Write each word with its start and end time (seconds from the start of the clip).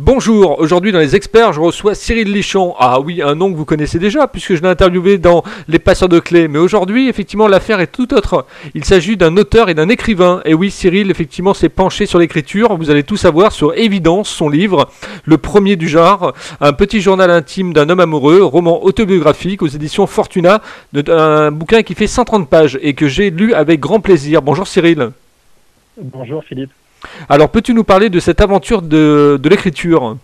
Bonjour, 0.00 0.60
aujourd'hui 0.60 0.92
dans 0.92 1.00
les 1.00 1.16
experts, 1.16 1.52
je 1.52 1.58
reçois 1.58 1.96
Cyril 1.96 2.32
Lichon. 2.32 2.72
Ah 2.78 3.00
oui, 3.00 3.20
un 3.20 3.34
nom 3.34 3.50
que 3.50 3.56
vous 3.56 3.64
connaissez 3.64 3.98
déjà 3.98 4.28
puisque 4.28 4.54
je 4.54 4.62
l'ai 4.62 4.68
interviewé 4.68 5.18
dans 5.18 5.42
Les 5.66 5.80
passeurs 5.80 6.08
de 6.08 6.20
clés. 6.20 6.46
Mais 6.46 6.60
aujourd'hui, 6.60 7.08
effectivement, 7.08 7.48
l'affaire 7.48 7.80
est 7.80 7.88
tout 7.88 8.14
autre. 8.14 8.46
Il 8.76 8.84
s'agit 8.84 9.16
d'un 9.16 9.36
auteur 9.36 9.68
et 9.68 9.74
d'un 9.74 9.88
écrivain. 9.88 10.40
Et 10.44 10.54
oui, 10.54 10.70
Cyril, 10.70 11.10
effectivement, 11.10 11.52
s'est 11.52 11.68
penché 11.68 12.06
sur 12.06 12.20
l'écriture. 12.20 12.76
Vous 12.76 12.90
allez 12.90 13.02
tout 13.02 13.16
savoir 13.16 13.50
sur 13.50 13.76
Évidence, 13.76 14.28
son 14.28 14.48
livre, 14.48 14.88
le 15.24 15.36
premier 15.36 15.74
du 15.74 15.88
genre, 15.88 16.32
un 16.60 16.72
petit 16.72 17.00
journal 17.00 17.32
intime 17.32 17.72
d'un 17.72 17.88
homme 17.88 17.98
amoureux, 17.98 18.44
roman 18.44 18.84
autobiographique 18.84 19.62
aux 19.62 19.66
éditions 19.66 20.06
Fortuna, 20.06 20.62
un 21.08 21.50
bouquin 21.50 21.82
qui 21.82 21.96
fait 21.96 22.06
130 22.06 22.48
pages 22.48 22.78
et 22.82 22.94
que 22.94 23.08
j'ai 23.08 23.30
lu 23.30 23.52
avec 23.52 23.80
grand 23.80 23.98
plaisir. 23.98 24.42
Bonjour 24.42 24.68
Cyril. 24.68 25.10
Bonjour 26.00 26.44
Philippe. 26.44 26.70
Alors, 27.28 27.50
peux-tu 27.50 27.74
nous 27.74 27.84
parler 27.84 28.10
de 28.10 28.20
cette 28.20 28.40
aventure 28.40 28.82
de, 28.82 29.40
l'écriture? 29.48 30.16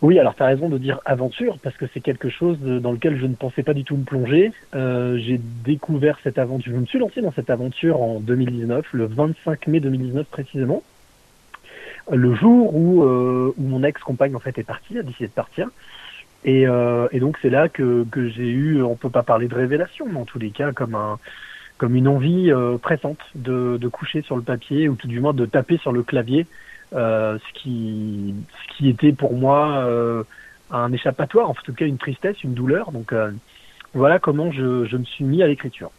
Oui, 0.00 0.18
alors 0.18 0.36
tu 0.36 0.42
as 0.44 0.46
raison 0.46 0.68
de 0.68 0.78
dire 0.78 1.00
aventure, 1.04 1.58
parce 1.60 1.76
que 1.76 1.86
c'est 1.92 2.00
quelque 2.00 2.28
chose 2.28 2.58
dans 2.60 2.92
lequel 2.92 3.18
je 3.18 3.26
ne 3.26 3.34
pensais 3.34 3.64
pas 3.64 3.74
du 3.74 3.82
tout 3.82 3.96
me 3.96 4.04
plonger. 4.04 4.52
Euh, 4.74 5.18
j'ai 5.18 5.40
découvert 5.64 6.18
cette 6.22 6.38
aventure, 6.38 6.72
je 6.72 6.78
me 6.78 6.86
suis 6.86 7.00
lancé 7.00 7.20
dans 7.20 7.32
cette 7.32 7.50
aventure 7.50 8.00
en 8.00 8.20
2019, 8.20 8.86
le 8.92 9.06
25 9.06 9.66
mai 9.66 9.80
2019 9.80 10.26
précisément, 10.28 10.84
le 12.12 12.34
jour 12.34 12.76
où, 12.76 13.02
euh, 13.02 13.52
où 13.58 13.62
mon 13.62 13.82
ex-compagne 13.82 14.36
en 14.36 14.40
fait 14.40 14.56
est 14.58 14.64
partie, 14.64 14.98
a 14.98 15.02
décidé 15.02 15.26
de 15.26 15.32
partir. 15.32 15.68
Et, 16.44 16.68
euh, 16.68 17.08
et 17.10 17.18
donc 17.18 17.36
c'est 17.42 17.50
là 17.50 17.68
que, 17.68 18.06
que 18.10 18.28
j'ai 18.28 18.48
eu, 18.48 18.80
on 18.82 18.94
peut 18.94 19.10
pas 19.10 19.24
parler 19.24 19.48
de 19.48 19.54
révélation, 19.54 20.06
mais 20.08 20.20
en 20.20 20.24
tous 20.24 20.38
les 20.38 20.50
cas 20.50 20.70
comme 20.70 20.94
un, 20.94 21.18
comme 21.78 21.94
une 21.94 22.08
envie 22.08 22.50
euh, 22.50 22.76
pressante 22.76 23.18
de, 23.34 23.78
de, 23.80 23.88
coucher 23.88 24.22
sur 24.22 24.36
le 24.36 24.42
papier 24.42 24.88
ou 24.88 24.96
tout 24.96 25.06
du 25.06 25.20
moins 25.20 25.32
de 25.32 25.46
taper 25.46 25.78
sur 25.78 25.92
le 25.92 26.02
clavier, 26.02 26.46
euh, 26.94 27.38
ce, 27.38 27.60
qui, 27.60 28.34
ce 28.50 28.76
qui 28.76 28.88
était 28.88 29.12
pour 29.12 29.34
moi 29.34 29.84
euh, 29.84 30.24
un 30.70 30.92
échappatoire, 30.92 31.48
en 31.48 31.54
tout 31.54 31.72
cas 31.72 31.86
une 31.86 31.98
tristesse, 31.98 32.42
une 32.42 32.54
douleur. 32.54 32.92
Donc 32.92 33.14
voilà 33.94 34.18
comment 34.18 34.52
je, 34.52 34.84
je 34.84 34.96
me 34.96 35.04
suis 35.04 35.24
mis 35.24 35.42
à 35.42 35.46
l'écriture. 35.46 35.90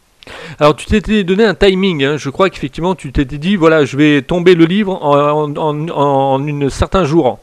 Alors 0.58 0.76
tu 0.76 0.86
t'étais 0.86 1.24
donné 1.24 1.44
un 1.44 1.54
timing, 1.54 2.04
hein. 2.04 2.16
je 2.18 2.28
crois 2.28 2.50
qu'effectivement 2.50 2.94
tu 2.94 3.10
t'étais 3.10 3.38
dit 3.38 3.56
voilà 3.56 3.86
je 3.86 3.96
vais 3.96 4.20
tomber 4.20 4.54
le 4.54 4.66
livre 4.66 5.02
en, 5.02 5.56
en, 5.56 5.88
en 5.88 6.46
un 6.46 6.68
certain 6.68 7.04
jour. 7.04 7.40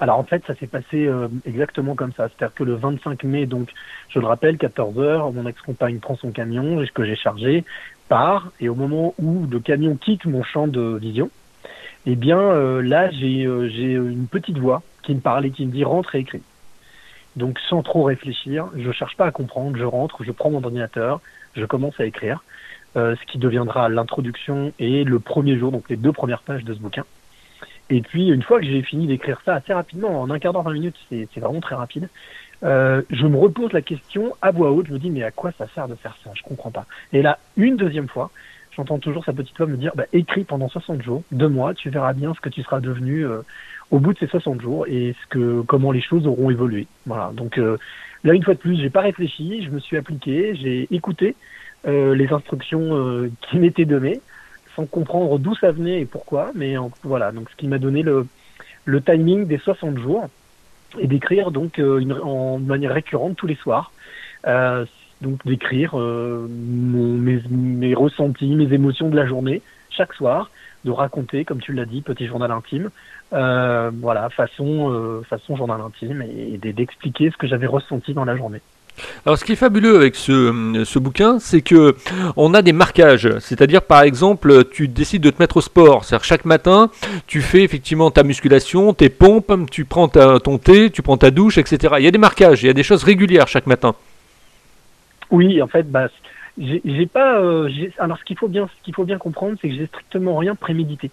Alors 0.00 0.18
en 0.18 0.24
fait, 0.24 0.44
ça 0.46 0.54
s'est 0.54 0.68
passé 0.68 1.06
euh, 1.06 1.28
exactement 1.44 1.94
comme 1.94 2.12
ça. 2.12 2.28
C'est-à-dire 2.28 2.54
que 2.54 2.64
le 2.64 2.74
25 2.74 3.24
mai, 3.24 3.46
donc, 3.46 3.70
je 4.08 4.20
le 4.20 4.26
rappelle, 4.26 4.56
14 4.56 4.98
heures, 4.98 5.32
mon 5.32 5.46
ex-compagne 5.46 5.98
prend 5.98 6.16
son 6.16 6.30
camion 6.30 6.84
que 6.94 7.04
j'ai 7.04 7.16
chargé, 7.16 7.64
part, 8.08 8.52
et 8.60 8.68
au 8.68 8.74
moment 8.74 9.14
où 9.18 9.46
le 9.50 9.58
camion 9.58 9.96
quitte 9.96 10.24
mon 10.24 10.42
champ 10.44 10.68
de 10.68 10.98
vision, 10.98 11.30
eh 12.06 12.14
bien 12.14 12.38
euh, 12.38 12.80
là, 12.80 13.10
j'ai 13.10 13.44
euh, 13.44 13.68
j'ai 13.68 13.92
une 13.94 14.28
petite 14.28 14.58
voix 14.58 14.82
qui 15.02 15.14
me 15.14 15.20
parle 15.20 15.46
et 15.46 15.50
qui 15.50 15.66
me 15.66 15.72
dit 15.72 15.84
rentre 15.84 16.14
et 16.14 16.20
écris. 16.20 16.42
Donc 17.36 17.58
sans 17.68 17.82
trop 17.82 18.04
réfléchir, 18.04 18.68
je 18.76 18.92
cherche 18.92 19.16
pas 19.16 19.26
à 19.26 19.30
comprendre, 19.32 19.76
je 19.76 19.84
rentre, 19.84 20.22
je 20.22 20.32
prends 20.32 20.50
mon 20.50 20.62
ordinateur, 20.62 21.20
je 21.56 21.64
commence 21.64 21.98
à 22.00 22.04
écrire, 22.04 22.42
ce 22.94 23.24
qui 23.26 23.38
deviendra 23.38 23.88
l'introduction 23.88 24.72
et 24.80 25.04
le 25.04 25.20
premier 25.20 25.56
jour, 25.56 25.70
donc 25.70 25.88
les 25.88 25.96
deux 25.96 26.12
premières 26.12 26.42
pages 26.42 26.64
de 26.64 26.74
ce 26.74 26.80
bouquin. 26.80 27.04
Et 27.90 28.02
puis, 28.02 28.28
une 28.28 28.42
fois 28.42 28.60
que 28.60 28.66
j'ai 28.66 28.82
fini 28.82 29.06
d'écrire 29.06 29.40
ça 29.44 29.54
assez 29.54 29.72
rapidement, 29.72 30.20
en 30.20 30.30
un 30.30 30.38
quart 30.38 30.52
d'heure, 30.52 30.62
20 30.62 30.72
minutes, 30.72 30.96
c'est 31.10 31.40
vraiment 31.40 31.60
très 31.60 31.74
rapide, 31.74 32.08
euh, 32.64 33.02
je 33.10 33.26
me 33.26 33.36
repose 33.36 33.72
la 33.72 33.82
question 33.82 34.34
à 34.42 34.50
voix 34.50 34.72
haute, 34.72 34.88
je 34.88 34.92
me 34.92 34.98
dis, 34.98 35.10
mais 35.10 35.22
à 35.22 35.30
quoi 35.30 35.52
ça 35.56 35.66
sert 35.74 35.88
de 35.88 35.94
faire 35.94 36.16
ça? 36.24 36.30
Je 36.34 36.42
comprends 36.42 36.70
pas. 36.70 36.86
Et 37.12 37.22
là, 37.22 37.38
une 37.56 37.76
deuxième 37.76 38.08
fois, 38.08 38.30
j'entends 38.76 38.98
toujours 38.98 39.24
sa 39.24 39.32
petite 39.32 39.56
voix 39.56 39.66
me 39.66 39.76
dire, 39.76 39.92
bah, 39.94 40.04
écris 40.12 40.44
pendant 40.44 40.68
60 40.68 41.02
jours, 41.02 41.22
deux 41.32 41.48
mois, 41.48 41.74
tu 41.74 41.88
verras 41.90 42.12
bien 42.12 42.34
ce 42.34 42.40
que 42.40 42.48
tu 42.48 42.62
seras 42.62 42.80
devenu 42.80 43.24
euh, 43.24 43.40
au 43.90 44.00
bout 44.00 44.12
de 44.12 44.18
ces 44.18 44.26
60 44.26 44.60
jours 44.60 44.86
et 44.86 45.14
ce 45.22 45.26
que, 45.28 45.62
comment 45.62 45.92
les 45.92 46.02
choses 46.02 46.26
auront 46.26 46.50
évolué. 46.50 46.86
Voilà. 47.06 47.30
Donc, 47.34 47.58
euh, 47.58 47.78
là, 48.24 48.34
une 48.34 48.42
fois 48.42 48.54
de 48.54 48.58
plus, 48.58 48.76
j'ai 48.76 48.90
pas 48.90 49.00
réfléchi, 49.02 49.64
je 49.64 49.70
me 49.70 49.78
suis 49.78 49.96
appliqué, 49.96 50.54
j'ai 50.56 50.88
écouté 50.90 51.36
euh, 51.86 52.14
les 52.14 52.30
instructions 52.32 53.30
qui 53.42 53.58
m'étaient 53.58 53.84
données 53.84 54.20
sans 54.78 54.86
comprendre 54.86 55.40
d'où 55.40 55.56
ça 55.56 55.72
venait 55.72 56.00
et 56.00 56.06
pourquoi. 56.06 56.52
Mais 56.54 56.76
voilà, 57.02 57.32
donc 57.32 57.50
ce 57.50 57.56
qui 57.56 57.66
m'a 57.66 57.78
donné 57.78 58.02
le, 58.02 58.26
timing 59.04 59.44
des 59.46 59.58
60 59.58 59.98
jours 59.98 60.28
et 60.98 61.06
d'écrire 61.06 61.50
donc 61.50 61.78
euh, 61.78 62.00
en 62.22 62.58
manière 62.58 62.94
récurrente 62.94 63.36
tous 63.36 63.48
les 63.48 63.56
soirs. 63.56 63.92
Euh, 64.46 64.86
donc 65.20 65.44
d'écrire 65.44 65.98
euh, 65.98 66.46
mes, 66.48 67.94
ressentis, 67.94 68.54
mes 68.54 68.72
émotions 68.72 69.08
de 69.08 69.16
la 69.16 69.26
journée 69.26 69.62
chaque 69.90 70.14
soir, 70.14 70.48
de 70.84 70.92
raconter, 70.92 71.44
comme 71.44 71.60
tu 71.60 71.72
l'as 71.72 71.86
dit, 71.86 72.02
petit 72.02 72.28
journal 72.28 72.52
intime, 72.52 72.90
voilà, 73.32 74.30
façon, 74.30 75.22
façon 75.28 75.56
journal 75.56 75.80
intime, 75.80 76.22
et 76.22 76.56
d'expliquer 76.72 77.32
ce 77.32 77.36
que 77.36 77.48
j'avais 77.48 77.66
ressenti 77.66 78.14
dans 78.14 78.24
la 78.24 78.36
journée. 78.36 78.60
Alors, 79.26 79.38
ce 79.38 79.44
qui 79.44 79.52
est 79.52 79.56
fabuleux 79.56 79.96
avec 79.96 80.14
ce, 80.14 80.82
ce 80.84 80.98
bouquin, 80.98 81.38
c'est 81.38 81.62
que 81.62 81.94
on 82.36 82.54
a 82.54 82.62
des 82.62 82.72
marquages. 82.72 83.30
C'est-à-dire, 83.40 83.82
par 83.82 84.02
exemple, 84.02 84.64
tu 84.70 84.88
décides 84.88 85.22
de 85.22 85.30
te 85.30 85.40
mettre 85.40 85.58
au 85.58 85.60
sport. 85.60 86.04
C'est-à-dire, 86.04 86.24
chaque 86.24 86.44
matin, 86.44 86.90
tu 87.26 87.40
fais 87.40 87.62
effectivement 87.62 88.10
ta 88.10 88.22
musculation, 88.22 88.92
tes 88.94 89.08
pompes, 89.08 89.52
tu 89.70 89.84
prends 89.84 90.08
ta, 90.08 90.38
ton 90.40 90.58
thé, 90.58 90.90
tu 90.90 91.02
prends 91.02 91.16
ta 91.16 91.30
douche, 91.30 91.58
etc. 91.58 91.94
Il 91.98 92.04
y 92.04 92.08
a 92.08 92.10
des 92.10 92.18
marquages, 92.18 92.62
il 92.62 92.66
y 92.66 92.70
a 92.70 92.74
des 92.74 92.82
choses 92.82 93.04
régulières 93.04 93.48
chaque 93.48 93.66
matin. 93.66 93.94
Oui, 95.30 95.60
en 95.60 95.66
fait, 95.66 95.90
bah, 95.90 96.08
j'ai 96.58 97.06
pas. 97.06 97.40
Euh, 97.40 97.70
alors, 97.98 98.18
ce 98.18 98.24
qu'il 98.24 98.38
faut 98.38 98.48
bien, 98.48 98.66
ce 98.66 98.84
qu'il 98.84 98.94
faut 98.94 99.04
bien 99.04 99.18
comprendre, 99.18 99.56
c'est 99.60 99.68
que 99.68 99.74
j'ai 99.74 99.86
strictement 99.86 100.36
rien 100.36 100.54
prémédité. 100.54 101.10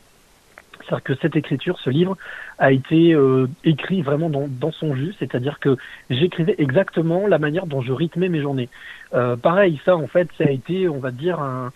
C'est-à-dire 0.85 1.03
que 1.03 1.15
cette 1.15 1.35
écriture, 1.35 1.79
ce 1.79 1.89
livre, 1.89 2.17
a 2.59 2.71
été 2.71 3.13
euh, 3.13 3.47
écrit 3.63 4.01
vraiment 4.01 4.29
dans, 4.29 4.71
son 4.71 4.95
jus, 4.95 5.13
c'est-à-dire 5.19 5.59
que 5.59 5.77
j'écrivais 6.09 6.55
exactement 6.57 7.27
la 7.27 7.39
manière 7.39 7.65
dont 7.65 7.81
je 7.81 7.91
rythmais 7.91 8.29
mes 8.29 8.41
journées. 8.41 8.69
Euh, 9.13 9.35
pareil, 9.35 9.79
ça, 9.85 9.95
en 9.95 10.07
fait, 10.07 10.29
ça 10.37 10.45
a 10.45 10.51
été, 10.51 10.87
on 10.87 10.99
va 10.99 11.11
dire, 11.11 11.39
un, 11.39 11.71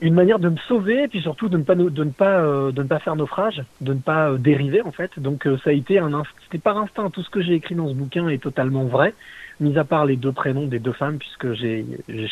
une 0.00 0.14
manière 0.14 0.38
de 0.38 0.48
me 0.48 0.56
sauver, 0.68 1.04
et 1.04 1.08
puis 1.08 1.20
surtout 1.20 1.48
de 1.48 1.56
ne 1.56 1.62
pas, 1.62 1.74
de 1.74 2.04
ne 2.04 2.10
pas, 2.10 2.40
euh, 2.40 2.72
de 2.72 2.82
ne 2.82 2.88
pas 2.88 2.98
faire 2.98 3.16
naufrage, 3.16 3.62
de 3.80 3.94
ne 3.94 4.00
pas 4.00 4.32
dériver, 4.38 4.82
en 4.82 4.92
fait. 4.92 5.18
Donc, 5.18 5.48
ça 5.64 5.70
a 5.70 5.72
été 5.72 5.98
un, 5.98 6.22
c'était 6.44 6.58
par 6.58 6.78
instinct. 6.78 7.10
Tout 7.10 7.22
ce 7.22 7.30
que 7.30 7.40
j'ai 7.40 7.54
écrit 7.54 7.74
dans 7.74 7.88
ce 7.88 7.94
bouquin 7.94 8.28
est 8.28 8.42
totalement 8.42 8.84
vrai, 8.84 9.14
mis 9.58 9.78
à 9.78 9.84
part 9.84 10.04
les 10.04 10.16
deux 10.16 10.32
prénoms 10.32 10.66
des 10.66 10.78
deux 10.78 10.92
femmes, 10.92 11.18
puisque 11.18 11.52
j'ai, 11.54 11.86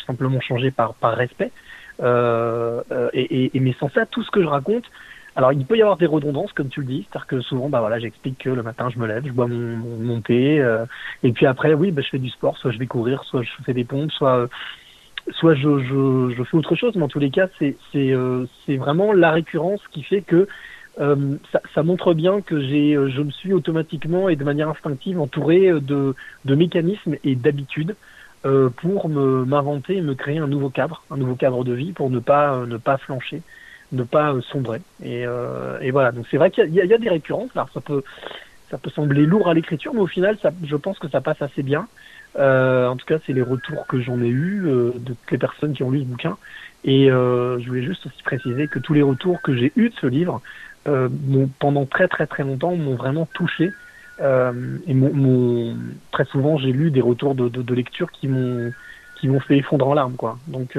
simplement 0.05 0.41
changé 0.41 0.71
par, 0.71 0.95
respect. 1.01 1.51
Et 2.01 3.51
mais 3.59 3.75
sans 3.79 3.89
ça, 3.89 4.05
tout 4.05 4.23
ce 4.23 4.31
que 4.31 4.41
je 4.41 4.47
raconte, 4.47 4.85
alors, 5.35 5.53
il 5.53 5.65
peut 5.65 5.77
y 5.77 5.81
avoir 5.81 5.97
des 5.97 6.05
redondances, 6.05 6.51
comme 6.53 6.69
tu 6.69 6.81
le 6.81 6.87
dis, 6.87 7.07
c'est-à-dire 7.09 7.27
que 7.27 7.41
souvent, 7.41 7.69
bah 7.69 7.79
voilà, 7.79 7.99
j'explique 7.99 8.39
que 8.39 8.49
le 8.49 8.63
matin, 8.63 8.89
je 8.89 8.99
me 8.99 9.07
lève, 9.07 9.25
je 9.25 9.31
bois 9.31 9.47
mon, 9.47 10.21
thé, 10.21 10.59
euh, 10.59 10.85
et 11.23 11.31
puis 11.31 11.45
après, 11.45 11.73
oui, 11.73 11.91
bah, 11.91 12.01
je 12.01 12.09
fais 12.09 12.19
du 12.19 12.29
sport, 12.29 12.57
soit 12.57 12.71
je 12.71 12.79
vais 12.79 12.87
courir, 12.87 13.23
soit 13.23 13.43
je 13.43 13.49
fais 13.63 13.73
des 13.73 13.85
pompes, 13.85 14.11
soit 14.11 14.49
soit 15.33 15.53
je, 15.53 15.79
je, 15.79 16.33
je 16.35 16.43
fais 16.43 16.57
autre 16.57 16.75
chose, 16.75 16.95
mais 16.95 17.03
en 17.03 17.07
tous 17.07 17.19
les 17.19 17.29
cas, 17.29 17.47
c'est 17.59 17.75
c'est 17.91 18.11
euh, 18.11 18.45
vraiment 18.67 19.13
la 19.13 19.31
récurrence 19.31 19.81
qui 19.91 20.03
fait 20.03 20.21
que 20.21 20.47
euh, 20.99 21.37
ça, 21.51 21.61
ça, 21.73 21.83
montre 21.83 22.13
bien 22.13 22.41
que 22.41 22.59
j'ai, 22.59 22.95
euh, 22.95 23.09
je 23.09 23.21
me 23.21 23.31
suis 23.31 23.53
automatiquement 23.53 24.27
et 24.27 24.35
de 24.35 24.43
manière 24.43 24.69
instinctive 24.69 25.19
entouré 25.19 25.71
de, 25.79 26.15
de 26.45 26.55
mécanismes 26.55 27.15
et 27.23 27.35
d'habitudes 27.35 27.95
euh, 28.45 28.69
pour 28.69 29.07
me, 29.07 29.45
m'inventer 29.45 29.97
et 29.97 30.01
me 30.01 30.13
créer 30.13 30.39
un 30.39 30.47
nouveau 30.47 30.69
cadre, 30.69 31.03
un 31.09 31.17
nouveau 31.17 31.35
cadre 31.35 31.63
de 31.63 31.73
vie 31.73 31.93
pour 31.93 32.09
ne 32.09 32.19
pas, 32.19 32.65
ne 32.65 32.77
pas 32.77 32.97
flancher 32.97 33.41
ne 33.91 34.03
pas 34.03 34.33
euh, 34.33 34.41
sombrer. 34.41 34.81
Et, 35.03 35.25
euh, 35.25 35.79
et 35.81 35.91
voilà, 35.91 36.11
donc 36.11 36.25
c'est 36.29 36.37
vrai 36.37 36.51
qu'il 36.51 36.69
y, 36.69 36.75
y, 36.77 36.93
a 36.93 36.97
des 36.97 37.09
récurrences. 37.09 37.49
Alors 37.55 37.69
ça 37.73 37.81
peut, 37.81 38.03
ça 38.69 38.77
peut 38.77 38.89
sembler 38.89 39.25
lourd 39.25 39.49
à 39.49 39.53
l'écriture, 39.53 39.93
mais 39.93 40.01
au 40.01 40.07
final, 40.07 40.37
ça, 40.41 40.51
je 40.63 40.75
pense 40.75 40.99
que 40.99 41.09
ça 41.09 41.21
passe 41.21 41.41
assez 41.41 41.63
bien. 41.63 41.87
Euh, 42.37 42.87
en 42.87 42.95
tout 42.95 43.05
cas, 43.05 43.17
c'est 43.25 43.33
les 43.33 43.41
retours 43.41 43.87
que 43.87 43.99
j'en 43.99 44.21
ai 44.21 44.27
eu 44.27 44.65
euh, 44.65 44.91
de 44.95 45.13
toutes 45.13 45.31
les 45.31 45.37
personnes 45.37 45.73
qui 45.73 45.83
ont 45.83 45.91
lu 45.91 46.01
ce 46.01 46.05
bouquin. 46.05 46.37
Et 46.83 47.11
euh, 47.11 47.59
je 47.59 47.67
voulais 47.67 47.83
juste 47.83 48.05
aussi 48.05 48.21
préciser 48.23 48.67
que 48.67 48.79
tous 48.79 48.93
les 48.93 49.01
retours 49.01 49.41
que 49.41 49.55
j'ai 49.55 49.71
eus 49.75 49.89
de 49.89 49.95
ce 49.95 50.07
livre, 50.07 50.41
euh, 50.87 51.09
pendant 51.59 51.85
très 51.85 52.07
très 52.07 52.27
très 52.27 52.43
longtemps, 52.43 52.75
m'ont 52.75 52.95
vraiment 52.95 53.27
touché. 53.33 53.71
et 54.21 54.93
mon, 54.93 55.77
très 56.11 56.25
souvent, 56.25 56.57
j'ai 56.57 56.71
lu 56.71 56.91
des 56.91 57.01
retours 57.01 57.35
de, 57.35 57.49
de, 57.49 57.61
de 57.61 57.73
lecture 57.73 58.11
qui 58.11 58.27
m'ont 58.27 58.71
qui 59.19 59.27
m'ont 59.27 59.39
fait 59.41 59.57
effondrer 59.57 59.89
en 59.89 59.93
larmes, 59.93 60.15
quoi. 60.15 60.37
Donc, 60.47 60.77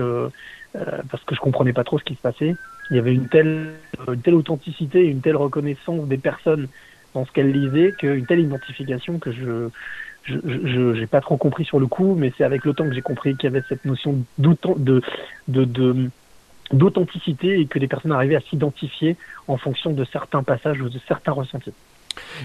parce 0.73 1.25
que 1.25 1.35
je 1.35 1.41
comprenais 1.41 1.75
pas 1.75 1.85
trop 1.85 1.99
ce 1.99 2.05
qui 2.05 2.15
se 2.15 2.21
passait 2.21 2.57
il 2.91 2.97
y 2.97 2.99
avait 2.99 3.15
une 3.15 3.29
telle, 3.29 3.75
une 4.09 4.21
telle 4.21 4.35
authenticité, 4.35 5.05
une 5.07 5.21
telle 5.21 5.37
reconnaissance 5.37 6.07
des 6.09 6.19
personnes 6.19 6.69
dans 7.15 7.25
ce 7.25 7.33
qu'elles 7.33 7.53
lisaient, 7.53 7.93
qu'une 7.93 8.27
telle 8.27 8.41
identification 8.41 9.19
que 9.19 9.33
je 9.33 9.69
je 10.27 11.01
n'ai 11.01 11.07
pas 11.07 11.23
trop 11.23 11.39
compris 11.39 11.65
sur 11.65 11.81
le 11.81 11.87
coup, 11.87 12.15
mais 12.15 12.31
c'est 12.37 12.45
avec 12.45 12.67
le 12.67 12.75
temps 12.75 12.85
que 12.85 12.93
j'ai 12.95 13.01
compris 13.01 13.37
qu'il 13.37 13.45
y 13.45 13.57
avait 13.57 13.65
cette 13.69 13.87
notion 13.87 14.23
de 14.39 15.03
de 15.49 16.11
d'authenticité 16.73 17.59
et 17.59 17.67
que 17.67 17.79
les 17.79 17.89
personnes 17.89 18.13
arrivaient 18.13 18.37
à 18.37 18.41
s'identifier 18.41 19.17
en 19.49 19.57
fonction 19.57 19.93
de 19.93 20.05
certains 20.05 20.43
passages 20.43 20.81
ou 20.81 20.89
de 20.89 20.99
certains 21.09 21.33
ressentis. 21.33 21.73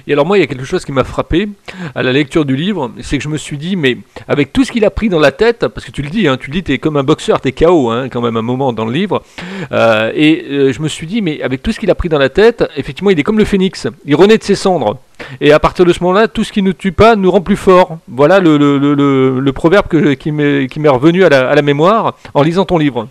Et 0.07 0.13
alors 0.13 0.25
moi, 0.25 0.37
il 0.37 0.41
y 0.41 0.43
a 0.43 0.47
quelque 0.47 0.65
chose 0.65 0.85
qui 0.85 0.91
m'a 0.91 1.03
frappé 1.03 1.49
à 1.95 2.03
la 2.03 2.11
lecture 2.11 2.45
du 2.45 2.55
livre, 2.55 2.91
c'est 3.01 3.17
que 3.17 3.23
je 3.23 3.29
me 3.29 3.37
suis 3.37 3.57
dit, 3.57 3.75
mais 3.75 3.97
avec 4.27 4.53
tout 4.53 4.63
ce 4.63 4.71
qu'il 4.71 4.85
a 4.85 4.89
pris 4.89 5.09
dans 5.09 5.19
la 5.19 5.31
tête, 5.31 5.67
parce 5.67 5.85
que 5.85 5.91
tu 5.91 6.01
le 6.01 6.09
dis, 6.09 6.27
hein, 6.27 6.37
tu 6.37 6.49
le 6.49 6.55
dis, 6.55 6.63
t'es 6.63 6.77
comme 6.77 6.97
un 6.97 7.03
boxeur, 7.03 7.41
t'es 7.41 7.51
KO 7.51 7.89
hein, 7.89 8.09
quand 8.09 8.21
même 8.21 8.37
un 8.37 8.41
moment 8.41 8.73
dans 8.73 8.85
le 8.85 8.91
livre, 8.91 9.23
euh, 9.71 10.11
et 10.13 10.45
euh, 10.49 10.73
je 10.73 10.81
me 10.81 10.87
suis 10.87 11.07
dit, 11.07 11.21
mais 11.21 11.41
avec 11.41 11.63
tout 11.63 11.71
ce 11.71 11.79
qu'il 11.79 11.89
a 11.91 11.95
pris 11.95 12.09
dans 12.09 12.19
la 12.19 12.29
tête, 12.29 12.63
effectivement, 12.75 13.09
il 13.09 13.19
est 13.19 13.23
comme 13.23 13.39
le 13.39 13.45
phénix, 13.45 13.87
il 14.05 14.15
renaît 14.15 14.37
de 14.37 14.43
ses 14.43 14.55
cendres. 14.55 14.99
Et 15.41 15.53
à 15.53 15.59
partir 15.59 15.85
de 15.85 15.93
ce 15.93 16.03
moment-là, 16.03 16.27
tout 16.27 16.43
ce 16.43 16.51
qui 16.51 16.61
ne 16.61 16.71
tue 16.71 16.91
pas 16.91 17.15
nous 17.15 17.31
rend 17.31 17.41
plus 17.41 17.55
fort. 17.55 17.99
Voilà 18.07 18.39
le, 18.41 19.51
proverbe 19.51 19.87
qui 20.17 20.31
m'est 20.31 20.89
revenu 20.89 21.23
à 21.23 21.29
la, 21.29 21.49
à 21.49 21.55
la 21.55 21.61
mémoire 21.61 22.17
en 22.33 22.43
lisant 22.43 22.65
ton 22.65 22.77
livre. 22.77 23.07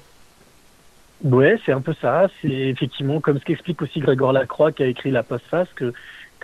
Ouais, 1.24 1.58
c'est 1.64 1.72
un 1.72 1.80
peu 1.80 1.94
ça. 2.00 2.28
C'est 2.42 2.50
effectivement 2.50 3.20
comme 3.20 3.38
ce 3.38 3.44
qu'explique 3.44 3.80
aussi 3.80 4.00
Grégoire 4.00 4.32
Lacroix 4.32 4.72
qui 4.72 4.82
a 4.82 4.86
écrit 4.86 5.10
La 5.10 5.22
Postface 5.22 5.68
que 5.74 5.92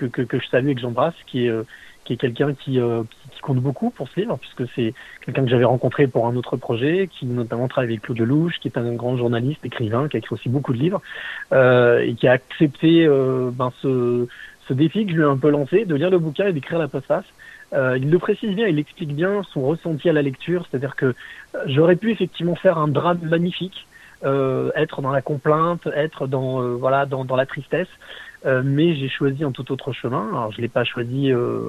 que, 0.07 0.23
que, 0.23 0.39
je 0.39 0.47
salue 0.47 0.69
et 0.69 0.75
que 0.75 0.81
j'embrasse, 0.81 1.15
qui 1.27 1.47
est, 1.47 1.51
euh, 1.51 1.65
qui 2.05 2.15
est 2.15 2.17
quelqu'un 2.17 2.55
qui, 2.55 2.81
euh, 2.81 3.03
qui, 3.33 3.41
compte 3.41 3.59
beaucoup 3.59 3.91
pour 3.91 4.09
ce 4.09 4.21
livre, 4.21 4.39
puisque 4.39 4.71
c'est 4.75 4.95
quelqu'un 5.25 5.45
que 5.45 5.51
j'avais 5.51 5.65
rencontré 5.65 6.07
pour 6.07 6.27
un 6.27 6.37
autre 6.37 6.57
projet, 6.57 7.09
qui 7.11 7.27
notamment 7.27 7.69
travaille 7.69 7.91
avec 7.91 8.03
Claude 8.03 8.19
Lelouch, 8.19 8.59
qui 8.61 8.69
est 8.69 8.79
un 8.79 8.93
grand 8.95 9.17
journaliste, 9.17 9.65
écrivain, 9.65 10.09
qui 10.09 10.17
a 10.17 10.19
écrit 10.19 10.35
aussi 10.35 10.49
beaucoup 10.49 10.73
de 10.73 10.79
livres, 10.79 11.01
euh, 11.53 12.01
et 12.01 12.15
qui 12.15 12.29
a 12.29 12.33
accepté 12.33 13.07
ben, 13.09 13.73
ce, 13.81 14.27
ce 14.69 14.75
défi 14.75 15.07
que 15.07 15.13
je 15.13 15.17
lui 15.17 15.23
ai 15.23 15.27
un 15.27 15.39
peu 15.39 15.51
lancé, 15.51 15.85
de 15.85 15.95
lire 15.95 16.11
le 16.11 16.19
bouquin 16.19 16.49
et 16.49 16.53
d'écrire 16.53 16.79
la 16.79 16.89
postface. 16.89 17.25
Euh, 17.73 17.97
il 17.99 18.11
le 18.11 18.19
précise 18.19 18.55
bien, 18.55 18.67
il 18.67 18.79
explique 18.79 19.15
bien 19.15 19.43
son 19.53 19.63
ressenti 19.63 20.09
à 20.09 20.13
la 20.13 20.23
lecture, 20.23 20.67
c'est-à-dire 20.69 20.97
que 20.97 21.15
j'aurais 21.67 21.97
pu 21.97 22.11
effectivement 22.11 22.57
faire 22.57 22.79
un 22.79 22.89
drame 22.89 23.21
magnifique, 23.23 23.87
être 24.23 25.01
dans 25.01 25.13
la 25.13 25.23
complainte, 25.23 25.87
être 25.95 26.27
dans 26.27 26.77
voilà 26.77 27.07
dans, 27.07 27.25
dans 27.25 27.37
la 27.37 27.47
tristesse, 27.47 27.89
euh, 28.47 28.63
mais 28.65 28.95
j'ai 28.95 29.09
choisi 29.09 29.45
un 29.45 29.53
tout 29.53 29.71
autre 29.73 29.93
chemin. 29.93 30.29
Alors 30.31 30.53
je 30.53 30.61
l'ai 30.61 30.69
pas 30.69 30.85
choisi 30.85 31.33
euh, 31.33 31.61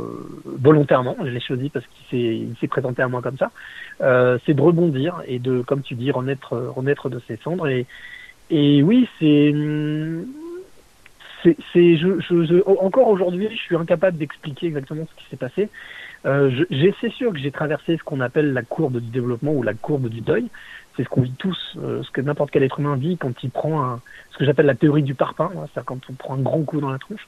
volontairement, 0.46 1.16
je 1.20 1.30
l'ai 1.30 1.40
choisi 1.40 1.70
parce 1.70 1.86
qu'il 2.10 2.56
s'est 2.60 2.68
présenté 2.68 3.02
à 3.02 3.08
moi 3.08 3.22
comme 3.22 3.38
ça. 3.38 3.52
Euh, 4.02 4.38
c'est 4.46 4.54
de 4.54 4.62
rebondir 4.62 5.22
et 5.28 5.40
de, 5.40 5.62
comme 5.62 5.82
tu 5.82 5.96
dis, 5.96 6.12
renaître, 6.12 6.54
renaître 6.54 7.10
de 7.10 7.20
ses 7.28 7.38
cendres. 7.38 7.68
Et, 7.68 7.86
et 8.50 8.82
oui, 8.84 9.08
c'est, 9.20 9.54
c'est, 11.44 11.98
je, 11.98 12.20
je, 12.20 12.46
je, 12.46 12.68
encore 12.68 13.08
aujourd'hui, 13.08 13.50
je 13.52 13.58
suis 13.58 13.76
incapable 13.76 14.18
d'expliquer 14.18 14.68
exactement 14.68 15.08
ce 15.10 15.22
qui 15.22 15.30
s'est 15.30 15.38
passé. 15.38 15.70
Euh, 16.26 16.52
c'est 17.02 17.12
sûr 17.12 17.34
que 17.34 17.40
j'ai 17.40 17.52
traversé 17.52 17.98
ce 17.98 18.04
qu'on 18.04 18.20
appelle 18.20 18.54
la 18.54 18.62
courbe 18.62 19.00
du 19.00 19.10
développement 19.10 19.54
ou 19.54 19.64
la 19.64 19.74
courbe 19.74 20.08
du 20.08 20.22
deuil. 20.22 20.48
C'est 20.96 21.04
ce 21.04 21.10
qu'on 21.10 21.22
vit 21.22 21.34
tous, 21.34 21.78
euh, 21.78 22.04
ce 22.04 22.12
que 22.12 22.22
n'importe 22.22 22.52
quel 22.52 22.64
être 22.64 22.80
humain 22.80 22.96
vit 22.96 23.18
quand 23.18 23.44
il 23.44 23.50
prend 23.50 24.00
ce 24.32 24.38
que 24.38 24.46
j'appelle 24.46 24.66
la 24.66 24.76
théorie 24.76 25.04
du 25.04 25.14
parpaing, 25.14 25.52
hein, 25.56 25.68
c'est-à-dire 25.72 25.86
quand 25.86 26.10
on 26.10 26.14
prend 26.14 26.34
un 26.36 26.42
grand 26.42 26.62
coup 26.64 26.82
dans 26.82 26.90
la 26.90 27.00
tronche. 27.00 27.28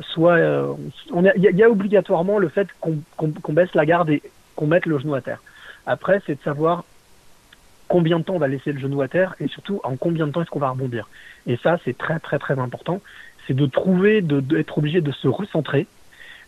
Soit, 0.00 0.34
euh, 0.34 0.72
il 1.14 1.42
y, 1.42 1.62
a 1.62 1.70
obligatoirement 1.70 2.38
le 2.38 2.48
fait 2.48 2.68
qu'on 2.80 2.98
qu 3.18 3.52
baisse 3.52 3.72
la 3.74 3.86
garde 3.86 4.10
et 4.10 4.22
qu'on 4.56 4.66
mette 4.66 4.86
le 4.86 4.98
genou 4.98 5.14
à 5.14 5.20
terre. 5.20 5.40
Après, 5.86 6.20
c'est 6.26 6.34
de 6.34 6.42
savoir 6.42 6.84
combien 7.86 8.18
de 8.18 8.24
temps 8.24 8.34
on 8.34 8.38
va 8.38 8.48
laisser 8.48 8.72
le 8.72 8.80
genou 8.80 9.02
à 9.02 9.08
terre 9.08 9.36
et 9.38 9.46
surtout 9.46 9.80
en 9.84 9.96
combien 9.96 10.26
de 10.26 10.32
temps 10.32 10.42
est-ce 10.42 10.50
qu'on 10.50 10.58
va 10.58 10.70
rebondir. 10.70 11.08
Et 11.46 11.56
ça, 11.56 11.78
c'est 11.84 11.96
très 11.96 12.18
très 12.18 12.38
très 12.38 12.58
important. 12.58 13.00
C'est 13.46 13.54
de 13.54 13.66
trouver, 13.66 14.20
d'être 14.22 14.78
obligé 14.78 15.00
de 15.00 15.12
se 15.12 15.28
recentrer, 15.28 15.86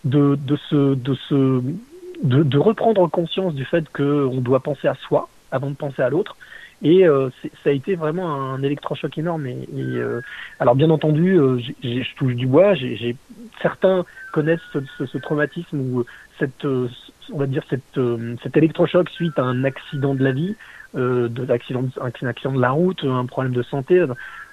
de, 0.04 0.36
se, 0.70 0.94
de 0.94 2.58
reprendre 2.58 3.08
conscience 3.08 3.54
du 3.54 3.64
fait 3.64 3.88
qu'on 3.92 4.40
doit 4.40 4.60
penser 4.60 4.88
à 4.88 4.94
soi 4.94 5.28
avant 5.50 5.70
de 5.70 5.76
penser 5.76 6.02
à 6.02 6.10
l'autre. 6.10 6.36
Et 6.82 7.06
euh, 7.06 7.30
ça 7.64 7.70
a 7.70 7.72
été 7.72 7.94
vraiment 7.94 8.52
un 8.52 8.62
électrochoc 8.62 9.16
énorme. 9.16 9.46
Et, 9.46 9.66
euh, 9.78 10.20
alors 10.60 10.74
bien 10.74 10.90
entendu, 10.90 11.38
euh, 11.38 11.58
je 11.82 12.14
touche 12.16 12.34
du 12.34 12.46
bois. 12.46 12.74
j'ai 12.74 13.16
certains 13.62 14.04
connaissent 14.32 14.60
ce, 14.72 14.80
ce, 14.98 15.06
ce, 15.06 15.18
traumatisme 15.18 15.80
ou 15.80 16.04
cette, 16.38 16.66
euh, 16.66 16.88
on 17.32 17.38
va 17.38 17.46
dire 17.46 17.62
cette, 17.70 17.96
euh, 17.96 18.36
cet 18.42 18.56
électrochoc 18.58 19.08
suite 19.08 19.38
à 19.38 19.42
un 19.42 19.64
accident 19.64 20.14
de 20.14 20.22
la 20.22 20.32
vie, 20.32 20.54
euh, 20.94 21.28
de 21.28 21.44
l'accident, 21.44 21.84
un 21.98 22.26
accident 22.26 22.52
de 22.52 22.60
la 22.60 22.70
route, 22.70 23.02
un 23.04 23.24
problème 23.24 23.54
de 23.54 23.62
santé. 23.62 24.04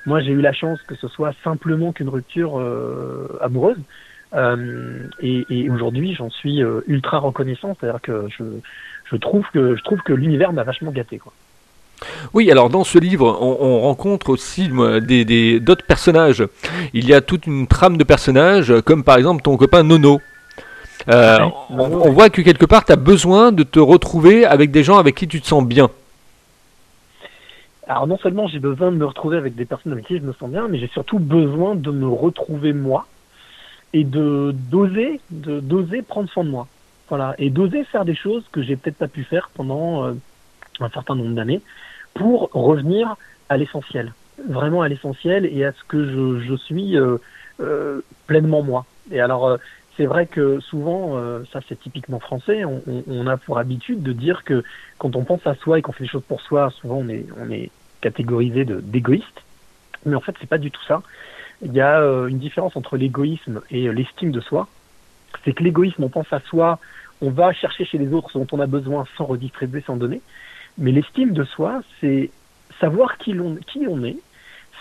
Moi, 0.06 0.22
j'ai 0.22 0.32
eu 0.32 0.42
la 0.42 0.54
chance 0.54 0.82
que 0.84 0.96
ce 0.96 1.10
soit 1.10 1.34
simplement 1.44 1.92
qu'une 1.92 2.10
rupture 2.10 2.58
amoureuse. 3.42 3.80
Euh, 4.36 5.08
et, 5.20 5.46
et 5.50 5.70
aujourd'hui, 5.70 6.16
j'en 6.16 6.30
suis 6.30 6.64
euh, 6.64 6.82
ultra 6.88 7.20
reconnaissant. 7.20 7.76
C'est-à-dire 7.80 8.02
que 8.02 8.28
je, 8.30 8.44
je 9.06 9.16
trouve 9.16 9.46
que 9.54 9.76
je 9.76 9.84
trouve 9.84 10.02
que 10.02 10.14
l'univers 10.14 10.54
m'a 10.54 10.64
vachement 10.64 10.92
gâté, 10.92 11.18
quoi. 11.18 11.34
Oui, 12.34 12.52
alors 12.52 12.70
dans 12.70 12.84
ce 12.84 12.98
livre, 12.98 13.38
on, 13.40 13.58
on 13.62 13.82
rencontre 13.82 14.30
aussi 14.30 14.70
des, 15.02 15.24
des, 15.24 15.60
d'autres 15.60 15.86
personnages. 15.86 16.44
Il 16.94 17.08
y 17.08 17.14
a 17.14 17.22
toute 17.22 17.48
une 17.48 17.68
trame 17.68 17.98
de 17.98 18.04
personnages, 18.04 18.74
comme 18.82 19.04
par 19.04 19.18
exemple 19.18 19.42
ton 19.42 19.56
copain 19.56 19.84
Nono. 19.84 20.20
Euh, 21.10 21.40
ouais, 21.40 21.54
on, 21.70 21.80
on, 21.80 22.12
voit 22.12 22.30
que 22.30 22.42
quelque 22.42 22.66
part, 22.66 22.86
tu 22.86 22.92
as 22.92 22.98
besoin 22.98 23.52
de 23.52 23.64
te 23.64 23.80
retrouver 23.80 24.46
avec 24.46 24.72
des 24.72 24.84
gens 24.84 24.98
avec 24.98 25.16
qui 25.16 25.28
tu 25.28 25.42
te 25.42 25.48
sens 25.48 25.64
bien. 25.64 25.90
Alors 27.88 28.08
non 28.08 28.18
seulement 28.18 28.48
j'ai 28.48 28.60
besoin 28.60 28.92
de 28.92 28.98
me 28.98 29.06
retrouver 29.06 29.38
avec 29.38 29.56
des 29.56 29.66
personnes 29.66 29.92
avec 29.92 30.06
qui 30.06 30.18
je 30.18 30.24
me 30.24 30.34
sens 30.34 30.50
bien, 30.50 30.68
mais 30.70 30.80
j'ai 30.80 30.88
surtout 30.88 31.20
besoin 31.20 31.76
de 31.76 31.92
me 31.92 32.08
retrouver 32.08 32.72
moi 32.72 33.08
et 33.92 34.04
de 34.04 34.56
d'oser 34.72 35.20
de 35.32 35.60
d'oser 35.60 36.02
prendre 36.02 36.30
soin 36.30 36.46
de 36.46 36.50
moi 36.50 36.68
voilà 37.10 37.36
et 37.38 37.50
d'oser 37.50 37.84
faire 37.84 38.06
des 38.06 38.16
choses 38.16 38.44
que 38.52 38.62
j'ai 38.62 38.76
peut-être 38.76 38.98
pas 38.98 39.08
pu 39.08 39.24
faire 39.24 39.50
pendant 39.54 40.06
euh, 40.06 40.14
un 40.80 40.90
certain 40.90 41.16
nombre 41.16 41.36
d'années 41.36 41.62
pour 42.14 42.50
revenir 42.54 43.16
à 43.50 43.58
l'essentiel 43.58 44.14
vraiment 44.48 44.82
à 44.82 44.88
l'essentiel 44.88 45.46
et 45.46 45.66
à 45.66 45.72
ce 45.72 45.84
que 45.88 46.06
je, 46.06 46.46
je 46.48 46.56
suis 46.56 46.98
euh, 46.98 47.18
euh, 47.60 48.02
pleinement 48.28 48.64
moi 48.64 48.86
et 49.12 49.20
alors 49.20 49.58
c'est 49.96 50.06
vrai 50.08 50.26
que 50.26 50.60
souvent, 50.60 51.20
ça 51.52 51.60
c'est 51.70 51.80
typiquement 51.80 52.20
français, 52.20 52.66
on, 52.66 52.82
on, 53.08 53.28
a 53.28 53.38
pour 53.38 53.60
habitude 53.60 54.02
de 54.02 54.12
dire 54.12 54.44
que 54.44 54.64
quand 54.98 55.16
on 55.16 55.24
pense 55.24 55.46
à 55.46 55.54
soi 55.54 55.78
et 55.78 55.84
qu'on 55.84 55.92
fait 55.92 56.06
des 56.06 56.10
choses 56.10 56.24
pour 56.28 56.42
soi, 56.42 56.72
souvent 56.72 56.96
on 56.96 57.10
est, 57.10 57.28
on 57.38 57.52
est 57.52 57.70
catégorisé 58.02 58.66
d'égoïste. 58.66 59.44
Mais 60.08 60.16
en 60.16 60.20
fait, 60.20 60.36
c'est 60.42 60.50
pas 60.50 60.58
du 60.58 60.72
tout 60.72 60.82
ça 60.88 61.04
il 61.64 61.74
y 61.74 61.82
a 61.82 62.00
une 62.28 62.40
différence 62.40 62.76
entre 62.76 62.98
l'égoïsme 62.98 63.62
et 63.72 63.92
l'estime 63.92 64.32
de 64.32 64.42
soi. 64.42 64.68
C'est 65.44 65.54
que 65.54 65.64
l'égoïsme, 65.64 66.04
on 66.04 66.10
pense 66.10 66.32
à 66.32 66.40
soi, 66.42 66.80
on 67.22 67.30
va 67.30 67.54
chercher 67.54 67.86
chez 67.86 67.98
les 67.98 68.14
autres 68.14 68.32
ce 68.32 68.38
dont 68.38 68.48
on 68.52 68.60
a 68.60 68.68
besoin 68.68 69.06
sans 69.18 69.26
redistribuer, 69.26 69.82
sans 69.86 69.96
donner. 69.96 70.22
Mais 70.78 70.92
l'estime 70.92 71.32
de 71.32 71.44
soi, 71.44 71.82
c'est 72.02 72.32
savoir 72.80 73.18
qui, 73.18 73.36
on, 73.40 74.04
est, 74.04 74.18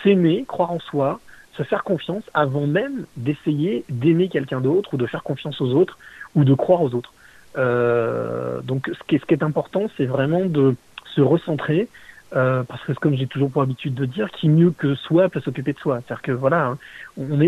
s'aimer, 0.03 0.43
croire 0.47 0.71
en 0.71 0.79
soi, 0.79 1.19
se 1.55 1.63
faire 1.63 1.83
confiance 1.83 2.23
avant 2.33 2.67
même 2.67 3.05
d'essayer 3.15 3.85
d'aimer 3.89 4.27
quelqu'un 4.27 4.59
d'autre 4.59 4.93
ou 4.93 4.97
de 4.97 5.05
faire 5.05 5.23
confiance 5.23 5.61
aux 5.61 5.73
autres 5.73 5.97
ou 6.35 6.43
de 6.43 6.53
croire 6.53 6.81
aux 6.81 6.93
autres. 6.95 7.13
Euh, 7.57 8.61
donc 8.61 8.89
ce 8.91 9.03
qui 9.07 9.33
est, 9.33 9.43
important, 9.43 9.83
c'est 9.95 10.05
vraiment 10.05 10.45
de 10.45 10.75
se 11.15 11.21
recentrer, 11.21 11.87
euh, 12.35 12.63
parce 12.63 12.83
que 12.83 12.93
comme 12.93 13.15
j'ai 13.15 13.27
toujours 13.27 13.51
pour 13.51 13.61
habitude 13.61 13.93
de 13.93 14.05
dire, 14.05 14.31
qui 14.31 14.49
mieux 14.49 14.71
que 14.71 14.95
soi 14.95 15.29
peut 15.29 15.41
s'occuper 15.41 15.73
de 15.73 15.79
soi. 15.79 16.01
C'est-à-dire 16.01 16.23
que 16.23 16.31
voilà, 16.31 16.65
hein, 16.65 16.77
on 17.17 17.39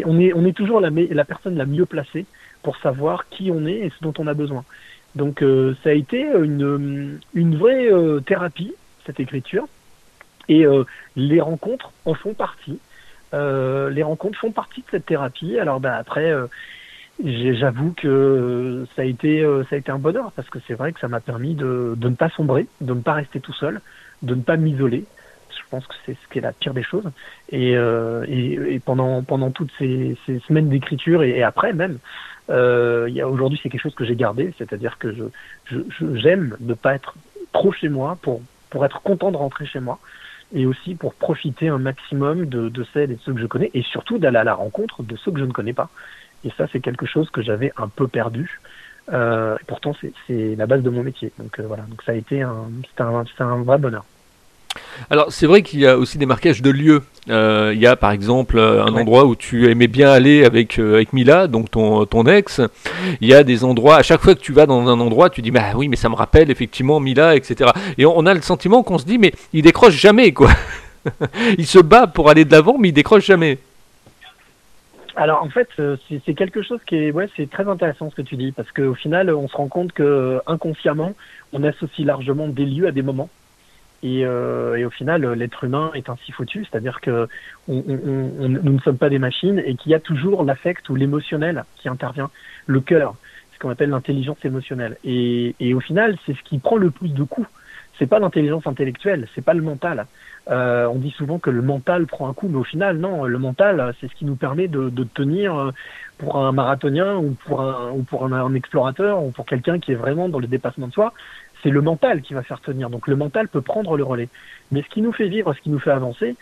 est 0.45 0.53
toujours 0.55 0.79
la 0.79 1.25
personne 1.25 1.57
la 1.57 1.65
mieux 1.65 1.87
placée 1.87 2.25
pour 2.65 2.77
savoir 2.77 3.29
qui 3.29 3.51
on 3.51 3.67
est 3.67 3.79
et 3.85 3.91
ce 3.91 4.03
dont 4.03 4.13
on 4.17 4.25
a 4.25 4.33
besoin. 4.33 4.63
Donc 5.13 5.43
euh, 5.43 5.75
ça 5.83 5.91
a 5.91 5.93
été 5.93 6.19
une 6.19 7.19
une 7.35 7.57
vraie 7.57 7.87
euh, 7.91 8.19
thérapie 8.21 8.73
cette 9.05 9.19
écriture 9.19 9.67
et 10.49 10.65
euh, 10.65 10.83
les 11.15 11.41
rencontres 11.41 11.91
en 12.05 12.15
font 12.15 12.33
partie. 12.33 12.79
Euh, 13.35 13.91
les 13.91 14.01
rencontres 14.01 14.39
font 14.39 14.51
partie 14.51 14.81
de 14.81 14.87
cette 14.89 15.05
thérapie. 15.05 15.59
Alors 15.59 15.79
ben 15.79 15.93
après 15.93 16.33
j'avoue 17.23 17.93
que 17.93 18.85
ça 18.95 19.03
a 19.03 19.05
été 19.05 19.31
ça 19.69 19.75
a 19.75 19.77
été 19.77 19.91
un 19.91 19.99
bonheur 19.99 20.31
parce 20.35 20.49
que 20.49 20.57
c'est 20.65 20.73
vrai 20.73 20.91
que 20.91 20.99
ça 20.99 21.07
m'a 21.07 21.19
permis 21.19 21.53
de, 21.53 21.93
de 21.95 22.09
ne 22.09 22.15
pas 22.15 22.29
sombrer, 22.29 22.65
de 22.81 22.95
ne 22.95 23.01
pas 23.01 23.13
rester 23.13 23.39
tout 23.39 23.53
seul, 23.53 23.79
de 24.23 24.33
ne 24.33 24.41
pas 24.41 24.57
m'isoler. 24.57 25.05
Je 25.57 25.69
pense 25.69 25.87
que 25.87 25.95
c'est 26.05 26.13
ce 26.13 26.27
qui 26.31 26.39
est 26.39 26.41
la 26.41 26.51
pire 26.51 26.73
des 26.73 26.83
choses. 26.83 27.09
Et, 27.51 27.75
euh, 27.75 28.25
et, 28.27 28.75
et 28.75 28.79
pendant, 28.79 29.23
pendant 29.23 29.51
toutes 29.51 29.71
ces, 29.79 30.17
ces 30.25 30.39
semaines 30.47 30.69
d'écriture 30.69 31.23
et, 31.23 31.43
après 31.43 31.73
même, 31.73 31.97
euh, 32.49 33.09
aujourd'hui 33.25 33.59
c'est 33.61 33.69
quelque 33.69 33.81
chose 33.81 33.95
que 33.95 34.05
j'ai 34.05 34.15
gardé, 34.15 34.53
c'est-à-dire 34.57 34.97
que 34.97 35.13
je, 35.13 35.23
je, 35.65 36.15
j'aime 36.15 36.55
ne 36.59 36.73
pas 36.73 36.93
être 36.93 37.15
trop 37.53 37.71
chez 37.71 37.89
moi 37.89 38.17
pour, 38.21 38.41
être 38.83 39.01
content 39.01 39.31
de 39.31 39.37
rentrer 39.37 39.65
chez 39.65 39.79
moi 39.79 39.99
et 40.53 40.65
aussi 40.65 40.95
pour 40.95 41.13
profiter 41.13 41.69
un 41.69 41.77
maximum 41.77 42.45
de, 42.45 42.69
celles 42.93 43.11
et 43.11 43.15
de 43.15 43.21
ceux 43.21 43.33
que 43.33 43.39
je 43.39 43.45
connais 43.47 43.71
et 43.73 43.81
surtout 43.83 44.17
d'aller 44.17 44.37
à 44.37 44.43
la 44.43 44.53
rencontre 44.53 45.01
de 45.01 45.15
ceux 45.15 45.31
que 45.31 45.39
je 45.39 45.45
ne 45.45 45.53
connais 45.53 45.73
pas. 45.73 45.89
Et 46.43 46.51
ça, 46.57 46.67
c'est 46.71 46.81
quelque 46.81 47.05
chose 47.05 47.29
que 47.29 47.41
j'avais 47.41 47.71
un 47.77 47.87
peu 47.87 48.07
perdu. 48.07 48.59
Euh, 49.13 49.55
et 49.55 49.63
pourtant, 49.65 49.95
c'est 50.27 50.55
la 50.55 50.67
base 50.67 50.83
de 50.83 50.89
mon 50.89 51.03
métier. 51.03 51.31
Donc 51.39 51.57
euh, 51.59 51.63
voilà, 51.65 51.83
donc 51.83 52.03
ça 52.03 52.11
a 52.11 52.15
été 52.15 52.41
un, 52.41 52.67
un, 52.99 53.23
un 53.39 53.63
vrai 53.63 53.77
bonheur. 53.77 54.03
Alors 55.09 55.31
c'est 55.31 55.45
vrai 55.45 55.61
qu'il 55.61 55.79
y 55.79 55.87
a 55.87 55.97
aussi 55.97 56.17
des 56.17 56.25
marquages 56.25 56.61
de 56.61 56.69
lieux. 56.69 57.01
Euh, 57.29 57.71
il 57.73 57.79
y 57.79 57.87
a 57.87 57.95
par 57.95 58.11
exemple 58.11 58.59
un 58.59 58.93
ouais. 58.93 59.01
endroit 59.01 59.25
où 59.25 59.35
tu 59.35 59.69
aimais 59.69 59.87
bien 59.87 60.11
aller 60.11 60.45
avec 60.45 60.79
euh, 60.79 60.95
avec 60.95 61.13
Mila, 61.13 61.47
donc 61.47 61.71
ton 61.71 62.05
ton 62.05 62.25
ex. 62.25 62.61
Il 63.21 63.27
y 63.27 63.33
a 63.33 63.43
des 63.43 63.63
endroits 63.63 63.97
à 63.97 64.03
chaque 64.03 64.21
fois 64.21 64.35
que 64.35 64.41
tu 64.41 64.53
vas 64.53 64.65
dans 64.65 64.87
un 64.87 64.99
endroit, 64.99 65.29
tu 65.29 65.41
dis 65.41 65.51
bah 65.51 65.73
oui 65.75 65.87
mais 65.87 65.95
ça 65.95 66.09
me 66.09 66.15
rappelle 66.15 66.51
effectivement 66.51 66.99
Mila, 66.99 67.35
etc. 67.35 67.71
Et 67.97 68.05
on, 68.05 68.17
on 68.17 68.25
a 68.25 68.33
le 68.33 68.41
sentiment 68.41 68.83
qu'on 68.83 68.97
se 68.97 69.05
dit 69.05 69.17
mais 69.17 69.33
il 69.53 69.63
décroche 69.63 69.95
jamais 69.95 70.31
quoi. 70.33 70.51
il 71.57 71.65
se 71.65 71.79
bat 71.79 72.07
pour 72.07 72.29
aller 72.29 72.45
de 72.45 72.51
l'avant 72.51 72.77
mais 72.77 72.89
il 72.89 72.93
décroche 72.93 73.25
jamais. 73.25 73.59
Alors 75.17 75.41
en 75.41 75.49
fait, 75.49 75.69
c'est 76.25 76.33
quelque 76.33 76.61
chose 76.61 76.81
qui 76.85 76.97
est, 76.97 77.11
ouais, 77.11 77.29
c'est 77.37 77.49
très 77.49 77.67
intéressant 77.69 78.09
ce 78.09 78.15
que 78.15 78.21
tu 78.21 78.35
dis 78.35 78.51
parce 78.51 78.69
qu'au 78.73 78.95
final, 78.95 79.33
on 79.33 79.47
se 79.47 79.55
rend 79.55 79.69
compte 79.69 79.93
que 79.93 80.41
inconsciemment, 80.45 81.13
on 81.53 81.63
associe 81.63 82.05
largement 82.05 82.49
des 82.49 82.65
lieux 82.65 82.87
à 82.87 82.91
des 82.91 83.01
moments. 83.01 83.29
Et, 84.05 84.23
euh, 84.23 84.75
et, 84.75 84.85
au 84.85 84.91
final, 84.91 85.25
l'être 85.33 85.63
humain 85.63 85.89
est 85.95 86.09
ainsi 86.09 86.31
foutu, 86.31 86.63
c'est-à-dire 86.63 87.01
que 87.01 87.27
nous 87.67 87.81
ne 88.71 88.79
sommes 88.81 88.99
pas 88.99 89.09
des 89.09 89.17
machines 89.17 89.57
et 89.65 89.73
qu'il 89.73 89.91
y 89.91 89.95
a 89.95 89.99
toujours 89.99 90.43
l'affect 90.43 90.87
ou 90.89 90.95
l'émotionnel 90.95 91.65
qui 91.77 91.89
intervient, 91.89 92.29
le 92.67 92.81
cœur, 92.81 93.15
ce 93.51 93.57
qu'on 93.57 93.71
appelle 93.71 93.89
l'intelligence 93.89 94.37
émotionnelle. 94.45 94.97
Et, 95.03 95.73
au 95.73 95.79
final, 95.79 96.17
c'est 96.23 96.37
ce 96.37 96.43
qui 96.43 96.59
prend 96.59 96.77
le 96.77 96.91
plus 96.91 97.15
de 97.15 97.23
coups. 97.23 97.47
C'est 97.97 98.05
pas 98.05 98.19
l'intelligence 98.19 98.67
intellectuelle, 98.67 99.27
c'est 99.33 99.43
pas 99.43 99.55
le 99.55 99.63
mental. 99.63 100.05
Euh, 100.51 100.85
on 100.85 100.99
dit 100.99 101.09
souvent 101.09 101.39
que 101.39 101.49
le 101.49 101.63
mental 101.63 102.05
prend 102.05 102.29
un 102.29 102.33
coup, 102.33 102.47
mais 102.47 102.57
au 102.59 102.63
final, 102.63 102.97
non. 102.97 103.23
Le 103.23 103.39
mental, 103.39 103.95
c'est 103.99 104.07
ce 104.07 104.13
qui 104.13 104.25
nous 104.25 104.35
permet 104.35 104.67
de, 104.67 104.91
tenir 105.15 105.71
pour 106.19 106.37
un 106.37 106.51
marathonien 106.51 107.15
ou 107.15 107.35
pour 107.47 107.61
un, 107.61 107.89
ou 107.91 108.03
pour 108.03 108.23
un, 108.25 108.33
un 108.33 108.53
explorateur 108.53 109.23
ou 109.23 109.31
pour 109.31 109.47
quelqu'un 109.47 109.79
qui 109.79 109.93
est 109.93 109.95
vraiment 109.95 110.29
dans 110.29 110.39
le 110.39 110.45
dépassement 110.45 110.89
de 110.89 110.93
soi 110.93 111.11
c'est 111.65 111.71
le 111.71 111.81
mental 111.81 112.21
qui 112.21 112.35
va 112.35 112.43
faire 112.43 112.61
tenir. 112.61 112.91
Donc 112.91 113.07
le 113.07 113.15
mental 113.15 113.47
peut 113.47 113.61
prendre 113.61 113.97
le 113.97 114.03
relais. 114.03 114.29
Mais 114.71 114.83
ce 114.83 114.87
qui 114.87 115.01
nous 115.01 115.11
fait 115.11 115.27
vivre, 115.27 115.51
ce 115.55 115.61
qui 115.61 115.71
nous 115.71 115.79
fait 115.79 115.89
avancer, 115.89 116.35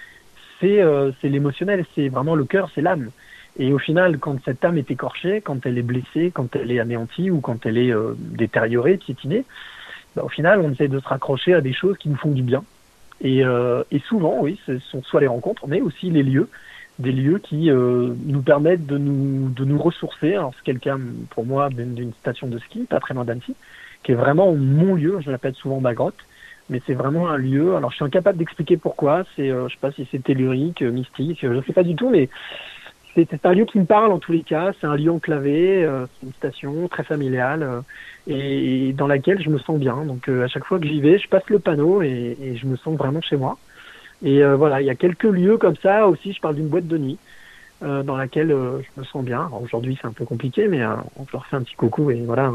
c'est 0.59 0.81
euh, 0.81 1.11
l'émotionnel, 1.23 1.85
c'est 1.95 2.09
vraiment 2.09 2.35
le 2.35 2.43
cœur, 2.43 2.69
c'est 2.75 2.81
l'âme. 2.81 3.09
Et 3.57 3.71
au 3.71 3.79
final, 3.79 4.19
quand 4.19 4.43
cette 4.43 4.65
âme 4.65 4.77
est 4.77 4.91
écorchée, 4.91 5.39
quand 5.39 5.65
elle 5.65 5.77
est 5.77 5.83
blessée, 5.83 6.31
quand 6.33 6.53
elle 6.57 6.71
est 6.71 6.79
anéantie 6.79 7.31
ou 7.31 7.39
quand 7.39 7.65
elle 7.65 7.77
est 7.77 7.93
euh, 7.93 8.15
détériorée, 8.17 8.97
piétinée, 8.97 9.45
bah, 10.17 10.23
au 10.25 10.29
final, 10.29 10.59
on 10.59 10.71
essaie 10.71 10.89
de 10.89 10.99
se 10.99 11.07
raccrocher 11.07 11.53
à 11.53 11.61
des 11.61 11.73
choses 11.73 11.97
qui 11.97 12.09
nous 12.09 12.17
font 12.17 12.31
du 12.31 12.43
bien. 12.43 12.65
Et, 13.21 13.45
euh, 13.45 13.83
et 13.91 13.99
souvent, 13.99 14.39
oui, 14.41 14.59
ce 14.65 14.77
sont 14.79 15.01
soit 15.03 15.21
les 15.21 15.27
rencontres, 15.27 15.67
mais 15.67 15.79
aussi 15.79 16.09
les 16.09 16.23
lieux, 16.23 16.49
des 16.99 17.13
lieux 17.13 17.39
qui 17.39 17.71
euh, 17.71 18.13
nous 18.25 18.41
permettent 18.41 18.85
de 18.85 18.97
nous, 18.97 19.49
de 19.49 19.63
nous 19.63 19.77
ressourcer. 19.77 20.33
Alors 20.33 20.53
c'est 20.57 20.63
quelqu'un, 20.63 20.99
pour 21.29 21.45
moi, 21.45 21.69
d'une 21.69 22.13
station 22.19 22.47
de 22.47 22.59
ski, 22.59 22.85
pas 22.89 22.99
très 22.99 23.13
loin 23.13 23.23
d'Annecy, 23.23 23.55
qui 24.03 24.11
est 24.11 24.15
vraiment 24.15 24.53
mon 24.53 24.95
lieu. 24.95 25.19
Je 25.21 25.31
l'appelle 25.31 25.55
souvent 25.55 25.79
ma 25.79 25.93
grotte, 25.93 26.17
mais 26.69 26.81
c'est 26.85 26.93
vraiment 26.93 27.29
un 27.29 27.37
lieu. 27.37 27.75
Alors, 27.75 27.91
je 27.91 27.95
suis 27.95 28.05
incapable 28.05 28.37
d'expliquer 28.37 28.77
pourquoi. 28.77 29.23
C'est, 29.35 29.49
euh, 29.49 29.67
je 29.67 29.73
sais 29.73 29.79
pas 29.79 29.91
si 29.91 30.07
c'est 30.11 30.23
tellurique, 30.23 30.81
euh, 30.81 30.91
mystique, 30.91 31.39
je 31.41 31.47
ne 31.47 31.61
sais 31.61 31.73
pas 31.73 31.83
du 31.83 31.95
tout, 31.95 32.09
mais 32.09 32.29
c'est 33.15 33.45
un 33.45 33.53
lieu 33.53 33.65
qui 33.65 33.79
me 33.79 33.85
parle 33.85 34.11
en 34.11 34.19
tous 34.19 34.31
les 34.31 34.41
cas. 34.41 34.71
C'est 34.79 34.87
un 34.87 34.95
lieu 34.95 35.11
enclavé, 35.11 35.83
euh, 35.83 36.05
une 36.23 36.33
station 36.33 36.87
très 36.87 37.03
familiale 37.03 37.63
euh, 37.63 37.81
et, 38.27 38.93
dans 38.93 39.07
laquelle 39.07 39.41
je 39.41 39.49
me 39.49 39.59
sens 39.59 39.79
bien. 39.79 40.03
Donc, 40.05 40.27
à 40.29 40.47
chaque 40.47 40.65
fois 40.65 40.79
que 40.79 40.87
j'y 40.87 41.01
vais, 41.01 41.17
je 41.19 41.27
passe 41.27 41.47
le 41.49 41.59
panneau 41.59 42.01
et, 42.01 42.37
et, 42.41 42.55
je 42.55 42.65
me 42.65 42.75
sens 42.75 42.97
vraiment 42.97 43.21
chez 43.21 43.37
moi. 43.37 43.57
Et 44.25 44.41
voilà, 44.41 44.79
il 44.79 44.87
y 44.87 44.89
a 44.89 44.95
quelques 44.95 45.25
lieux 45.25 45.57
comme 45.57 45.75
ça 45.75 46.07
aussi. 46.07 46.31
Je 46.31 46.39
parle 46.39 46.55
d'une 46.55 46.69
boîte 46.69 46.87
de 46.87 46.97
nuit. 46.97 47.17
dans 47.81 48.15
laquelle 48.15 48.47
je 48.47 49.01
me 49.01 49.03
sens 49.03 49.21
bien. 49.21 49.49
Aujourd'hui, 49.61 49.97
c'est 50.01 50.07
un 50.07 50.13
peu 50.13 50.23
compliqué, 50.23 50.69
mais 50.69 50.81
on 51.17 51.25
leur 51.33 51.45
fait 51.45 51.57
un 51.57 51.61
petit 51.61 51.75
coucou 51.75 52.09
et 52.09 52.21
voilà, 52.21 52.49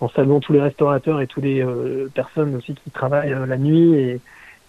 en 0.00 0.08
saluant 0.08 0.40
tous 0.40 0.52
les 0.52 0.60
restaurateurs 0.60 1.20
et 1.20 1.26
toutes 1.26 1.44
les 1.44 1.62
euh, 1.62 2.08
personnes 2.14 2.54
aussi 2.54 2.74
qui 2.74 2.90
travaillent 2.90 3.32
euh, 3.32 3.46
la 3.46 3.56
nuit 3.56 3.94
et, 3.94 4.20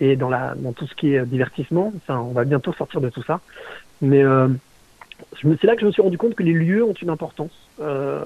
et 0.02 0.16
dans, 0.16 0.30
la, 0.30 0.56
dans 0.56 0.74
tout 0.74 0.88
ce 0.88 0.96
qui 0.96 1.14
est 1.14 1.26
divertissement. 1.26 1.94
Enfin, 1.98 2.20
on 2.20 2.32
va 2.32 2.46
bientôt 2.46 2.74
sortir 2.74 3.02
de 3.02 3.10
tout 3.10 3.24
ça. 3.24 3.40
Mais 4.02 4.24
euh, 4.24 4.48
c'est 5.42 5.66
là 5.66 5.76
que 5.76 5.82
je 5.82 5.86
me 5.86 5.92
suis 5.92 6.02
rendu 6.02 6.18
compte 6.18 6.36
que 6.36 6.44
les 6.44 6.54
lieux 6.54 6.84
ont 6.84 6.94
une 6.94 7.10
importance. 7.10 7.52
Euh, 7.82 8.24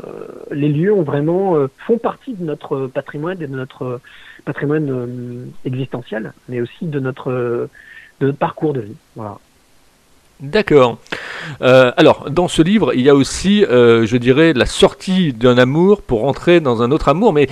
les 0.52 0.70
lieux 0.70 0.94
ont 0.94 1.04
vraiment 1.04 1.58
font 1.80 1.98
partie 1.98 2.34
de 2.34 2.44
notre 2.44 2.88
patrimoine 2.88 3.42
et 3.42 3.48
de 3.48 3.56
notre 3.56 4.00
patrimoine 4.46 5.52
existentiel, 5.66 6.34
mais 6.48 6.62
aussi 6.62 6.86
de 6.86 7.00
notre 7.00 7.32
de 8.20 8.28
notre 8.28 8.38
parcours 8.38 8.74
de 8.74 8.82
vie. 8.82 8.96
Voilà. 9.16 9.40
D'accord. 10.40 11.00
Euh, 11.62 11.92
alors, 11.98 12.30
dans 12.30 12.48
ce 12.48 12.62
livre, 12.62 12.94
il 12.94 13.02
y 13.02 13.10
a 13.10 13.16
aussi, 13.16 13.64
euh, 13.66 14.06
je 14.06 14.18
dirais, 14.18 14.54
la 14.54 14.66
sortie 14.66 15.34
d'un 15.34 15.58
amour 15.58 16.02
pour 16.02 16.26
entrer 16.26 16.60
dans 16.60 16.82
un 16.82 16.92
autre 16.92 17.10
amour, 17.10 17.34
mais 17.34 17.48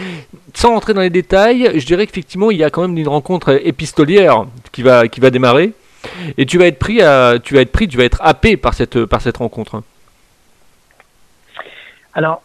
sans 0.53 0.69
rentrer 0.69 0.93
dans 0.93 1.01
les 1.01 1.10
détails, 1.10 1.71
je 1.79 1.86
dirais 1.86 2.07
qu'effectivement, 2.07 2.51
il 2.51 2.57
y 2.57 2.63
a 2.63 2.69
quand 2.69 2.81
même 2.81 2.98
une 2.98 3.07
rencontre 3.07 3.60
épistolière 3.65 4.45
qui 4.71 4.81
va, 4.81 5.07
qui 5.07 5.19
va 5.19 5.29
démarrer, 5.29 5.74
et 6.38 6.45
tu 6.45 6.57
vas 6.57 6.65
être 6.65 6.79
pris, 6.79 7.01
à, 7.01 7.36
tu 7.41 7.55
vas 7.55 7.62
être 7.62 7.71
pris, 7.71 7.88
tu 7.88 7.98
vas 7.98 8.03
être 8.03 8.19
happé 8.21 8.57
par 8.57 8.74
cette, 8.74 9.05
par 9.05 9.21
cette 9.21 9.38
rencontre. 9.38 9.83
Alors, 12.13 12.41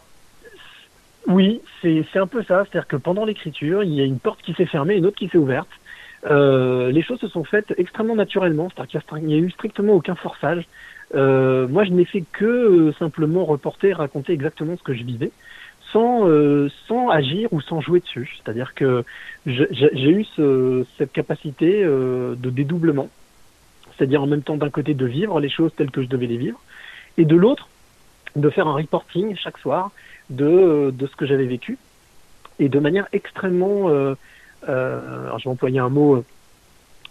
oui, 1.27 1.61
c'est 1.81 2.05
un 2.15 2.27
peu 2.27 2.43
ça, 2.43 2.63
c'est-à-dire 2.63 2.87
que 2.87 2.95
pendant 2.95 3.25
l'écriture, 3.25 3.83
il 3.83 3.93
y 3.93 4.01
a 4.01 4.05
une 4.05 4.19
porte 4.19 4.41
qui 4.41 4.53
s'est 4.53 4.65
fermée, 4.65 4.95
une 4.95 5.05
autre 5.05 5.17
qui 5.17 5.27
s'est 5.27 5.37
ouverte. 5.37 5.67
Euh, 6.25 6.91
les 6.91 7.03
choses 7.03 7.19
se 7.19 7.27
sont 7.27 7.43
faites 7.43 7.73
extrêmement 7.77 8.15
naturellement, 8.15 8.69
c'est-à-dire 8.73 9.05
qu'il 9.05 9.25
n'y 9.25 9.35
a 9.35 9.37
eu 9.37 9.51
strictement 9.51 9.93
aucun 9.93 10.15
forçage. 10.15 10.65
Euh, 11.15 11.67
moi, 11.67 11.83
je 11.85 11.91
n'ai 11.91 12.05
fait 12.05 12.23
que 12.31 12.45
euh, 12.45 12.93
simplement 12.93 13.45
reporter, 13.45 13.93
raconter 13.93 14.33
exactement 14.33 14.75
ce 14.77 14.83
que 14.83 14.93
je 14.93 15.03
vivais, 15.03 15.31
sans, 15.91 16.27
euh, 16.27 16.69
sans 16.87 17.09
agir 17.09 17.51
ou 17.53 17.61
sans 17.61 17.79
jouer 17.79 17.99
dessus. 18.01 18.37
C'est-à-dire 18.37 18.73
que 18.73 19.03
j'ai 19.45 20.09
eu 20.09 20.25
ce, 20.35 20.85
cette 20.97 21.13
capacité 21.13 21.81
euh, 21.83 22.35
de 22.35 22.49
dédoublement, 22.49 23.09
c'est-à-dire 23.95 24.21
en 24.21 24.27
même 24.27 24.43
temps 24.43 24.57
d'un 24.57 24.69
côté 24.69 24.93
de 24.93 25.05
vivre 25.05 25.39
les 25.39 25.49
choses 25.49 25.71
telles 25.75 25.91
que 25.91 26.03
je 26.03 26.07
devais 26.07 26.27
les 26.27 26.37
vivre, 26.37 26.59
et 27.17 27.25
de 27.25 27.35
l'autre 27.35 27.69
de 28.35 28.49
faire 28.49 28.67
un 28.67 28.73
reporting 28.73 29.35
chaque 29.35 29.57
soir 29.57 29.91
de, 30.29 30.91
de 30.91 31.07
ce 31.07 31.15
que 31.15 31.25
j'avais 31.25 31.45
vécu, 31.45 31.77
et 32.59 32.69
de 32.69 32.79
manière 32.79 33.07
extrêmement... 33.13 33.89
Euh, 33.89 34.15
alors 34.67 35.37
je 35.39 35.45
vais 35.45 35.51
employer 35.51 35.79
un 35.79 35.89
mot 35.89 36.25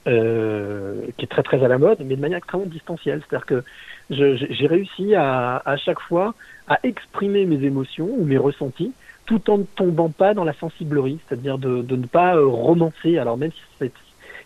euh, 0.07 1.03
qui 1.17 1.25
est 1.25 1.29
très 1.29 1.43
très 1.43 1.65
à 1.65 1.69
la 1.69 1.79
mode, 1.79 1.99
mais 2.05 2.17
de 2.17 2.21
manière 2.21 2.39
extrêmement 2.39 2.67
distancielle. 2.67 3.23
C'est-à-dire 3.29 3.47
que 3.47 3.65
j'ai 4.11 4.67
réussi 4.67 5.15
à, 5.15 5.63
à 5.65 5.77
chaque 5.77 6.01
fois 6.01 6.35
à 6.69 6.79
exprimer 6.83 7.45
mes 7.45 7.65
émotions 7.65 8.09
ou 8.09 8.25
mes 8.25 8.39
ressentis 8.39 8.93
tout 9.27 9.51
en 9.51 9.59
ne 9.59 9.65
tombant 9.65 10.09
pas 10.09 10.35
dans 10.35 10.45
la 10.45 10.53
sensiblerie, 10.55 11.19
c'est-à-dire 11.27 11.59
de, 11.59 11.83
de, 11.83 11.97
ne 11.97 12.07
pas 12.07 12.37
euh, 12.37 12.47
romancer. 12.47 13.19
Alors 13.19 13.37
même 13.37 13.51
si 13.51 13.61
c'est 13.79 13.93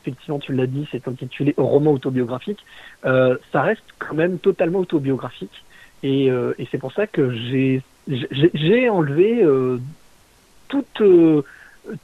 effectivement 0.01 0.39
tu 0.39 0.55
l'as 0.55 0.67
dit, 0.67 0.89
c'est 0.91 1.07
intitulé 1.07 1.55
roman 1.59 1.93
autobiographique, 1.93 2.65
euh, 3.05 3.37
ça 3.53 3.61
reste 3.61 3.85
quand 3.99 4.15
même 4.15 4.39
totalement 4.39 4.79
autobiographique. 4.79 5.65
Et, 6.03 6.31
c'est 6.71 6.79
pour 6.79 6.93
ça 6.93 7.07
que 7.07 7.31
j'ai 7.31 7.83
j'ai 8.09 8.89
enlevé 8.89 9.43
euh, 9.43 9.79
toute 10.69 11.03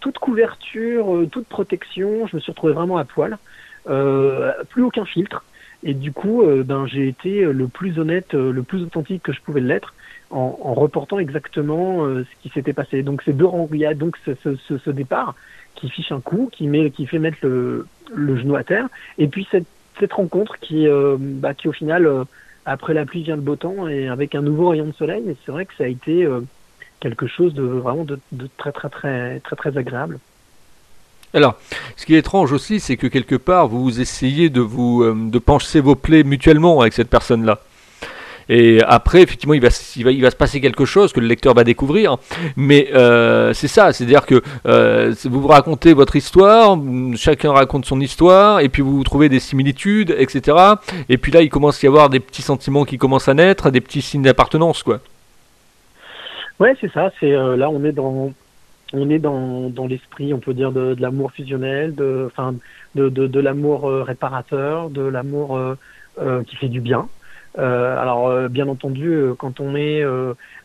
toute 0.00 0.18
couverture, 0.18 1.14
euh, 1.14 1.26
toute 1.26 1.46
protection, 1.46 2.26
je 2.26 2.36
me 2.36 2.40
suis 2.40 2.52
retrouvé 2.52 2.72
vraiment 2.72 2.98
à 2.98 3.04
poil, 3.04 3.38
euh, 3.88 4.52
plus 4.70 4.82
aucun 4.82 5.04
filtre. 5.04 5.44
Et 5.82 5.94
du 5.94 6.12
coup, 6.12 6.42
euh, 6.42 6.62
ben, 6.64 6.86
j'ai 6.86 7.06
été 7.06 7.44
le 7.44 7.68
plus 7.68 7.98
honnête, 7.98 8.34
le 8.34 8.62
plus 8.62 8.82
authentique 8.82 9.22
que 9.22 9.32
je 9.32 9.40
pouvais 9.40 9.60
l'être 9.60 9.94
en, 10.30 10.58
en, 10.60 10.74
reportant 10.74 11.18
exactement 11.18 12.04
ce 12.06 12.42
qui 12.42 12.48
s'était 12.48 12.72
passé. 12.72 13.02
Donc 13.02 13.22
c'est 13.24 13.36
deux 13.36 13.46
a 13.46 13.94
donc 13.94 14.16
ce, 14.24 14.32
ce, 14.42 14.78
ce, 14.78 14.90
départ 14.90 15.34
qui 15.76 15.88
fiche 15.90 16.10
un 16.10 16.20
coup, 16.20 16.48
qui, 16.50 16.66
met, 16.66 16.90
qui 16.90 17.06
fait 17.06 17.18
mettre 17.18 17.38
le, 17.42 17.86
genou 18.16 18.56
à 18.56 18.64
terre, 18.64 18.88
et 19.18 19.28
puis 19.28 19.46
cette, 19.50 19.66
cette 20.00 20.14
rencontre 20.14 20.58
qui, 20.58 20.88
bah, 21.18 21.54
qui 21.54 21.68
au 21.68 21.72
final, 21.72 22.10
après 22.64 22.94
la 22.94 23.04
pluie 23.04 23.22
vient 23.22 23.36
le 23.36 23.42
beau 23.42 23.56
temps, 23.56 23.86
et 23.86 24.08
avec 24.08 24.34
un 24.34 24.42
nouveau 24.42 24.70
rayon 24.70 24.86
de 24.86 24.94
soleil, 24.94 25.22
et 25.28 25.36
c'est 25.44 25.52
vrai 25.52 25.66
que 25.66 25.74
ça 25.76 25.84
a 25.84 25.88
été 25.88 26.26
quelque 27.00 27.26
chose 27.26 27.54
de 27.54 27.62
vraiment 27.62 28.04
de, 28.04 28.18
très 28.56 28.72
très 28.72 28.88
très 28.88 29.40
très 29.40 29.56
très 29.56 29.76
agréable. 29.76 30.18
Alors, 31.34 31.56
ce 31.96 32.06
qui 32.06 32.14
est 32.14 32.18
étrange 32.18 32.52
aussi, 32.52 32.80
c'est 32.80 32.96
que 32.96 33.06
quelque 33.06 33.34
part, 33.34 33.68
vous 33.68 34.00
essayez 34.00 34.48
de 34.48 34.60
vous 34.60 35.02
euh, 35.02 35.14
de 35.14 35.38
pencher 35.38 35.80
vos 35.80 35.94
plaies 35.94 36.22
mutuellement 36.22 36.80
avec 36.80 36.92
cette 36.92 37.10
personne-là. 37.10 37.60
Et 38.48 38.80
après, 38.86 39.22
effectivement, 39.22 39.54
il 39.54 39.60
va, 39.60 39.68
il, 39.96 40.04
va, 40.04 40.10
il 40.12 40.22
va 40.22 40.30
se 40.30 40.36
passer 40.36 40.60
quelque 40.60 40.84
chose 40.84 41.12
que 41.12 41.20
le 41.20 41.26
lecteur 41.26 41.54
va 41.54 41.64
découvrir. 41.64 42.16
Mais 42.56 42.88
euh, 42.94 43.52
c'est 43.52 43.68
ça, 43.68 43.92
c'est-à-dire 43.92 44.24
que 44.24 44.40
euh, 44.66 45.14
vous 45.24 45.42
vous 45.42 45.48
racontez 45.48 45.94
votre 45.94 46.14
histoire, 46.14 46.78
chacun 47.16 47.52
raconte 47.52 47.86
son 47.86 48.00
histoire, 48.00 48.60
et 48.60 48.68
puis 48.68 48.82
vous 48.82 49.02
trouvez 49.02 49.28
des 49.28 49.40
similitudes, 49.40 50.14
etc. 50.16 50.56
Et 51.08 51.18
puis 51.18 51.32
là, 51.32 51.42
il 51.42 51.48
commence 51.48 51.82
à 51.82 51.86
y 51.86 51.88
avoir 51.88 52.08
des 52.08 52.20
petits 52.20 52.42
sentiments 52.42 52.84
qui 52.84 52.98
commencent 52.98 53.28
à 53.28 53.34
naître, 53.34 53.70
des 53.70 53.80
petits 53.80 54.02
signes 54.02 54.22
d'appartenance, 54.22 54.82
quoi. 54.82 55.00
Ouais, 56.58 56.74
c'est 56.80 56.90
ça. 56.92 57.10
C'est 57.20 57.32
euh, 57.32 57.56
là, 57.56 57.68
on 57.70 57.84
est 57.84 57.92
dans, 57.92 58.32
on 58.92 59.10
est 59.10 59.18
dans, 59.18 59.68
dans 59.68 59.86
l'esprit, 59.86 60.32
on 60.32 60.38
peut 60.38 60.54
dire 60.54 60.72
de, 60.72 60.94
de 60.94 61.02
l'amour 61.02 61.32
fusionnel, 61.32 61.94
de, 61.94 62.24
enfin, 62.26 62.54
de, 62.94 63.08
de, 63.08 63.26
de 63.26 63.40
l'amour 63.40 63.88
euh, 63.88 64.02
réparateur, 64.02 64.88
de 64.90 65.02
l'amour 65.02 65.56
euh, 65.56 65.74
euh, 66.18 66.42
qui 66.44 66.56
fait 66.56 66.68
du 66.68 66.80
bien. 66.80 67.08
Euh, 67.58 67.98
alors, 67.98 68.50
bien 68.50 68.68
entendu, 68.68 69.18
quand 69.38 69.60
on 69.60 69.76
est 69.76 70.04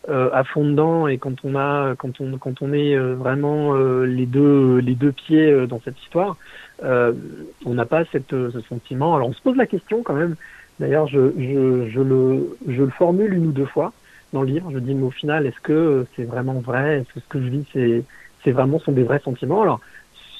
à 0.10 0.44
fond 0.44 0.66
dedans 0.66 1.08
et 1.08 1.18
quand 1.18 1.46
on 1.46 1.56
a, 1.56 1.96
quand 1.96 2.20
on, 2.20 2.38
quand 2.38 2.62
on 2.62 2.74
est 2.74 2.98
vraiment 2.98 3.74
les 4.04 4.26
deux, 4.26 4.80
les 4.80 4.96
deux 4.96 5.14
pieds 5.14 5.68
dans 5.68 5.80
cette 5.86 5.98
histoire, 6.02 6.36
on 6.84 7.74
n'a 7.74 7.86
pas 7.86 8.04
cette, 8.12 8.32
ce 8.32 8.60
sentiment. 8.68 9.16
Alors, 9.16 9.30
on 9.30 9.34
se 9.34 9.42
pose 9.42 9.56
la 9.56 9.68
question 9.68 10.04
quand 10.04 10.16
même. 10.16 10.36
D'ailleurs, 10.82 11.08
je, 11.08 11.32
je, 11.38 11.90
je 11.90 12.02
le, 12.02 12.58
je 12.68 12.82
le 12.84 12.90
formule 12.90 13.34
une 13.34 13.48
ou 13.48 13.52
deux 13.54 13.66
fois 13.68 13.94
dans 14.34 14.42
le 14.42 14.48
livre. 14.48 14.72
Je 14.72 14.80
dis, 14.80 14.94
mais 14.94 15.06
au 15.06 15.12
final, 15.12 15.46
est-ce 15.46 15.60
que 15.62 16.06
c'est 16.16 16.24
vraiment 16.24 16.60
vrai? 16.60 17.00
Est-ce 17.00 17.14
que 17.14 17.20
ce 17.20 17.28
que 17.28 17.42
je 17.42 17.48
vis, 17.48 17.66
c'est, 17.74 18.04
c'est 18.44 18.52
vraiment 18.52 18.80
sont 18.80 18.92
des 18.92 19.04
vrais 19.04 19.20
sentiments? 19.20 19.62
Alors, 19.62 19.80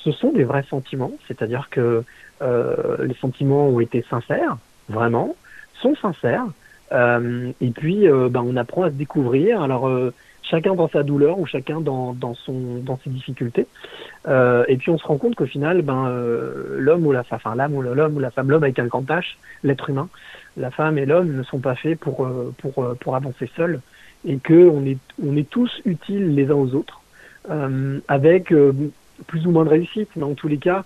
ce 0.04 0.12
sont 0.12 0.32
des 0.32 0.44
vrais 0.44 0.64
sentiments, 0.70 1.12
c'est-à-dire 1.28 1.70
que 1.70 2.04
euh, 2.42 3.06
les 3.06 3.14
sentiments 3.16 3.68
ont 3.68 3.80
été 3.80 4.04
sincères, 4.10 4.58
vraiment, 4.90 5.36
sont 5.82 5.96
sincères. 5.96 6.46
et 6.92 7.72
puis, 7.72 8.08
ben, 8.08 8.44
on 8.44 8.56
apprend 8.58 8.84
à 8.84 8.90
se 8.90 8.96
découvrir. 8.96 9.62
Alors, 9.62 9.90
chacun 10.52 10.76
dans 10.76 10.90
sa 10.90 11.02
douleur 11.02 11.40
ou 11.40 11.48
chacun 11.48 11.82
dans, 11.82 12.14
dans, 12.14 12.36
son, 12.36 12.80
dans 12.84 13.00
ses 13.04 13.10
difficultés. 13.10 13.66
et 14.28 14.78
puis, 14.78 14.92
on 14.92 14.98
se 14.98 15.08
rend 15.08 15.18
compte 15.18 15.36
qu'au 15.36 15.48
final, 15.48 15.82
ben, 15.82 16.12
l'homme 16.78 17.06
ou 17.08 17.12
la 17.12 17.24
femme, 17.24 17.40
enfin, 17.44 17.56
l'âme 17.56 17.74
ou 17.74 17.82
l'homme 17.82 18.16
ou 18.18 18.20
la 18.20 18.30
femme, 18.32 18.50
l'homme 18.52 18.64
avec 18.64 18.78
un 18.78 18.86
grand 18.86 19.08
H, 19.10 19.36
l'être 19.64 19.90
humain, 19.90 20.10
la 20.58 20.70
femme 20.70 20.98
et 20.98 21.06
l'homme 21.06 21.36
ne 21.36 21.44
sont 21.44 21.60
pas 21.60 21.76
faits 21.76 22.00
pour, 22.00 22.30
pour, 22.60 22.96
pour 23.00 23.16
avancer 23.16 23.50
seuls 23.56 23.80
et 24.26 24.38
qu'on 24.38 24.86
est, 24.86 24.98
on 25.26 25.36
est 25.36 25.50
tous 25.50 25.82
utiles 25.86 26.36
les 26.36 26.52
uns 26.52 26.56
aux 26.56 26.76
autres, 26.76 27.02
avec 28.08 28.54
plus 29.28 29.48
ou 29.48 29.52
moins 29.52 29.64
de 29.64 29.70
réussite, 29.70 30.10
mais 30.16 30.24
en 30.24 30.34
tous 30.34 30.48
les 30.48 30.58
cas, 30.58 30.84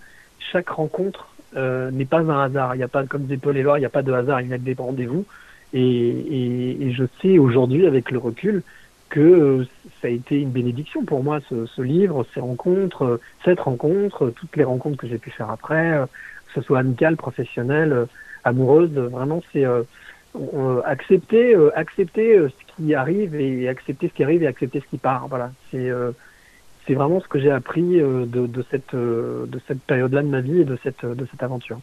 chaque 0.51 0.69
rencontre 0.69 1.27
euh, 1.55 1.91
n'est 1.91 2.05
pas 2.05 2.19
un 2.19 2.43
hasard. 2.43 2.75
Il 2.75 2.79
n'y 2.79 2.83
a 2.83 2.87
pas, 2.87 3.03
comme 3.05 3.23
disait 3.23 3.37
Paul 3.37 3.57
Éluard, 3.57 3.77
il 3.77 3.81
n'y 3.81 3.85
a 3.85 3.89
pas 3.89 4.01
de 4.01 4.11
hasard, 4.11 4.41
il 4.41 4.49
y 4.49 4.53
a 4.53 4.57
des 4.57 4.75
rendez-vous. 4.77 5.25
Et, 5.73 6.91
je 6.91 7.03
sais 7.21 7.37
aujourd'hui, 7.37 7.85
avec 7.85 8.11
le 8.11 8.17
recul, 8.17 8.63
que 9.09 9.19
euh, 9.19 9.67
ça 10.01 10.07
a 10.07 10.11
été 10.11 10.41
une 10.41 10.51
bénédiction 10.51 11.03
pour 11.03 11.23
moi, 11.23 11.39
ce, 11.49 11.81
livre, 11.81 12.25
ces 12.33 12.39
rencontres, 12.39 13.03
euh, 13.03 13.21
cette 13.43 13.59
rencontre, 13.59 14.29
toutes 14.35 14.55
les 14.55 14.63
rencontres 14.63 14.97
que 14.97 15.07
j'ai 15.07 15.17
pu 15.17 15.31
faire 15.31 15.49
après, 15.49 16.05
que 16.47 16.53
ce 16.53 16.61
soit 16.61 16.79
amicales, 16.79 17.17
professionnelles, 17.17 18.07
amoureuses. 18.43 18.91
Vraiment, 18.91 19.41
c'est 19.51 19.65
accepter, 20.85 21.55
accepter 21.75 22.47
ce 22.49 22.75
qui 22.75 22.93
arrive 22.93 23.35
et 23.35 23.67
accepter 23.69 24.09
ce 24.09 24.13
qui 24.13 24.23
arrive 24.23 24.43
et 24.43 24.47
accepter 24.47 24.79
ce 24.81 24.85
qui 24.87 24.97
part. 24.97 25.27
Voilà, 25.27 25.51
c'est 26.85 26.93
vraiment 26.93 27.19
ce 27.19 27.27
que 27.27 27.39
j'ai 27.39 27.51
appris 27.51 27.99
euh, 27.99 28.25
de, 28.25 28.45
de, 28.47 28.65
cette, 28.69 28.93
euh, 28.93 29.45
de 29.47 29.59
cette 29.67 29.81
période-là 29.81 30.21
de 30.21 30.27
ma 30.27 30.41
vie 30.41 30.61
et 30.61 30.65
de 30.65 30.77
cette, 30.83 31.05
de 31.05 31.25
cette 31.31 31.41
aventure. 31.43 31.79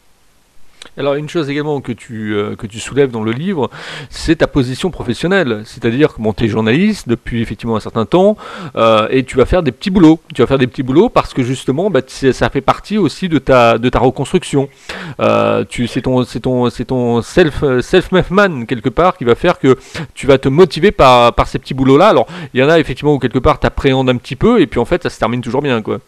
Alors 0.99 1.15
une 1.15 1.29
chose 1.29 1.49
également 1.49 1.81
que 1.81 1.93
tu, 1.93 2.35
euh, 2.35 2.55
que 2.55 2.67
tu 2.67 2.79
soulèves 2.79 3.11
dans 3.11 3.23
le 3.23 3.33
livre, 3.33 3.71
c'est 4.11 4.37
ta 4.37 4.47
position 4.47 4.91
professionnelle. 4.91 5.63
C'est-à-dire 5.65 6.15
que 6.15 6.33
tu 6.37 6.45
es 6.45 6.49
journaliste 6.49 7.09
depuis 7.09 7.41
effectivement 7.41 7.77
un 7.77 7.81
certain 7.81 8.05
temps 8.05 8.37
euh, 8.77 9.07
et 9.11 9.25
tu 9.25 9.37
vas 9.37 9.47
faire 9.47 9.63
des 9.63 9.73
petits 9.73 9.91
boulots. 9.91 10.21
Tu 10.35 10.43
vas 10.43 10.47
faire 10.47 10.59
des 10.59 10.67
petits 10.67 10.83
boulots 10.83 11.09
parce 11.09 11.33
que 11.33 11.43
justement 11.43 11.89
bah, 11.89 12.01
ça 12.07 12.51
fait 12.51 12.61
partie 12.61 12.99
aussi 12.99 13.29
de 13.29 13.39
ta, 13.39 13.79
de 13.79 13.89
ta 13.89 13.99
reconstruction. 14.01 14.69
Euh, 15.21 15.65
c'est 15.89 16.03
ton, 16.03 16.25
ton, 16.25 16.69
ton 16.71 17.23
self, 17.23 17.65
self 17.81 18.11
man 18.31 18.67
quelque 18.67 18.91
part 18.91 19.17
qui 19.17 19.25
va 19.25 19.35
faire 19.35 19.59
que 19.59 19.79
tu 20.15 20.27
vas 20.27 20.39
te 20.39 20.49
motiver 20.49 20.91
par, 20.91 21.35
par 21.35 21.47
ces 21.47 21.59
petits 21.59 21.75
boulots-là. 21.75 22.09
Alors 22.09 22.27
il 22.53 22.61
y 22.61 22.63
en 22.63 22.69
a 22.69 22.79
effectivement 22.79 23.15
où 23.15 23.19
quelque 23.19 23.39
part 23.39 23.61
tu 23.61 23.67
appréhendes 23.67 24.11
un 24.11 24.17
petit 24.17 24.37
peu 24.37 24.61
et 24.61 24.67
puis 24.67 24.79
en 24.79 24.85
fait 24.85 25.03
ça 25.03 25.11
se 25.11 25.19
termine 25.19 25.41
toujours 25.41 25.63
bien. 25.63 25.81
quoi. 25.81 26.01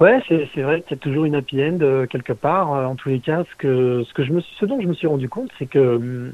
Ouais, 0.00 0.20
c'est 0.26 0.62
vrai 0.62 0.82
qu'il 0.82 0.92
y 0.92 0.94
a 0.94 1.02
toujours 1.02 1.24
une 1.26 1.34
happy 1.34 1.62
end 1.62 1.78
euh, 1.82 2.06
quelque 2.06 2.32
part. 2.32 2.72
Euh, 2.72 2.86
en 2.86 2.96
tous 2.96 3.08
les 3.10 3.20
cas, 3.20 3.44
ce 3.44 3.56
que 3.56 4.02
ce 4.04 4.12
que 4.14 4.24
je 4.24 4.32
me 4.32 4.40
ce 4.40 4.64
dont 4.64 4.80
je 4.80 4.88
me 4.88 4.94
suis 4.94 5.06
rendu 5.06 5.28
compte, 5.28 5.50
c'est 5.58 5.66
que 5.66 5.96
hum, 5.96 6.32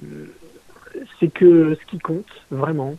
c'est 1.21 1.29
que 1.29 1.75
ce 1.75 1.85
qui 1.87 1.99
compte 1.99 2.31
vraiment 2.51 2.97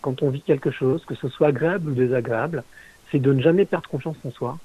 quand 0.00 0.22
on 0.22 0.30
vit 0.30 0.42
quelque 0.42 0.70
chose, 0.70 1.04
que 1.04 1.14
ce 1.14 1.28
soit 1.28 1.48
agréable 1.48 1.90
ou 1.90 1.94
désagréable, 1.94 2.64
c'est 3.10 3.18
de 3.18 3.32
ne 3.32 3.42
jamais 3.42 3.64
perdre 3.64 3.88
confiance 3.88 4.16
en 4.24 4.30
soi, 4.30 4.58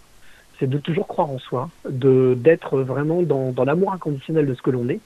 c'est 0.60 0.70
de 0.70 0.78
toujours 0.78 1.08
croire 1.08 1.30
en 1.30 1.40
soi, 1.40 1.70
de 1.90 2.36
d'être 2.36 2.80
vraiment 2.82 3.22
dans, 3.24 3.52
dans 3.52 3.66
l'amour 3.66 3.94
inconditionnel 3.94 4.46
de 4.46 4.54
ce 4.54 4.62
que 4.62 4.72
l'on 4.72 4.88
est 4.90 5.02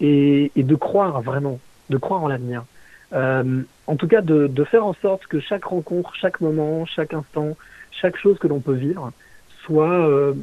et, 0.00 0.50
et, 0.56 0.62
de 0.62 0.74
croire 0.74 1.20
vraiment, 1.22 1.60
de 1.90 1.96
croire 1.98 2.22
en 2.22 2.28
l'avenir. 2.28 2.64
Euh, 3.12 3.62
en 3.86 3.96
tout 3.96 4.08
cas, 4.08 4.22
de, 4.22 4.46
de 4.46 4.64
faire 4.64 4.84
en 4.84 4.94
sorte 4.94 5.26
que 5.26 5.40
chaque 5.40 5.64
rencontre, 5.64 6.14
chaque 6.14 6.40
moment, 6.40 6.86
chaque 6.86 7.12
instant, 7.14 7.56
chaque 7.90 8.16
chose 8.16 8.38
que 8.38 8.46
l'on 8.48 8.60
peut 8.60 8.74
vivre, 8.74 9.12
soit 9.64 10.06
euh, 10.08 10.34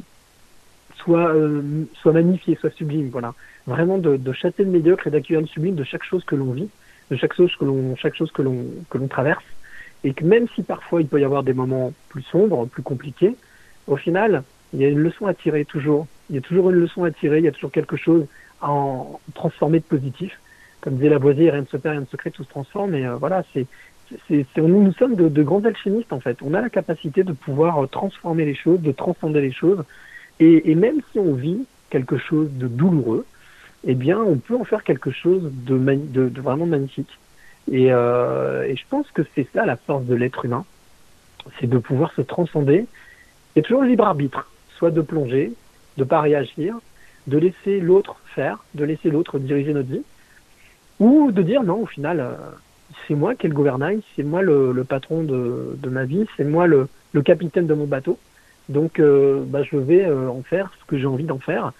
soit 0.96 1.28
euh, 1.28 1.84
soit 1.94 2.12
magnifié, 2.12 2.56
soit 2.60 2.70
sublime. 2.70 3.08
Voilà, 3.10 3.34
vraiment 3.66 3.98
de, 3.98 4.16
de 4.16 4.32
chasser 4.32 4.64
le 4.64 4.70
médiocre 4.70 5.06
et 5.06 5.10
d'accueillir 5.10 5.40
le 5.40 5.46
sublime 5.46 5.74
de 5.74 5.84
chaque 5.84 6.04
chose 6.04 6.24
que 6.24 6.34
l'on 6.34 6.52
vit, 6.52 6.68
de 7.10 7.16
chaque 7.16 7.34
chose 7.34 7.54
que 7.56 7.64
l'on 7.64 7.96
chaque 7.96 8.14
chose 8.14 8.32
que 8.32 8.42
l'on 8.42 8.66
que 8.90 8.98
l'on 8.98 9.08
traverse, 9.08 9.44
et 10.04 10.12
que 10.14 10.24
même 10.24 10.46
si 10.54 10.62
parfois 10.62 11.00
il 11.00 11.08
peut 11.08 11.20
y 11.20 11.24
avoir 11.24 11.42
des 11.42 11.54
moments 11.54 11.92
plus 12.08 12.22
sombres, 12.22 12.66
plus 12.66 12.82
compliqués, 12.82 13.34
au 13.86 13.96
final 13.96 14.42
il 14.72 14.80
y 14.80 14.84
a 14.84 14.88
une 14.88 14.98
leçon 14.98 15.26
à 15.26 15.34
tirer 15.34 15.64
toujours. 15.64 16.06
Il 16.30 16.36
y 16.36 16.38
a 16.38 16.42
toujours 16.42 16.70
une 16.70 16.76
leçon 16.76 17.04
à 17.04 17.10
tirer, 17.10 17.38
il 17.38 17.44
y 17.44 17.48
a 17.48 17.52
toujours 17.52 17.72
quelque 17.72 17.96
chose 17.96 18.26
à 18.60 18.70
en 18.70 19.20
transformer 19.34 19.78
de 19.78 19.84
positif. 19.84 20.38
Comme 20.80 20.94
disait 20.94 21.08
Lavoisier, 21.08 21.50
rien 21.50 21.62
ne 21.62 21.66
se 21.66 21.76
perd, 21.76 21.92
rien 21.92 22.00
ne 22.02 22.06
se 22.06 22.16
crée, 22.16 22.30
tout 22.30 22.44
se 22.44 22.48
transforme. 22.48 22.94
Et 22.94 23.06
euh, 23.06 23.16
voilà, 23.16 23.42
c'est 23.52 23.66
c'est, 24.28 24.46
nous, 24.56 24.92
sommes 24.92 25.14
de, 25.14 25.42
grands 25.42 25.64
alchimistes 25.64 26.12
en 26.12 26.20
fait. 26.20 26.38
On 26.42 26.54
a 26.54 26.60
la 26.60 26.70
capacité 26.70 27.24
de 27.24 27.32
pouvoir 27.32 27.82
euh, 27.82 27.86
transformer 27.86 28.44
les 28.44 28.54
choses, 28.54 28.80
de 28.80 28.92
transcender 28.92 29.40
les 29.40 29.52
choses. 29.52 29.84
Et, 30.40 30.70
et, 30.70 30.74
même 30.74 31.00
si 31.12 31.18
on 31.18 31.34
vit 31.34 31.66
quelque 31.90 32.16
chose 32.16 32.48
de 32.52 32.68
douloureux, 32.68 33.26
eh 33.84 33.94
bien, 33.94 34.18
on 34.18 34.36
peut 34.36 34.56
en 34.56 34.64
faire 34.64 34.84
quelque 34.84 35.10
chose 35.10 35.50
de, 35.52 36.40
vraiment 36.40 36.66
magnifique. 36.66 37.18
Et, 37.70 37.92
euh, 37.92 38.64
et, 38.64 38.76
je 38.76 38.84
pense 38.88 39.10
que 39.10 39.22
c'est 39.34 39.46
ça 39.52 39.66
la 39.66 39.76
force 39.76 40.04
de 40.04 40.14
l'être 40.14 40.44
humain, 40.44 40.64
c'est 41.60 41.68
de 41.68 41.78
pouvoir 41.78 42.12
se 42.14 42.22
transcender. 42.22 42.86
A 43.56 43.62
toujours 43.62 43.82
le 43.82 43.88
libre 43.88 44.04
arbitre, 44.04 44.50
soit 44.76 44.90
de 44.90 45.00
plonger, 45.00 45.52
de 45.96 46.04
pas 46.04 46.20
réagir, 46.20 46.78
de 47.26 47.38
laisser 47.38 47.80
l'autre 47.80 48.16
faire, 48.34 48.64
de 48.74 48.84
laisser 48.84 49.10
l'autre 49.10 49.38
diriger 49.38 49.72
notre 49.74 49.88
vie, 49.88 50.04
ou 50.98 51.30
de 51.32 51.42
dire 51.42 51.62
non, 51.62 51.82
au 51.82 51.86
final. 51.86 52.20
Euh, 52.20 52.34
c'est 53.08 53.14
moi 53.14 53.34
qui 53.34 53.46
ai 53.46 53.48
le 53.48 53.54
gouvernail, 53.54 54.02
c'est 54.14 54.22
moi 54.22 54.42
le, 54.42 54.84
patron 54.84 55.22
de, 55.22 55.88
ma 55.88 56.04
vie, 56.04 56.26
c'est 56.36 56.44
moi 56.44 56.66
le, 56.66 56.88
capitaine 57.24 57.66
de 57.66 57.74
mon 57.74 57.86
bateau. 57.86 58.18
Donc, 58.68 59.00
euh, 59.00 59.42
bah, 59.46 59.62
je 59.62 59.76
vais 59.76 60.04
euh, 60.04 60.28
en 60.28 60.42
faire 60.42 60.70
ce 60.78 60.84
que 60.84 60.98
j'ai 60.98 61.06
envie 61.06 61.24
d'en 61.24 61.38
faire, 61.38 61.72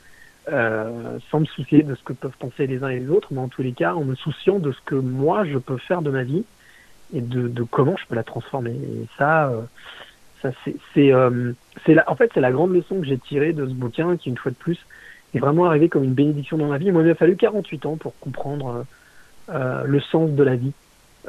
euh, 0.50 1.18
sans 1.30 1.40
me 1.40 1.44
soucier 1.44 1.82
de 1.82 1.94
ce 1.94 2.02
que 2.02 2.14
peuvent 2.14 2.36
penser 2.38 2.66
les 2.66 2.82
uns 2.82 2.88
et 2.88 2.98
les 2.98 3.10
autres, 3.10 3.28
mais 3.30 3.40
en 3.40 3.48
tous 3.48 3.62
les 3.62 3.72
cas, 3.72 3.94
en 3.94 4.04
me 4.04 4.14
souciant 4.14 4.58
de 4.58 4.72
ce 4.72 4.80
que 4.86 4.94
moi 4.94 5.44
je 5.44 5.58
peux 5.58 5.76
faire 5.76 6.00
de 6.00 6.10
ma 6.10 6.22
vie 6.22 6.44
et 7.12 7.20
de, 7.20 7.62
comment 7.62 7.96
je 7.98 8.06
peux 8.06 8.14
la 8.14 8.24
transformer. 8.24 8.72
Et 8.72 9.06
ça, 9.18 9.52
c'est, 10.94 11.12
en 11.14 12.16
fait, 12.16 12.30
c'est 12.32 12.40
la 12.40 12.52
grande 12.52 12.72
leçon 12.72 13.00
que 13.00 13.06
j'ai 13.06 13.18
tirée 13.18 13.52
de 13.52 13.66
ce 13.66 13.72
bouquin, 13.72 14.16
qui 14.16 14.30
une 14.30 14.38
fois 14.38 14.50
de 14.50 14.56
plus 14.56 14.78
est 15.34 15.38
vraiment 15.38 15.66
arrivé 15.66 15.90
comme 15.90 16.04
une 16.04 16.14
bénédiction 16.14 16.56
dans 16.56 16.68
ma 16.68 16.78
vie. 16.78 16.90
Moi, 16.90 17.02
il 17.02 17.08
m'a 17.08 17.14
fallu 17.14 17.36
48 17.36 17.86
ans 17.86 17.96
pour 17.96 18.18
comprendre 18.18 18.86
le 19.48 20.00
sens 20.00 20.30
de 20.30 20.42
la 20.42 20.56
vie. 20.56 20.72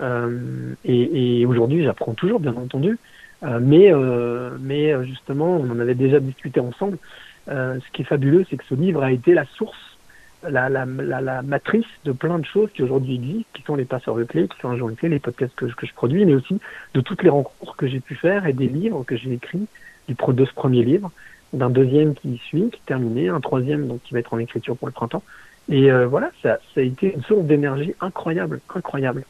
Euh, 0.01 0.73
et, 0.85 1.41
et 1.41 1.45
aujourd'hui, 1.45 1.83
j'apprends 1.83 2.13
toujours, 2.13 2.39
bien 2.39 2.55
entendu. 2.55 2.97
Euh, 3.43 3.59
mais, 3.61 3.93
euh, 3.93 4.57
mais 4.59 5.05
justement, 5.05 5.57
on 5.57 5.69
en 5.69 5.79
avait 5.79 5.95
déjà 5.95 6.19
discuté 6.19 6.59
ensemble. 6.59 6.97
ce 7.47 7.91
qui 7.93 8.01
est 8.03 8.05
fabuleux, 8.05 8.45
c'est 8.49 8.57
que 8.57 8.65
ce 8.65 8.75
livre 8.75 9.03
a 9.03 9.11
été 9.11 9.33
la 9.33 9.45
source 9.45 9.77
la, 10.47 10.69
la, 10.69 10.85
la, 10.85 11.19
la, 11.19 11.41
matrice 11.41 11.85
de 12.05 12.13
plein 12.13 12.39
de 12.39 12.45
choses 12.45 12.69
qui 12.73 12.81
aujourd'hui 12.81 13.15
existent, 13.15 13.49
qui 13.53 13.61
sont 13.63 13.75
les 13.75 13.83
passeurs 13.83 14.15
de 14.15 14.23
clés, 14.23 14.47
qui 14.47 14.57
sont 14.61 14.71
les 14.71 14.95
clés, 14.95 15.09
les 15.09 15.19
podcasts 15.19 15.53
que, 15.53 15.65
que, 15.65 15.85
je 15.85 15.93
produis, 15.93 16.25
mais 16.25 16.33
aussi 16.33 16.61
de 16.93 17.01
toutes 17.01 17.23
les 17.23 17.29
rencontres 17.29 17.75
que 17.75 17.87
j'ai 17.87 17.99
pu 17.99 18.15
faire 18.15 18.45
et 18.45 18.53
des 18.53 18.67
livres 18.67 19.03
que 19.03 19.17
j'ai 19.17 19.33
écrits, 19.33 19.67
du 20.07 20.15
de 20.15 20.45
ce 20.45 20.53
premier 20.53 20.83
livre, 20.83 21.11
d'un 21.51 21.69
deuxième 21.69 22.15
qui 22.15 22.37
suit, 22.37 22.69
qui 22.69 22.77
est 22.77 22.85
terminé, 22.85 23.27
un 23.27 23.41
troisième 23.41 23.87
donc 23.87 24.01
qui 24.03 24.13
va 24.13 24.21
être 24.21 24.33
en 24.33 24.39
écriture 24.39 24.77
pour 24.77 24.87
le 24.87 24.93
printemps. 24.93 25.23
Et 25.67 25.91
voilà, 26.05 26.31
ça, 26.41 26.59
ça 26.73 26.79
a 26.79 26.83
été 26.83 27.13
une 27.13 27.23
source 27.23 27.43
d'énergie 27.43 27.93
incroyable, 27.99 28.61
incroyable. 28.73 29.25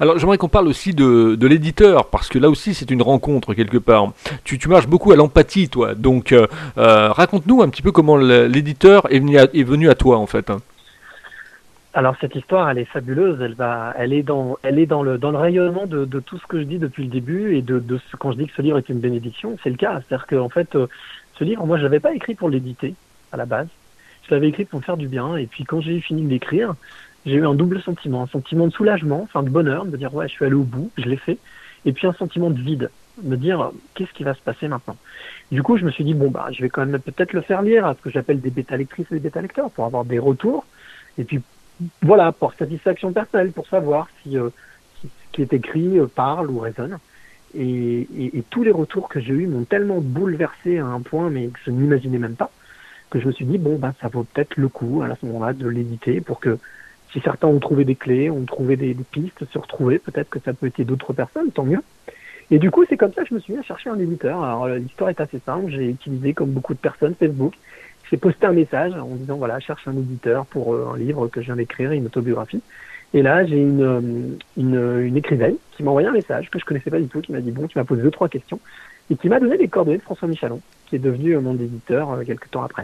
Alors 0.00 0.18
j'aimerais 0.18 0.38
qu'on 0.38 0.48
parle 0.48 0.68
aussi 0.68 0.92
de, 0.92 1.36
de 1.36 1.46
l'éditeur, 1.46 2.10
parce 2.10 2.28
que 2.28 2.38
là 2.38 2.48
aussi 2.50 2.74
c'est 2.74 2.90
une 2.90 3.02
rencontre 3.02 3.54
quelque 3.54 3.78
part. 3.78 4.12
Tu, 4.44 4.58
tu 4.58 4.68
marches 4.68 4.86
beaucoup 4.86 5.12
à 5.12 5.16
l'empathie, 5.16 5.68
toi. 5.68 5.94
Donc 5.94 6.32
euh, 6.32 6.46
euh, 6.78 7.10
raconte-nous 7.12 7.62
un 7.62 7.68
petit 7.68 7.82
peu 7.82 7.92
comment 7.92 8.16
l'éditeur 8.16 9.12
est, 9.12 9.20
venu 9.20 9.38
à, 9.38 9.44
est 9.44 9.62
venu 9.62 9.88
à 9.88 9.94
toi 9.94 10.18
en 10.18 10.26
fait. 10.26 10.50
Alors 11.96 12.16
cette 12.20 12.34
histoire, 12.34 12.68
elle 12.68 12.78
est 12.78 12.84
fabuleuse. 12.86 13.40
Elle 13.40 13.54
va, 13.54 13.94
elle 13.96 14.12
est 14.12 14.24
dans, 14.24 14.58
elle 14.62 14.78
est 14.78 14.86
dans 14.86 15.02
le 15.02 15.16
dans 15.16 15.30
le 15.30 15.38
rayonnement 15.38 15.86
de, 15.86 16.04
de 16.04 16.20
tout 16.20 16.38
ce 16.38 16.46
que 16.46 16.58
je 16.58 16.64
dis 16.64 16.78
depuis 16.78 17.04
le 17.04 17.10
début 17.10 17.56
et 17.56 17.62
de, 17.62 17.78
de 17.78 17.98
ce, 18.10 18.16
quand 18.16 18.32
je 18.32 18.38
dis 18.38 18.46
que 18.46 18.54
ce 18.56 18.62
livre 18.62 18.78
est 18.78 18.88
une 18.88 18.98
bénédiction, 18.98 19.56
c'est 19.62 19.70
le 19.70 19.76
cas. 19.76 20.00
C'est-à-dire 20.00 20.26
qu'en 20.26 20.48
fait, 20.48 20.74
euh, 20.74 20.88
ce 21.38 21.44
livre, 21.44 21.64
moi, 21.64 21.78
je 21.78 21.84
l'avais 21.84 22.00
pas 22.00 22.12
écrit 22.12 22.34
pour 22.34 22.48
l'éditer 22.50 22.94
à 23.32 23.36
la 23.36 23.46
base. 23.46 23.68
Je 24.28 24.34
l'avais 24.34 24.48
écrit 24.48 24.64
pour 24.64 24.80
me 24.80 24.84
faire 24.84 24.96
du 24.96 25.06
bien. 25.06 25.36
Et 25.36 25.46
puis 25.46 25.64
quand 25.64 25.80
j'ai 25.80 26.00
fini 26.00 26.22
de 26.22 26.30
l'écrire, 26.30 26.74
j'ai 27.26 27.36
eu 27.36 27.46
un 27.46 27.54
double 27.54 27.80
sentiment, 27.80 28.22
un 28.22 28.26
sentiment 28.26 28.66
de 28.66 28.72
soulagement, 28.72 29.22
enfin 29.22 29.42
de 29.42 29.50
bonheur, 29.50 29.84
de 29.84 29.90
me 29.90 29.96
dire 29.96 30.14
ouais, 30.14 30.28
je 30.28 30.34
suis 30.34 30.44
allé 30.44 30.54
au 30.54 30.62
bout, 30.62 30.90
je 30.96 31.04
l'ai 31.04 31.16
fait, 31.16 31.38
et 31.84 31.92
puis 31.92 32.06
un 32.06 32.12
sentiment 32.12 32.50
de 32.50 32.60
vide, 32.60 32.90
de 33.22 33.28
me 33.28 33.36
dire 33.36 33.70
qu'est-ce 33.94 34.12
qui 34.12 34.24
va 34.24 34.34
se 34.34 34.40
passer 34.40 34.68
maintenant? 34.68 34.96
Du 35.50 35.62
coup, 35.62 35.76
je 35.76 35.84
me 35.84 35.90
suis 35.90 36.04
dit 36.04 36.14
bon 36.14 36.30
bah, 36.30 36.48
je 36.52 36.62
vais 36.62 36.68
quand 36.68 36.84
même 36.84 37.00
peut-être 37.00 37.32
le 37.32 37.40
faire 37.40 37.62
lire 37.62 37.86
à 37.86 37.94
ce 37.94 38.00
que 38.00 38.10
j'appelle 38.10 38.40
des 38.40 38.50
bêta 38.50 38.76
lectrices 38.76 39.06
et 39.10 39.14
des 39.14 39.20
bêta 39.20 39.40
lecteurs 39.40 39.70
pour 39.70 39.84
avoir 39.84 40.04
des 40.04 40.18
retours, 40.18 40.64
et 41.18 41.24
puis 41.24 41.40
voilà 42.02 42.32
pour 42.32 42.52
satisfaction 42.54 43.12
personnelle, 43.12 43.52
pour 43.52 43.66
savoir 43.66 44.08
si, 44.22 44.38
euh, 44.38 44.50
ce 45.02 45.08
qui 45.32 45.42
est 45.42 45.52
écrit 45.52 45.98
euh, 45.98 46.06
parle 46.06 46.50
ou 46.50 46.58
résonne. 46.60 46.98
Et, 47.56 48.08
et, 48.16 48.38
et, 48.38 48.42
tous 48.50 48.64
les 48.64 48.72
retours 48.72 49.08
que 49.08 49.20
j'ai 49.20 49.32
eus 49.32 49.46
m'ont 49.46 49.62
tellement 49.62 50.00
bouleversé 50.00 50.78
à 50.78 50.86
un 50.86 51.00
point, 51.00 51.30
mais 51.30 51.46
que 51.46 51.58
je 51.64 51.70
n'imaginais 51.70 52.18
même 52.18 52.34
pas, 52.34 52.50
que 53.10 53.20
je 53.20 53.28
me 53.28 53.32
suis 53.32 53.44
dit 53.44 53.58
bon 53.58 53.76
bah 53.76 53.94
ça 54.00 54.08
vaut 54.08 54.24
peut-être 54.24 54.56
le 54.56 54.68
coup 54.68 55.02
à 55.02 55.14
ce 55.14 55.24
moment-là 55.26 55.52
de 55.52 55.68
l'éditer 55.68 56.20
pour 56.20 56.40
que 56.40 56.58
si 57.14 57.20
certains 57.20 57.46
ont 57.46 57.60
trouvé 57.60 57.84
des 57.84 57.94
clés, 57.94 58.28
ont 58.28 58.44
trouvé 58.44 58.76
des, 58.76 58.92
pistes, 58.94 59.44
se 59.50 59.58
retrouver, 59.58 60.00
peut-être 60.00 60.28
que 60.28 60.40
ça 60.40 60.52
peut 60.52 60.66
être 60.66 60.82
d'autres 60.82 61.12
personnes, 61.12 61.52
tant 61.52 61.62
mieux. 61.62 61.80
Et 62.50 62.58
du 62.58 62.72
coup, 62.72 62.84
c'est 62.88 62.96
comme 62.96 63.12
ça 63.12 63.22
que 63.22 63.28
je 63.28 63.34
me 63.34 63.40
suis 63.40 63.52
mis 63.52 63.60
à 63.60 63.62
chercher 63.62 63.88
un 63.88 63.98
éditeur. 63.98 64.42
Alors, 64.42 64.66
l'histoire 64.66 65.10
est 65.10 65.20
assez 65.20 65.38
simple. 65.46 65.70
J'ai 65.70 65.90
utilisé, 65.90 66.34
comme 66.34 66.50
beaucoup 66.50 66.74
de 66.74 66.78
personnes, 66.78 67.14
Facebook. 67.14 67.54
j'ai 68.10 68.16
posté 68.16 68.46
un 68.46 68.52
message 68.52 68.92
en 68.94 69.14
disant 69.14 69.36
voilà, 69.36 69.60
cherche 69.60 69.86
un 69.86 69.92
éditeur 69.92 70.44
pour 70.46 70.74
un 70.74 70.98
livre 70.98 71.28
que 71.28 71.40
je 71.40 71.46
viens 71.46 71.56
d'écrire, 71.56 71.92
une 71.92 72.06
autobiographie. 72.06 72.60
Et 73.14 73.22
là, 73.22 73.46
j'ai 73.46 73.58
une, 73.58 74.36
une, 74.56 75.00
une, 75.06 75.16
écrivaine 75.16 75.54
qui 75.76 75.84
m'a 75.84 75.90
envoyé 75.90 76.08
un 76.08 76.12
message 76.12 76.50
que 76.50 76.58
je 76.58 76.64
connaissais 76.64 76.90
pas 76.90 76.98
du 76.98 77.06
tout, 77.06 77.20
qui 77.20 77.30
m'a 77.30 77.40
dit 77.40 77.52
bon, 77.52 77.68
tu 77.68 77.78
m'as 77.78 77.84
posé 77.84 78.02
deux 78.02 78.10
trois 78.10 78.28
questions 78.28 78.58
et 79.08 79.14
qui 79.14 79.28
m'a 79.28 79.38
donné 79.38 79.56
les 79.56 79.68
coordonnées 79.68 79.98
de 79.98 80.02
François 80.02 80.26
Michalon, 80.26 80.60
qui 80.86 80.96
est 80.96 80.98
devenu 80.98 81.36
mon 81.36 81.54
éditeur 81.54 82.18
quelques 82.26 82.50
temps 82.50 82.64
après. 82.64 82.82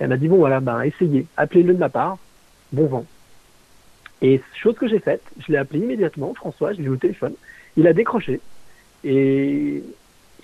Et 0.00 0.04
elle 0.04 0.08
m'a 0.08 0.16
dit 0.16 0.26
bon 0.26 0.38
voilà, 0.38 0.58
ben 0.58 0.82
essayez, 0.82 1.26
appelez-le 1.36 1.74
de 1.74 1.78
ma 1.78 1.88
part, 1.88 2.18
bon 2.72 2.86
vent. 2.86 3.04
Et 4.20 4.40
chose 4.54 4.74
que 4.76 4.88
j'ai 4.88 4.98
faite, 4.98 5.22
je 5.38 5.52
l'ai 5.52 5.58
appelé 5.58 5.80
immédiatement, 5.80 6.34
François, 6.34 6.72
je 6.72 6.78
l'ai 6.78 6.86
eu 6.86 6.90
au 6.90 6.96
téléphone, 6.96 7.34
il 7.76 7.86
a 7.86 7.92
décroché 7.92 8.40
et, 9.04 9.82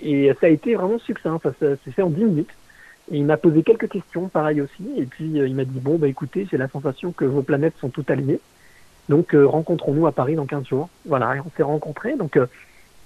et 0.01 0.31
ça 0.39 0.47
a 0.47 0.49
été 0.49 0.75
vraiment 0.75 0.99
succinct, 0.99 1.39
ça 1.43 1.51
s'est 1.59 1.91
fait 1.91 2.01
en 2.01 2.09
10 2.09 2.23
minutes. 2.23 2.55
Et 3.11 3.17
il 3.17 3.25
m'a 3.25 3.37
posé 3.37 3.61
quelques 3.61 3.89
questions, 3.89 4.29
pareil 4.29 4.61
aussi, 4.61 4.83
et 4.97 5.05
puis 5.05 5.39
euh, 5.39 5.47
il 5.47 5.55
m'a 5.55 5.63
dit 5.63 5.79
bon 5.79 5.97
bah 5.97 6.07
écoutez, 6.07 6.47
j'ai 6.49 6.57
la 6.57 6.67
sensation 6.67 7.11
que 7.11 7.25
vos 7.25 7.43
planètes 7.43 7.75
sont 7.79 7.89
toutes 7.89 8.09
alignées, 8.09 8.39
donc 9.09 9.35
euh, 9.35 9.45
rencontrons-nous 9.45 10.07
à 10.07 10.11
Paris 10.11 10.33
dans 10.33 10.47
15 10.47 10.65
jours. 10.65 10.89
Voilà, 11.05 11.35
et 11.35 11.39
on 11.39 11.51
s'est 11.55 11.63
rencontrés, 11.63 12.15
donc 12.15 12.35
euh, 12.35 12.47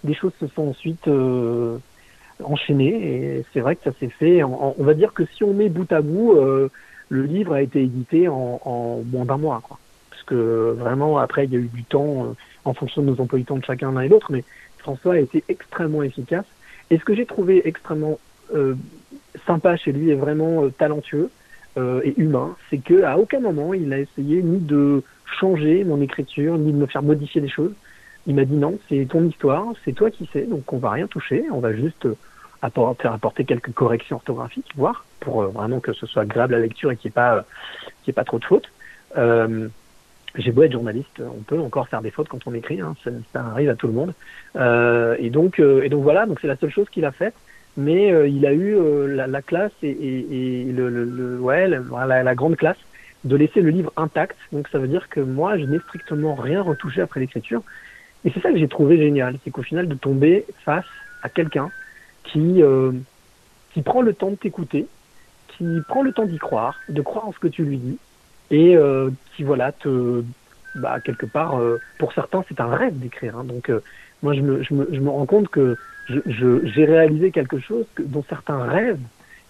des 0.05 0.13
choses 0.13 0.31
se 0.39 0.47
sont 0.47 0.69
ensuite 0.69 1.09
enchaînées, 2.41 3.37
et 3.37 3.45
c'est 3.51 3.59
vrai 3.59 3.75
que 3.75 3.83
ça 3.83 3.91
s'est 3.99 4.07
fait. 4.07 4.41
on 4.43 4.75
va 4.77 4.93
dire 4.93 5.13
que 5.13 5.25
si 5.25 5.43
on 5.43 5.53
met 5.53 5.67
bout 5.67 5.91
à 5.91 5.99
bout, 5.99 6.37
le 7.09 7.23
livre 7.23 7.53
a 7.53 7.61
été 7.61 7.81
édité 7.83 8.29
en, 8.29 8.61
en 8.63 9.01
moins 9.03 9.25
d'un 9.25 9.37
mois, 9.37 9.61
quoi. 9.61 9.77
Que 10.29 10.75
vraiment 10.77 11.17
après 11.17 11.45
il 11.45 11.53
y 11.53 11.55
a 11.55 11.59
eu 11.59 11.69
du 11.73 11.83
temps 11.83 12.35
en 12.63 12.73
fonction 12.75 13.01
de 13.01 13.07
nos 13.07 13.19
emplois 13.19 13.39
du 13.39 13.45
temps 13.45 13.57
de 13.57 13.65
chacun 13.65 13.91
l'un 13.91 14.01
et 14.01 14.07
l'autre, 14.07 14.31
mais 14.31 14.43
François 14.77 15.15
a 15.15 15.17
été 15.17 15.43
extrêmement 15.49 16.03
efficace. 16.03 16.45
Et 16.91 16.97
ce 16.97 17.03
que 17.03 17.15
j'ai 17.15 17.25
trouvé 17.25 17.67
extrêmement 17.67 18.19
euh, 18.53 18.75
sympa 19.45 19.75
chez 19.75 19.91
lui 19.91 20.09
et 20.09 20.15
vraiment 20.15 20.63
euh, 20.63 20.69
talentueux 20.69 21.29
euh, 21.77 22.01
et 22.03 22.13
humain, 22.19 22.55
c'est 22.69 22.79
que 22.79 23.03
à 23.03 23.17
aucun 23.17 23.39
moment 23.39 23.73
il 23.73 23.91
a 23.93 23.99
essayé 23.99 24.41
ni 24.41 24.59
de 24.59 25.03
changer 25.39 25.83
mon 25.83 26.01
écriture, 26.01 26.57
ni 26.57 26.71
de 26.71 26.77
me 26.77 26.85
faire 26.85 27.03
modifier 27.03 27.41
des 27.41 27.49
choses. 27.49 27.73
Il 28.27 28.35
m'a 28.35 28.45
dit 28.45 28.55
non, 28.55 28.77
c'est 28.87 29.07
ton 29.09 29.25
histoire, 29.25 29.65
c'est 29.85 29.93
toi 29.93 30.11
qui 30.11 30.29
sais, 30.31 30.43
donc 30.43 30.71
on 30.73 30.77
va 30.77 30.91
rien 30.91 31.07
toucher, 31.07 31.45
on 31.51 31.59
va 31.59 31.73
juste 31.73 32.07
apporter, 32.61 33.07
apporter 33.07 33.45
quelques 33.45 33.71
corrections 33.71 34.17
orthographiques, 34.17 34.71
voir, 34.75 35.05
pour 35.19 35.43
vraiment 35.43 35.79
que 35.79 35.93
ce 35.93 36.05
soit 36.05 36.23
agréable 36.23 36.53
à 36.53 36.57
la 36.57 36.63
lecture 36.63 36.91
et 36.91 36.97
qu'il 36.97 37.09
n'y 37.09 37.13
qu'il 38.03 38.11
ait 38.11 38.13
pas 38.13 38.23
trop 38.23 38.39
de 38.39 38.45
fautes. 38.45 38.69
J'ai 40.35 40.51
beau 40.51 40.63
être 40.63 40.71
journaliste, 40.71 41.21
on 41.21 41.41
peut 41.41 41.59
encore 41.59 41.87
faire 41.87 42.01
des 42.01 42.11
fautes 42.11 42.27
quand 42.27 42.45
on 42.45 42.53
écrit, 42.53 42.81
hein, 42.81 42.95
ça, 43.33 43.41
arrive 43.41 43.69
à 43.69 43.75
tout 43.75 43.87
le 43.87 43.93
monde. 43.93 44.13
Euh, 44.55 45.15
et 45.19 45.29
donc, 45.29 45.59
et 45.59 45.89
donc 45.89 46.03
voilà, 46.03 46.25
donc 46.25 46.39
c'est 46.41 46.47
la 46.47 46.55
seule 46.55 46.71
chose 46.71 46.89
qu'il 46.89 47.05
a 47.05 47.11
faite 47.11 47.33
mais 47.79 48.11
euh, 48.11 48.27
il 48.27 48.45
a 48.45 48.53
eu 48.53 48.75
euh, 48.75 49.07
la, 49.07 49.27
la, 49.27 49.41
classe 49.41 49.71
et, 49.83 49.89
et 49.89 50.65
le, 50.65 50.89
le, 50.89 51.39
ouais, 51.39 51.67
la, 51.67 52.23
la, 52.23 52.35
grande 52.35 52.57
classe 52.57 52.77
de 53.23 53.35
laisser 53.35 53.61
le 53.61 53.69
livre 53.69 53.91
intact. 53.95 54.37
Donc 54.51 54.67
ça 54.67 54.79
veut 54.79 54.87
dire 54.87 55.07
que 55.09 55.19
moi, 55.19 55.57
je 55.57 55.63
n'ai 55.63 55.79
strictement 55.79 56.35
rien 56.35 56.61
retouché 56.61 57.01
après 57.01 57.19
l'écriture. 57.19 57.61
Et 58.25 58.31
c'est 58.31 58.41
ça 58.41 58.51
que 58.51 58.57
j'ai 58.57 58.67
trouvé 58.67 58.97
génial, 58.97 59.37
c'est 59.43 59.51
qu'au 59.51 59.63
final 59.63 59.87
de 59.87 59.95
tomber 59.95 60.45
face 60.65 60.85
à 61.23 61.29
quelqu'un 61.29 61.71
qui 62.23 62.61
euh, 62.61 62.91
qui 63.73 63.81
prend 63.81 64.01
le 64.01 64.13
temps 64.13 64.31
de 64.31 64.35
t'écouter, 64.35 64.87
qui 65.47 65.65
prend 65.87 66.01
le 66.01 66.11
temps 66.11 66.25
d'y 66.25 66.37
croire, 66.37 66.75
de 66.89 67.01
croire 67.01 67.27
en 67.27 67.31
ce 67.31 67.39
que 67.39 67.47
tu 67.47 67.63
lui 67.63 67.77
dis, 67.77 67.97
et 68.51 68.75
euh, 68.75 69.09
qui 69.39 69.45
voilà 69.45 69.71
te 69.71 70.21
bah 70.75 70.99
quelque 70.99 71.25
part 71.25 71.57
pour 71.97 72.11
certains 72.11 72.43
c'est 72.49 72.59
un 72.59 72.75
rêve 72.75 72.99
d'écrire. 72.99 73.37
Hein. 73.37 73.45
Donc 73.45 73.71
moi 74.21 74.33
je 74.33 74.41
me, 74.41 74.63
je 74.63 74.73
me 74.73 74.87
je 74.91 74.99
me 74.99 75.09
rends 75.09 75.25
compte 75.25 75.47
que 75.47 75.77
j'ai 76.25 76.85
réalisé 76.85 77.31
quelque 77.31 77.59
chose 77.59 77.85
que, 77.95 78.03
dont 78.03 78.23
certains 78.27 78.63
rêvent. 78.63 78.99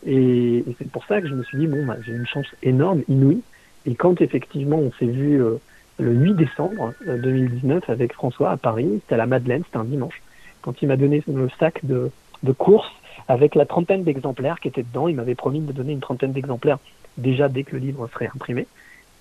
Et, 0.05 0.63
c'est 0.77 0.89
pour 0.91 1.05
ça 1.05 1.21
que 1.21 1.27
je 1.27 1.33
me 1.33 1.43
suis 1.43 1.57
dit, 1.57 1.67
bon, 1.67 1.85
bah, 1.85 1.97
j'ai 2.05 2.13
une 2.13 2.27
chance 2.27 2.47
énorme, 2.63 3.03
inouïe. 3.07 3.41
Et 3.85 3.95
quand 3.95 4.21
effectivement 4.21 4.77
on 4.77 4.91
s'est 4.99 5.05
vu 5.05 5.41
euh, 5.41 5.55
le 5.99 6.11
8 6.11 6.33
décembre 6.33 6.93
2019 7.07 7.83
euh, 7.89 7.93
avec 7.93 8.13
François 8.13 8.51
à 8.51 8.57
Paris, 8.57 8.89
c'était 9.01 9.15
à 9.15 9.17
la 9.17 9.25
Madeleine, 9.25 9.63
c'était 9.65 9.77
un 9.77 9.85
dimanche, 9.85 10.21
quand 10.61 10.81
il 10.81 10.89
m'a 10.89 10.97
donné 10.97 11.23
le 11.27 11.49
sac 11.59 11.79
de, 11.83 12.11
de 12.43 12.51
course 12.51 12.91
avec 13.27 13.55
la 13.55 13.65
trentaine 13.65 14.03
d'exemplaires 14.03 14.59
qui 14.59 14.67
étaient 14.67 14.83
dedans, 14.83 15.07
il 15.07 15.15
m'avait 15.15 15.35
promis 15.35 15.61
de 15.61 15.71
donner 15.71 15.93
une 15.93 15.99
trentaine 15.99 16.33
d'exemplaires 16.33 16.79
déjà 17.17 17.47
dès 17.47 17.63
que 17.63 17.73
le 17.73 17.79
livre 17.79 18.09
serait 18.13 18.29
imprimé. 18.33 18.67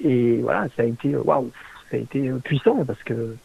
Et 0.00 0.38
voilà, 0.42 0.68
ça 0.76 0.82
a 0.82 0.86
été 0.86 1.16
waouh, 1.16 1.50
ça 1.90 1.96
a 1.96 2.00
été 2.00 2.30
puissant 2.44 2.84
parce 2.84 3.02
que 3.02 3.36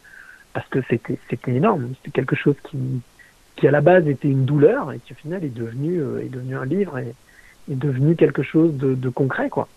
parce 0.52 0.68
que 0.68 0.80
c'était 0.88 1.18
c'était 1.28 1.52
énorme, 1.52 1.94
c'était 1.96 2.12
quelque 2.12 2.36
chose 2.36 2.56
qui 2.64 2.78
qui 3.56 3.68
à 3.68 3.70
la 3.70 3.80
base 3.80 4.06
était 4.08 4.28
une 4.28 4.44
douleur 4.44 4.92
et 4.92 4.98
qui 5.00 5.12
au 5.12 5.16
final 5.16 5.44
est 5.44 5.54
devenu 5.54 6.00
euh, 6.00 6.20
est 6.20 6.28
devenu 6.28 6.56
un 6.56 6.64
livre 6.64 6.98
et 6.98 7.14
est 7.70 7.76
devenu 7.76 8.14
quelque 8.16 8.42
chose 8.42 8.74
de, 8.74 8.94
de 8.94 9.08
concret 9.08 9.48
quoi. 9.50 9.68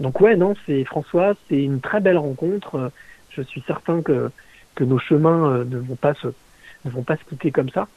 Donc 0.00 0.20
ouais 0.20 0.36
non 0.36 0.54
c'est 0.66 0.84
François 0.84 1.34
c'est 1.48 1.62
une 1.62 1.80
très 1.80 2.00
belle 2.00 2.18
rencontre. 2.18 2.90
Je 3.30 3.42
suis 3.42 3.62
certain 3.66 4.02
que 4.02 4.30
que 4.74 4.84
nos 4.84 4.98
chemins 4.98 5.50
euh, 5.50 5.64
ne 5.64 5.78
vont 5.78 5.96
pas 5.96 6.14
se 6.14 6.28
ne 6.84 6.90
vont 6.90 7.02
pas 7.02 7.16
se 7.16 7.24
quitter 7.24 7.50
comme 7.50 7.70
ça. 7.70 7.88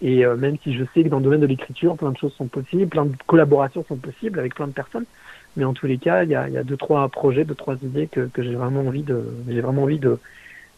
Et 0.00 0.24
euh, 0.24 0.36
même 0.36 0.56
si 0.62 0.74
je 0.74 0.84
sais 0.92 1.04
que 1.04 1.08
dans 1.08 1.18
le 1.18 1.24
domaine 1.24 1.40
de 1.40 1.46
l'écriture, 1.46 1.96
plein 1.96 2.10
de 2.10 2.18
choses 2.18 2.34
sont 2.34 2.46
possibles, 2.48 2.88
plein 2.88 3.06
de 3.06 3.14
collaborations 3.26 3.84
sont 3.84 3.96
possibles 3.96 4.38
avec 4.38 4.54
plein 4.54 4.66
de 4.66 4.72
personnes, 4.72 5.06
mais 5.56 5.64
en 5.64 5.72
tous 5.72 5.86
les 5.86 5.98
cas, 5.98 6.24
il 6.24 6.30
y 6.30 6.34
a, 6.34 6.48
il 6.48 6.54
y 6.54 6.58
a 6.58 6.64
deux 6.64 6.76
trois 6.76 7.08
projets, 7.08 7.44
deux 7.44 7.54
trois 7.54 7.76
idées 7.82 8.06
que, 8.06 8.28
que 8.32 8.42
j'ai 8.42 8.54
vraiment 8.54 8.80
envie 8.80 9.02
de 9.02 9.22
j'ai 9.48 9.60
vraiment 9.60 9.84
envie 9.84 9.98
de 9.98 10.18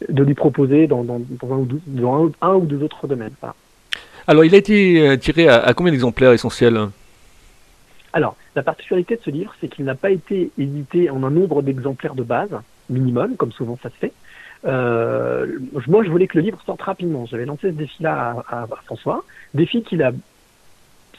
de 0.09 0.23
lui 0.23 0.35
proposer 0.35 0.87
dans, 0.87 1.03
dans, 1.03 1.19
dans, 1.19 1.53
un, 1.53 1.57
ou 1.57 1.65
deux, 1.65 1.81
dans 1.87 2.31
un, 2.41 2.55
ou 2.55 2.65
deux 2.65 2.83
autres 2.83 3.07
domaines. 3.07 3.33
Voilà. 3.41 3.55
Alors, 4.27 4.43
il 4.43 4.53
a 4.53 4.57
été 4.57 5.07
euh, 5.07 5.17
tiré 5.17 5.47
à, 5.47 5.73
combien 5.73 5.91
d'exemplaires 5.91 6.33
essentiels? 6.33 6.79
Alors, 8.13 8.35
la 8.55 8.63
particularité 8.63 9.15
de 9.15 9.21
ce 9.23 9.29
livre, 9.29 9.55
c'est 9.59 9.67
qu'il 9.67 9.85
n'a 9.85 9.95
pas 9.95 10.11
été 10.11 10.51
édité 10.57 11.09
en 11.09 11.23
un 11.23 11.31
nombre 11.31 11.61
d'exemplaires 11.61 12.15
de 12.15 12.23
base, 12.23 12.51
minimum, 12.89 13.37
comme 13.37 13.51
souvent 13.51 13.79
ça 13.81 13.89
se 13.89 13.95
fait. 13.95 14.13
Euh, 14.65 15.47
moi, 15.87 16.03
je 16.03 16.09
voulais 16.09 16.27
que 16.27 16.37
le 16.37 16.43
livre 16.43 16.59
sorte 16.65 16.81
rapidement. 16.81 17.25
J'avais 17.25 17.45
lancé 17.45 17.69
ce 17.69 17.75
défi-là 17.75 18.43
à, 18.49 18.63
à, 18.63 18.67
François, 18.85 19.23
défi 19.53 19.81
qu'il 19.83 20.03
a 20.03 20.11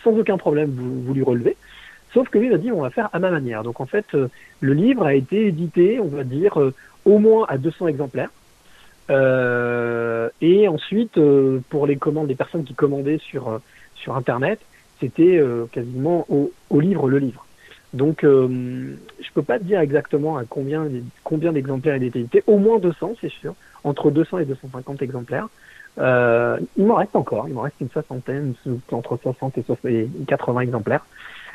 sans 0.05 0.13
aucun 0.13 0.37
problème 0.37 0.71
voulu 1.07 1.23
relever. 1.23 1.57
Sauf 2.13 2.29
que 2.29 2.39
lui, 2.39 2.47
il 2.47 2.53
a 2.53 2.59
dit, 2.59 2.73
on 2.73 2.83
va 2.83 2.91
faire 2.91 3.09
à 3.13 3.19
ma 3.19 3.31
manière. 3.31 3.63
Donc, 3.63 3.81
en 3.81 3.87
fait, 3.87 4.07
euh, 4.15 4.29
le 4.61 4.73
livre 4.73 5.05
a 5.05 5.15
été 5.15 5.47
édité, 5.47 6.01
on 6.01 6.09
va 6.09 6.25
dire, 6.25 6.59
au 7.05 7.19
moins 7.19 7.47
à 7.49 7.59
200 7.59 7.89
exemplaires. 7.89 8.31
Euh, 9.11 10.29
et 10.41 10.69
ensuite, 10.69 11.17
euh, 11.19 11.61
pour 11.71 11.87
les 11.87 11.97
commandes 11.97 12.29
des 12.29 12.35
personnes 12.35 12.65
qui 12.65 12.75
commandaient 12.75 13.19
sur 13.19 13.49
euh, 13.49 13.59
sur 13.95 14.17
Internet, 14.17 14.61
c'était 15.01 15.41
quasiment 15.73 16.25
au, 16.29 16.53
au, 16.71 16.81
livre 16.81 17.09
le 17.09 17.19
livre. 17.19 17.45
Donc, 17.93 18.23
je 18.23 19.33
peux 19.33 19.43
pas 19.43 19.59
te 19.59 19.65
dire 19.65 19.81
exactement 19.81 20.37
à 20.37 20.45
combien 20.45 20.87
combien 21.25 21.53
d'exemplaires 21.53 21.97
il 21.97 22.05
était 22.05 22.21
édité. 22.21 22.43
Au 22.47 22.59
moins 22.59 22.79
200, 22.79 23.15
c'est 23.21 23.31
sûr, 23.31 23.55
entre 23.85 24.11
200 24.11 24.39
et 24.39 24.45
250 24.45 25.03
exemplaires. 25.03 25.49
Euh, 25.99 26.59
il 26.77 26.87
m'en 26.87 26.97
reste 26.97 27.17
encore, 27.17 27.49
il 27.49 27.55
m'en 27.55 27.63
reste 27.63 27.77
une 27.81 27.91
soixantaine, 27.91 28.55
entre 28.93 29.19
60 29.21 29.59
et 29.87 30.09
80 30.27 30.61
exemplaires. 30.61 31.05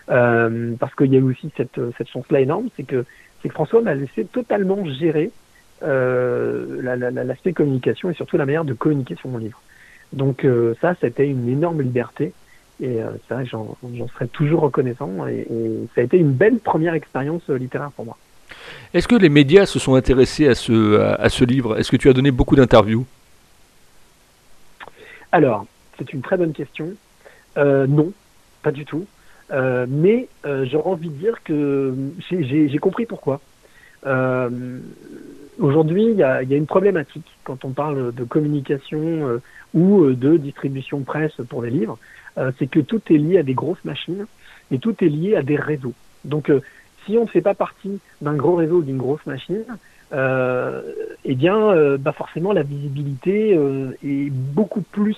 Euh, 0.09 0.73
parce 0.79 0.93
qu'il 0.95 1.13
y 1.13 1.15
a 1.15 1.19
eu 1.19 1.23
aussi 1.23 1.49
cette, 1.55 1.79
cette 1.97 2.09
chance-là 2.09 2.41
énorme, 2.41 2.67
c'est 2.75 2.83
que, 2.83 3.05
François 3.49 3.81
m'a 3.81 3.93
laissé 3.93 4.23
totalement 4.23 4.85
gérer 4.85 5.29
euh, 5.83 6.81
l'aspect 6.81 7.49
la, 7.49 7.53
communication 7.53 8.09
et 8.09 8.13
surtout 8.13 8.37
la 8.37 8.45
manière 8.45 8.63
de 8.63 8.71
communiquer 8.71 9.15
sur 9.15 9.27
mon 9.27 9.37
livre. 9.37 9.61
Donc 10.13 10.45
euh, 10.45 10.75
ça, 10.79 10.95
c'était 11.01 11.27
une 11.27 11.49
énorme 11.49 11.81
liberté 11.81 12.31
et 12.81 13.01
euh, 13.01 13.09
c'est 13.27 13.33
vrai 13.33 13.43
que 13.43 13.49
j'en 13.49 13.75
serai 14.15 14.29
toujours 14.29 14.61
reconnaissant 14.61 15.27
et, 15.27 15.45
et, 15.51 15.87
ça 15.93 15.99
a 15.99 16.03
été 16.05 16.17
une 16.17 16.31
belle 16.31 16.59
première 16.59 16.93
expérience 16.93 17.45
littéraire 17.49 17.91
pour 17.91 18.05
moi. 18.05 18.17
Est-ce 18.93 19.09
que 19.09 19.15
les 19.15 19.27
médias 19.27 19.65
se 19.65 19.77
sont 19.77 19.95
intéressés 19.95 20.47
à 20.47 20.55
ce, 20.55 21.01
à, 21.01 21.15
à 21.15 21.27
ce 21.27 21.43
livre? 21.43 21.77
Est-ce 21.77 21.91
que 21.91 21.97
tu 21.97 22.09
as 22.09 22.13
donné 22.13 22.31
beaucoup 22.31 22.55
d'interviews? 22.55 23.05
Alors, 25.33 25.65
c'est 25.97 26.13
une 26.13 26.21
très 26.21 26.37
bonne 26.37 26.53
question. 26.53 26.89
Euh, 27.57 27.87
non, 27.87 28.11
pas 28.61 28.71
du 28.71 28.85
tout. 28.85 29.05
Euh, 29.51 29.85
mais 29.89 30.27
euh, 30.45 30.65
j'aurais 30.65 30.89
envie 30.91 31.09
de 31.09 31.15
dire 31.15 31.43
que 31.43 31.93
j'ai 32.29 32.77
compris 32.79 33.05
pourquoi. 33.05 33.41
Euh, 34.05 34.79
Aujourd'hui, 35.59 36.05
il 36.05 36.15
y 36.15 36.23
a, 36.23 36.41
y 36.41 36.53
a, 36.53 36.57
une 36.57 36.65
problématique 36.65 37.25
quand 37.43 37.63
on 37.63 37.71
parle 37.71 38.13
de 38.13 38.23
communication 38.23 38.99
euh, 39.01 39.41
ou 39.73 40.03
euh, 40.03 40.15
de 40.15 40.37
distribution 40.37 41.01
presse 41.01 41.33
pour 41.47 41.61
des 41.61 41.69
livres, 41.69 41.99
euh, 42.37 42.51
c'est 42.57 42.67
que 42.67 42.79
tout 42.79 43.01
est 43.09 43.17
lié 43.17 43.37
à 43.37 43.43
des 43.43 43.53
grosses 43.53 43.83
machines 43.85 44.25
et 44.71 44.79
tout 44.79 44.95
est 45.03 45.09
lié 45.09 45.35
à 45.35 45.43
des 45.43 45.55
réseaux. 45.55 45.93
Donc, 46.25 46.49
euh, 46.49 46.61
si 47.05 47.17
on 47.17 47.23
ne 47.23 47.27
fait 47.27 47.41
pas 47.41 47.53
partie 47.53 47.99
d'un 48.21 48.33
gros 48.33 48.55
réseau 48.55 48.77
ou 48.77 48.81
d'une 48.81 48.97
grosse 48.97 49.25
machine, 49.25 49.65
eh 51.25 51.35
bien, 51.35 51.97
bah 51.97 52.11
forcément, 52.11 52.53
la 52.53 52.61
visibilité 52.61 53.59
est 54.03 54.29
beaucoup 54.29 54.81
plus 54.81 55.17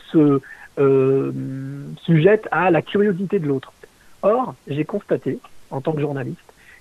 sujette 2.05 2.47
à 2.49 2.71
la 2.71 2.81
curiosité 2.81 3.37
de 3.39 3.45
l'autre. 3.45 3.73
Or, 4.25 4.55
j'ai 4.67 4.85
constaté, 4.85 5.37
en 5.69 5.81
tant 5.81 5.91
que 5.91 6.01
journaliste, 6.01 6.39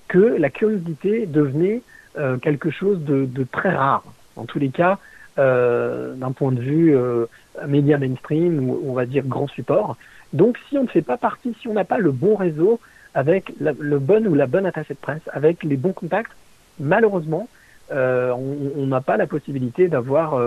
que 0.08 0.18
la 0.18 0.48
curiosité 0.48 1.26
devenait 1.26 1.82
euh, 2.16 2.38
quelque 2.38 2.70
chose 2.70 3.00
de, 3.04 3.28
très 3.52 3.74
rare. 3.74 4.02
En 4.36 4.46
tous 4.46 4.58
les 4.58 4.70
cas, 4.70 4.98
euh, 5.38 6.14
d'un 6.14 6.32
point 6.32 6.52
de 6.52 6.60
vue 6.60 6.96
euh, 6.96 7.26
média 7.68 7.98
mainstream 7.98 8.70
ou 8.70 8.80
on 8.86 8.94
va 8.94 9.04
dire 9.04 9.24
grand 9.26 9.46
support. 9.46 9.98
Donc 10.32 10.58
si 10.68 10.78
on 10.78 10.84
ne 10.84 10.88
fait 10.88 11.02
pas 11.02 11.18
partie, 11.18 11.54
si 11.60 11.68
on 11.68 11.74
n'a 11.74 11.84
pas 11.84 11.98
le 11.98 12.12
bon 12.12 12.34
réseau, 12.34 12.80
avec 13.12 13.52
le 13.60 13.98
bon 13.98 14.26
ou 14.26 14.34
la 14.34 14.46
bonne 14.46 14.64
attaché 14.64 14.94
de 14.94 14.98
presse, 14.98 15.22
avec 15.30 15.64
les 15.64 15.76
bons 15.76 15.92
contacts, 15.92 16.32
malheureusement, 16.80 17.46
on 17.90 18.86
n'a 18.86 19.00
pas 19.02 19.16
la 19.16 19.28
possibilité 19.28 19.86
d'avoir 19.86 20.40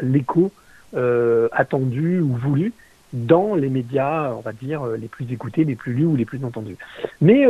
l'écho 0.00 0.50
attendu 1.52 2.20
ou 2.20 2.34
voulu 2.36 2.72
dans 3.12 3.54
les 3.54 3.68
médias, 3.68 4.32
on 4.32 4.40
va 4.40 4.52
dire 4.52 4.84
les 4.86 5.08
plus 5.08 5.30
écoutés, 5.32 5.64
les 5.64 5.76
plus 5.76 5.92
lus 5.92 6.06
ou 6.06 6.16
les 6.16 6.24
plus 6.24 6.44
entendus. 6.44 6.76
Mais 7.20 7.46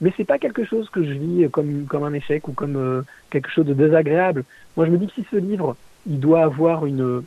mais 0.00 0.12
c'est 0.16 0.24
pas 0.24 0.38
quelque 0.38 0.64
chose 0.64 0.88
que 0.90 1.02
je 1.02 1.12
vis 1.12 1.50
comme 1.50 1.86
comme 1.86 2.04
un 2.04 2.12
échec 2.12 2.46
ou 2.48 2.52
comme 2.52 3.04
quelque 3.30 3.50
chose 3.50 3.66
de 3.66 3.74
désagréable. 3.74 4.44
Moi, 4.76 4.86
je 4.86 4.90
me 4.90 4.98
dis 4.98 5.06
que 5.08 5.14
si 5.14 5.26
ce 5.30 5.36
livre, 5.36 5.76
il 6.06 6.20
doit 6.20 6.44
avoir 6.44 6.86
une 6.86 7.22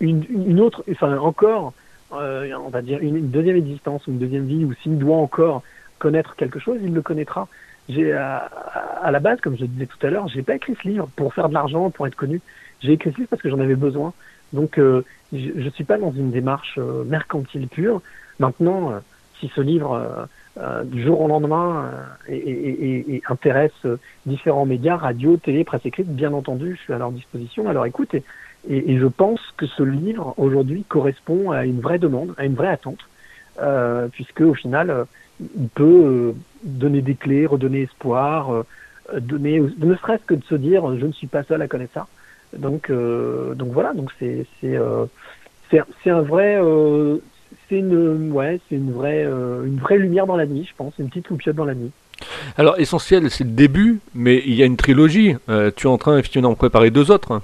une, 0.00 0.60
autre, 0.60 0.84
enfin 0.90 1.18
encore, 1.18 1.72
on 2.10 2.68
va 2.70 2.82
dire 2.82 3.00
une, 3.00 3.30
deuxième 3.30 3.56
existence 3.56 4.06
ou 4.06 4.12
une 4.12 4.18
deuxième 4.18 4.46
vie, 4.46 4.64
ou 4.64 4.72
s'il 4.82 4.98
doit 4.98 5.16
encore 5.16 5.62
connaître 5.98 6.36
quelque 6.36 6.58
chose, 6.58 6.78
il 6.82 6.94
le 6.94 7.02
connaîtra 7.02 7.48
à, 7.90 9.10
la 9.10 9.20
base, 9.20 9.40
comme 9.40 9.56
je 9.56 9.64
disais 9.64 9.86
tout 9.86 10.06
à 10.06 10.10
l'heure, 10.10 10.28
j'ai 10.28 10.42
pas 10.42 10.56
écrit 10.56 10.76
ce 10.82 10.88
livre 10.88 11.08
pour 11.16 11.32
faire 11.32 11.48
de 11.48 11.54
l'argent, 11.54 11.90
pour 11.90 12.06
être 12.06 12.16
connu. 12.16 12.40
J'ai 12.80 12.92
écrit 12.92 13.12
ce 13.12 13.16
livre 13.16 13.28
parce 13.30 13.42
que 13.42 13.48
j'en 13.48 13.60
avais 13.60 13.74
besoin. 13.74 14.12
Donc, 14.52 14.78
euh, 14.78 15.04
je, 15.32 15.50
je 15.56 15.68
suis 15.70 15.84
pas 15.84 15.98
dans 15.98 16.12
une 16.12 16.30
démarche 16.30 16.76
euh, 16.78 17.04
mercantile 17.04 17.68
pure. 17.68 18.02
Maintenant, 18.38 18.92
euh, 18.92 18.98
si 19.40 19.50
ce 19.54 19.60
livre 19.60 20.26
du 20.86 21.04
jour 21.04 21.20
au 21.20 21.28
lendemain 21.28 21.92
et, 22.26 22.34
et, 22.34 23.14
et, 23.14 23.22
intéresse 23.28 23.86
différents 24.26 24.66
médias, 24.66 24.96
radio, 24.96 25.36
télé, 25.36 25.62
presse 25.62 25.86
écrite, 25.86 26.08
bien 26.08 26.32
entendu, 26.32 26.74
je 26.74 26.82
suis 26.82 26.92
à 26.92 26.98
leur 26.98 27.12
disposition. 27.12 27.68
Alors, 27.68 27.86
écoutez, 27.86 28.24
et, 28.68 28.98
je 28.98 29.06
pense 29.06 29.40
que 29.56 29.66
ce 29.66 29.84
livre 29.84 30.34
aujourd'hui 30.36 30.82
correspond 30.88 31.52
à 31.52 31.64
une 31.64 31.80
vraie 31.80 32.00
demande, 32.00 32.34
à 32.38 32.44
une 32.44 32.56
vraie 32.56 32.70
attente, 32.70 32.98
puisque 34.10 34.40
au 34.40 34.54
final 34.54 35.06
il 35.40 35.68
peut 35.68 35.84
euh, 35.84 36.32
donner 36.62 37.00
des 37.00 37.14
clés, 37.14 37.46
redonner 37.46 37.82
espoir, 37.82 38.52
euh, 38.52 38.64
donner, 39.20 39.60
ne 39.60 39.94
serait-ce 39.96 40.24
que 40.24 40.34
de 40.34 40.44
se 40.44 40.54
dire 40.54 40.98
je 40.98 41.06
ne 41.06 41.12
suis 41.12 41.26
pas 41.26 41.42
seul 41.44 41.62
à 41.62 41.68
connaître 41.68 41.94
ça. 41.94 42.06
Donc, 42.56 42.90
euh, 42.90 43.54
donc 43.54 43.72
voilà, 43.72 43.92
donc 43.92 44.10
c'est 44.18 44.46
c'est 44.60 44.78
c'est 45.70 46.10
un 46.10 46.22
vrai 46.22 46.58
c'est 47.68 47.78
une 47.78 48.32
ouais 48.32 48.60
c'est 48.68 48.76
une 48.76 48.92
vraie 48.92 49.22
une 49.22 49.78
vraie 49.78 49.98
lumière 49.98 50.26
dans 50.26 50.36
la 50.36 50.46
nuit, 50.46 50.66
je 50.68 50.74
pense, 50.76 50.94
une 50.98 51.08
petite 51.08 51.28
loupiote 51.28 51.56
dans 51.56 51.64
la 51.64 51.74
nuit. 51.74 51.90
Alors 52.56 52.78
essentiel, 52.78 53.30
c'est 53.30 53.44
le 53.44 53.50
début, 53.50 54.00
mais 54.14 54.42
il 54.44 54.54
y 54.54 54.62
a 54.62 54.66
une 54.66 54.76
trilogie. 54.76 55.36
tu 55.76 55.86
es 55.86 55.90
en 55.90 55.98
train 55.98 56.18
effectivement 56.18 56.48
d'en 56.48 56.54
préparer 56.56 56.90
deux 56.90 57.10
autres. 57.10 57.42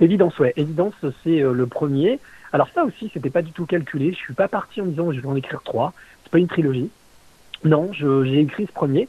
Évidence, 0.00 0.38
ouais. 0.38 0.52
Évidence, 0.56 0.94
c'est 1.24 1.40
le 1.40 1.66
premier. 1.66 2.20
Alors 2.52 2.68
ça 2.74 2.84
aussi, 2.84 3.10
c'était 3.12 3.30
pas 3.30 3.42
du 3.42 3.52
tout 3.52 3.66
calculé. 3.66 4.12
Je 4.12 4.16
suis 4.16 4.32
pas 4.32 4.48
parti 4.48 4.80
en 4.80 4.86
disant 4.86 5.12
je 5.12 5.20
vais 5.20 5.28
en 5.28 5.36
écrire 5.36 5.60
trois 5.64 5.92
pas 6.28 6.38
une 6.38 6.48
trilogie. 6.48 6.90
Non, 7.64 7.90
j'ai 7.92 8.40
écrit 8.40 8.66
ce 8.66 8.72
premier. 8.72 9.08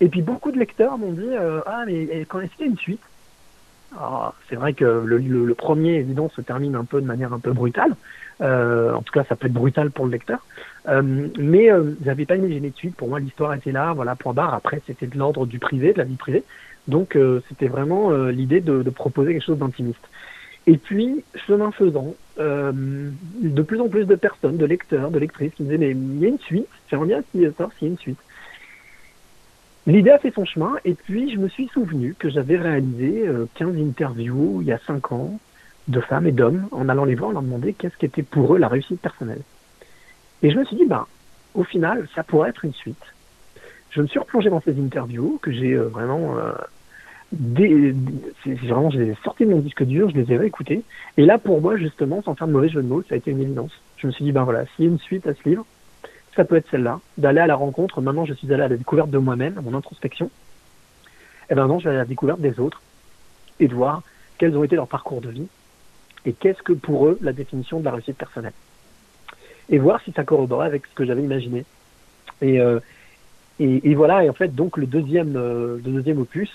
Et 0.00 0.08
puis 0.08 0.22
beaucoup 0.22 0.50
de 0.50 0.58
lecteurs 0.58 0.96
m'ont 0.96 1.12
dit 1.12 1.22
euh, 1.22 1.60
Ah, 1.66 1.84
mais 1.86 2.24
quand 2.28 2.40
est-ce 2.40 2.52
qu'il 2.52 2.66
y 2.66 2.68
a 2.68 2.72
une 2.72 2.78
suite? 2.78 3.02
C'est 4.48 4.56
vrai 4.56 4.72
que 4.72 4.84
le, 4.84 5.18
le, 5.18 5.54
premier, 5.54 5.96
évidemment, 5.96 6.30
se 6.30 6.40
termine 6.40 6.74
un 6.74 6.84
peu 6.84 7.00
de 7.00 7.06
manière 7.06 7.32
un 7.32 7.38
peu 7.38 7.52
brutale. 7.52 7.94
Euh, 8.40 8.94
en 8.94 9.02
tout 9.02 9.12
cas, 9.12 9.24
ça 9.28 9.36
peut 9.36 9.46
être 9.46 9.52
brutal 9.52 9.90
pour 9.90 10.06
le 10.06 10.12
lecteur. 10.12 10.46
Euh, 10.88 11.28
mais 11.38 11.70
euh, 11.70 11.92
j'avais 12.04 12.24
pas 12.24 12.36
imaginé 12.36 12.70
de 12.70 12.76
suite. 12.76 12.96
Pour 12.96 13.08
moi, 13.08 13.20
l'histoire 13.20 13.52
était 13.54 13.72
là, 13.72 13.92
voilà, 13.92 14.16
point 14.16 14.32
barre. 14.32 14.54
Après, 14.54 14.80
c'était 14.86 15.06
de 15.06 15.18
l'ordre 15.18 15.46
du 15.46 15.58
privé, 15.58 15.92
de 15.92 15.98
la 15.98 16.04
vie 16.04 16.16
privée. 16.16 16.44
Donc, 16.88 17.16
euh, 17.16 17.42
c'était 17.48 17.68
vraiment 17.68 18.10
l'idée 18.28 18.60
de, 18.60 18.82
de, 18.82 18.90
proposer 18.90 19.32
quelque 19.32 19.44
chose 19.44 19.58
d'intimiste. 19.58 20.08
Et 20.66 20.76
puis, 20.76 21.24
chemin 21.46 21.70
faisant, 21.72 22.14
euh, 22.38 22.72
de 22.72 23.62
plus 23.62 23.80
en 23.80 23.88
plus 23.88 24.04
de 24.04 24.14
personnes, 24.14 24.56
de 24.56 24.64
lecteurs, 24.64 25.10
de 25.10 25.18
lectrices 25.18 25.52
qui 25.54 25.62
me 25.62 25.68
disaient 25.68 25.78
mais 25.78 25.90
il 25.90 26.20
y 26.20 26.26
a 26.26 26.28
une 26.28 26.38
suite, 26.38 26.68
j'aimerais 26.90 27.06
bien 27.06 27.22
savoir 27.50 27.70
s'il 27.78 27.88
y 27.88 27.90
a 27.90 27.92
une 27.92 27.98
suite. 27.98 28.18
L'idée 29.86 30.10
a 30.10 30.18
fait 30.18 30.32
son 30.32 30.44
chemin 30.44 30.74
et 30.84 30.94
puis 30.94 31.32
je 31.32 31.38
me 31.38 31.48
suis 31.48 31.68
souvenu 31.68 32.14
que 32.18 32.28
j'avais 32.28 32.56
réalisé 32.56 33.24
15 33.54 33.68
euh, 33.68 33.88
interviews 33.88 34.58
il 34.60 34.68
y 34.68 34.72
a 34.72 34.78
5 34.78 35.12
ans 35.12 35.38
de 35.88 36.00
femmes 36.00 36.26
et 36.26 36.32
d'hommes 36.32 36.68
en 36.70 36.88
allant 36.88 37.04
les 37.04 37.14
voir, 37.14 37.32
leur 37.32 37.42
demander 37.42 37.72
qu'est-ce 37.72 37.96
qu'était 37.96 38.22
pour 38.22 38.54
eux 38.54 38.58
la 38.58 38.68
réussite 38.68 39.00
personnelle. 39.00 39.40
Et 40.42 40.50
je 40.50 40.58
me 40.58 40.64
suis 40.64 40.76
dit, 40.76 40.86
ben, 40.86 41.06
au 41.54 41.64
final, 41.64 42.06
ça 42.14 42.22
pourrait 42.22 42.50
être 42.50 42.64
une 42.64 42.74
suite. 42.74 43.02
Je 43.90 44.02
me 44.02 44.06
suis 44.06 44.18
replongé 44.18 44.50
dans 44.50 44.60
ces 44.60 44.78
interviews 44.78 45.38
que 45.42 45.50
j'ai 45.50 45.72
euh, 45.72 45.88
vraiment 45.88 46.36
des, 47.32 47.94
vraiment, 48.44 48.90
j'ai 48.90 49.16
sorti 49.22 49.44
de 49.44 49.50
mon 49.50 49.60
disque 49.60 49.84
dur, 49.84 50.10
je 50.10 50.16
les 50.16 50.32
ai 50.32 50.36
réécoutés. 50.36 50.82
Et 51.16 51.24
là, 51.24 51.38
pour 51.38 51.60
moi, 51.60 51.76
justement, 51.76 52.22
sans 52.22 52.34
faire 52.34 52.46
de 52.46 52.52
mauvais 52.52 52.68
jeu 52.68 52.82
de 52.82 52.88
mots, 52.88 53.02
ça 53.02 53.14
a 53.14 53.18
été 53.18 53.30
une 53.30 53.40
évidence. 53.40 53.72
Je 53.96 54.06
me 54.06 54.12
suis 54.12 54.24
dit, 54.24 54.32
ben 54.32 54.44
voilà, 54.44 54.64
s'il 54.66 54.84
y 54.84 54.88
a 54.88 54.90
une 54.90 54.98
suite 54.98 55.26
à 55.26 55.34
ce 55.34 55.48
livre, 55.48 55.64
ça 56.36 56.44
peut 56.44 56.56
être 56.56 56.68
celle-là, 56.70 57.00
d'aller 57.18 57.40
à 57.40 57.46
la 57.46 57.56
rencontre. 57.56 58.00
Maintenant, 58.00 58.24
je 58.24 58.34
suis 58.34 58.52
allé 58.52 58.62
à 58.62 58.68
la 58.68 58.76
découverte 58.76 59.10
de 59.10 59.18
moi-même, 59.18 59.58
à 59.58 59.60
mon 59.60 59.74
introspection. 59.74 60.30
Et 61.50 61.54
ben 61.54 61.66
non, 61.66 61.78
je 61.80 61.88
vais 61.88 61.94
à 61.94 61.98
la 61.98 62.04
découverte 62.04 62.40
des 62.40 62.60
autres 62.60 62.80
et 63.58 63.66
de 63.66 63.74
voir 63.74 64.02
quels 64.38 64.56
ont 64.56 64.64
été 64.64 64.76
leurs 64.76 64.88
parcours 64.88 65.20
de 65.20 65.30
vie 65.30 65.48
et 66.24 66.32
qu'est-ce 66.32 66.62
que 66.62 66.72
pour 66.72 67.08
eux 67.08 67.18
la 67.20 67.32
définition 67.32 67.80
de 67.80 67.84
la 67.84 67.92
réussite 67.92 68.16
personnelle. 68.16 68.52
Et 69.68 69.78
voir 69.78 70.00
si 70.02 70.12
ça 70.12 70.24
corroborait 70.24 70.66
avec 70.66 70.86
ce 70.86 70.94
que 70.94 71.04
j'avais 71.04 71.22
imaginé. 71.22 71.64
Et, 72.40 72.60
euh, 72.60 72.80
et, 73.58 73.94
voilà, 73.94 74.24
et 74.24 74.30
en 74.30 74.32
fait, 74.32 74.54
donc 74.54 74.78
le 74.78 74.86
deuxième, 74.86 75.36
euh, 75.36 75.76
le 75.84 75.92
deuxième 75.92 76.18
opus, 76.18 76.50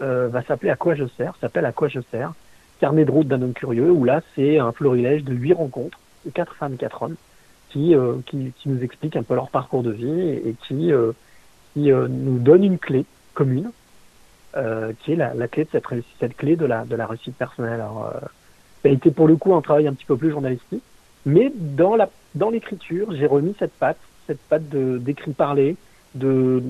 euh, 0.00 0.28
va 0.28 0.42
s'appeler 0.42 0.70
À 0.70 0.76
quoi 0.76 0.94
je 0.94 1.04
sers, 1.16 1.36
s'appelle 1.40 1.64
À 1.64 1.72
quoi 1.72 1.88
je 1.88 2.00
sers, 2.10 2.32
carnet 2.80 3.04
de 3.04 3.10
route 3.10 3.28
d'un 3.28 3.40
homme 3.42 3.52
curieux, 3.52 3.90
où 3.90 4.04
là 4.04 4.22
c'est 4.34 4.58
un 4.58 4.72
florilège 4.72 5.22
de 5.22 5.34
huit 5.34 5.52
rencontres, 5.52 6.00
quatre 6.34 6.54
femmes, 6.56 6.76
quatre 6.76 7.02
hommes, 7.02 7.16
qui, 7.70 7.94
euh, 7.94 8.16
qui, 8.26 8.52
qui, 8.58 8.68
nous 8.68 8.82
expliquent 8.82 9.16
un 9.16 9.22
peu 9.22 9.34
leur 9.34 9.50
parcours 9.50 9.82
de 9.82 9.90
vie 9.90 10.20
et, 10.20 10.54
qui, 10.66 10.92
euh, 10.92 11.12
qui 11.74 11.90
nous 11.90 12.38
donnent 12.38 12.64
une 12.64 12.78
clé 12.78 13.04
commune, 13.34 13.70
qui 14.52 15.12
est 15.12 15.16
la, 15.16 15.32
la, 15.34 15.48
clé 15.48 15.64
de 15.64 15.70
cette, 15.70 15.84
cette 16.18 16.36
clé 16.36 16.56
de 16.56 16.66
la, 16.66 16.84
de 16.84 16.96
la 16.96 17.06
réussite 17.06 17.36
personnelle. 17.36 17.74
Alors, 17.74 18.12
ça 18.82 18.88
a 18.88 18.92
été 18.92 19.10
pour 19.10 19.28
le 19.28 19.36
coup 19.36 19.54
un 19.54 19.60
travail 19.60 19.86
un 19.86 19.94
petit 19.94 20.04
peu 20.04 20.16
plus 20.16 20.30
journalistique, 20.30 20.82
mais 21.24 21.52
dans 21.54 21.96
la 21.96 22.10
dans 22.34 22.50
l'écriture, 22.50 23.08
j'ai 23.12 23.26
remis 23.26 23.54
cette 23.58 23.72
patte, 23.72 23.98
cette 24.26 24.40
patte 24.40 24.68
de 24.68 24.98
d'écrit 24.98 25.32
parlé, 25.32 25.76
de 26.14 26.62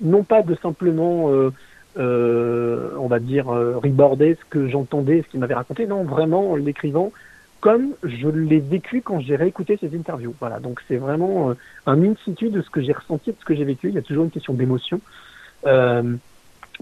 non 0.00 0.22
pas 0.24 0.42
de 0.42 0.54
simplement 0.56 1.30
euh, 1.30 1.52
euh, 1.98 2.90
on 2.98 3.06
va 3.06 3.18
dire, 3.18 3.48
euh, 3.48 3.80
ce 3.82 4.44
que 4.50 4.68
j'entendais, 4.68 5.22
ce 5.22 5.28
qu'il 5.28 5.40
m'avait 5.40 5.54
raconté. 5.54 5.86
Non, 5.86 6.04
vraiment 6.04 6.52
en 6.52 6.56
l'écrivant 6.56 7.12
comme 7.60 7.94
je 8.02 8.28
l'ai 8.28 8.60
vécu 8.60 9.02
quand 9.02 9.20
j'ai 9.20 9.36
réécouté 9.36 9.76
ces 9.80 9.96
interviews. 9.96 10.34
Voilà, 10.40 10.60
donc 10.60 10.80
c'est 10.88 10.96
vraiment 10.96 11.50
euh, 11.50 11.54
un 11.86 12.02
in 12.02 12.14
situ 12.24 12.50
de 12.50 12.62
ce 12.62 12.70
que 12.70 12.80
j'ai 12.80 12.92
ressenti, 12.92 13.30
de 13.30 13.36
ce 13.38 13.44
que 13.44 13.54
j'ai 13.54 13.64
vécu. 13.64 13.88
Il 13.88 13.94
y 13.94 13.98
a 13.98 14.02
toujours 14.02 14.24
une 14.24 14.30
question 14.30 14.54
d'émotion 14.54 15.00
euh, 15.66 16.14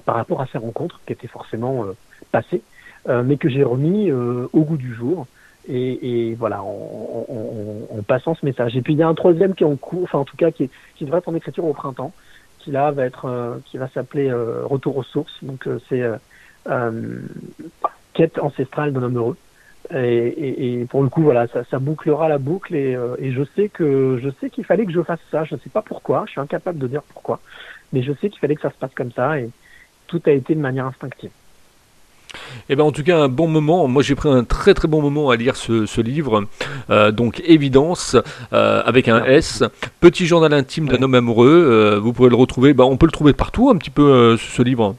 par 0.04 0.16
rapport 0.16 0.40
à 0.40 0.46
ces 0.46 0.58
rencontres 0.58 1.00
qui 1.06 1.12
étaient 1.12 1.28
forcément 1.28 1.87
passées, 2.32 2.62
mais 3.06 3.37
que 3.37 3.48
j'ai 3.48 3.62
remis 3.62 4.10
au 4.10 4.62
goût 4.62 4.76
du 4.76 4.92
jour. 4.92 5.26
Et, 5.68 6.30
et 6.30 6.34
voilà, 6.34 6.62
en, 6.62 7.26
en, 7.28 7.98
en, 7.98 8.02
passant 8.02 8.34
ce 8.34 8.44
message. 8.44 8.76
Et 8.76 8.82
puis 8.82 8.92
il 8.92 8.98
y 8.98 9.02
a 9.02 9.08
un 9.08 9.14
troisième 9.14 9.54
qui 9.54 9.62
est 9.62 9.66
en 9.66 9.76
cours, 9.76 10.02
enfin 10.02 10.18
en 10.18 10.24
tout 10.24 10.37
cas 10.37 10.50
qui, 10.50 10.68
qui 10.96 11.04
devrait 11.04 11.20
être 11.20 11.28
en 11.28 11.34
écriture 11.34 11.64
au 11.64 11.72
printemps, 11.72 12.12
qui 12.64 12.70
là 12.70 12.90
va 12.90 13.04
être 13.04 13.26
euh, 13.26 13.58
qui 13.66 13.76
va 13.76 13.88
s'appeler 13.88 14.30
euh, 14.30 14.62
Retour 14.64 14.96
aux 14.96 15.02
sources. 15.02 15.37
Donc 15.42 15.66
euh, 15.66 15.78
c'est 15.88 16.02
quête 18.14 18.38
ancestrale 18.38 18.92
d'un 18.92 19.02
homme 19.02 19.16
heureux. 19.16 19.37
Et, 19.90 20.87
pour 20.88 21.03
le 21.03 21.09
coup, 21.09 21.23
voilà, 21.23 21.47
ça, 21.49 21.79
bouclera 21.79 22.29
la 22.29 22.38
boucle 22.38 22.75
et, 22.75 22.97
et, 23.18 23.33
je 23.33 23.42
sais 23.55 23.68
que 23.68 24.18
je 24.23 24.31
sais 24.40 24.49
qu'il 24.51 24.64
fallait 24.64 24.87
que 24.87 24.92
je 24.92 25.03
fasse 25.03 25.20
ça. 25.31 25.44
Je 25.44 25.55
ne 25.55 25.61
sais 25.61 25.70
pas 25.70 25.83
pourquoi, 25.83 26.25
je 26.27 26.33
suis 26.33 26.40
incapable 26.40 26.79
de 26.79 26.87
dire 26.87 27.03
pourquoi, 27.03 27.40
mais 27.92 28.03
je 28.03 28.12
sais 28.12 28.31
qu'il 28.31 28.38
fallait 28.38 28.55
que 28.55 28.62
ça 28.62 28.70
se 28.70 28.79
passe 28.79 28.94
comme 28.94 29.12
ça 29.12 29.38
et 29.38 29.51
tout 30.07 30.23
a 30.27 30.31
été 30.31 30.55
de 30.55 30.61
manière 30.61 30.87
instinctive. 30.87 31.31
Eh 32.68 32.77
ben, 32.77 32.85
en 32.85 32.92
tout 32.92 33.03
cas, 33.03 33.18
un 33.18 33.29
bon 33.29 33.47
moment. 33.47 33.87
Moi, 33.88 34.03
j'ai 34.03 34.14
pris 34.14 34.29
un 34.29 34.44
très 34.44 34.75
très 34.75 34.88
bon 34.88 35.01
moment 35.01 35.31
à 35.31 35.37
lire 35.37 35.57
ce, 35.57 36.01
livre. 36.01 36.44
Euh, 36.90 37.12
donc, 37.12 37.40
Évidence, 37.44 38.16
euh, 38.53 38.83
avec 38.85 39.09
un 39.09 39.25
S. 39.25 39.62
Petit 40.01 40.27
journal 40.27 40.53
intime 40.53 40.88
d'un 40.88 41.03
homme 41.03 41.14
amoureux. 41.14 41.49
Euh, 41.49 42.01
vous 42.01 42.12
pouvez 42.12 42.29
le 42.29 42.37
retrouver. 42.37 42.75
Ben, 42.75 42.85
on 42.85 42.97
peut 42.97 43.07
le 43.07 43.12
trouver 43.12 43.33
partout, 43.33 43.70
un 43.70 43.77
petit 43.77 43.90
peu, 43.90 44.37
ce 44.37 44.62
livre. 44.62 44.97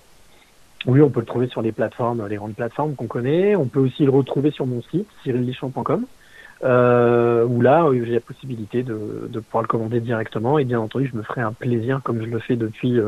Oui, 0.85 1.01
on 1.01 1.09
peut 1.09 1.19
le 1.19 1.25
trouver 1.25 1.47
sur 1.47 1.61
les 1.61 1.71
plateformes, 1.71 2.27
les 2.27 2.35
grandes 2.35 2.55
plateformes 2.55 2.95
qu'on 2.95 3.07
connaît. 3.07 3.55
On 3.55 3.65
peut 3.65 3.79
aussi 3.79 4.03
le 4.05 4.11
retrouver 4.11 4.51
sur 4.51 4.65
mon 4.67 4.81
site, 4.83 5.07
cyrillichamp.com. 5.23 6.05
où 6.61 7.61
là, 7.61 7.89
j'ai 7.91 8.13
la 8.13 8.19
possibilité 8.19 8.83
de, 8.83 9.27
de, 9.29 9.39
pouvoir 9.39 9.63
le 9.63 9.67
commander 9.67 9.99
directement. 9.99 10.59
Et 10.59 10.63
bien 10.63 10.79
entendu, 10.79 11.09
je 11.11 11.17
me 11.17 11.23
ferai 11.23 11.41
un 11.41 11.53
plaisir, 11.53 12.01
comme 12.03 12.21
je 12.21 12.29
le 12.29 12.39
fais 12.39 12.55
depuis 12.55 12.99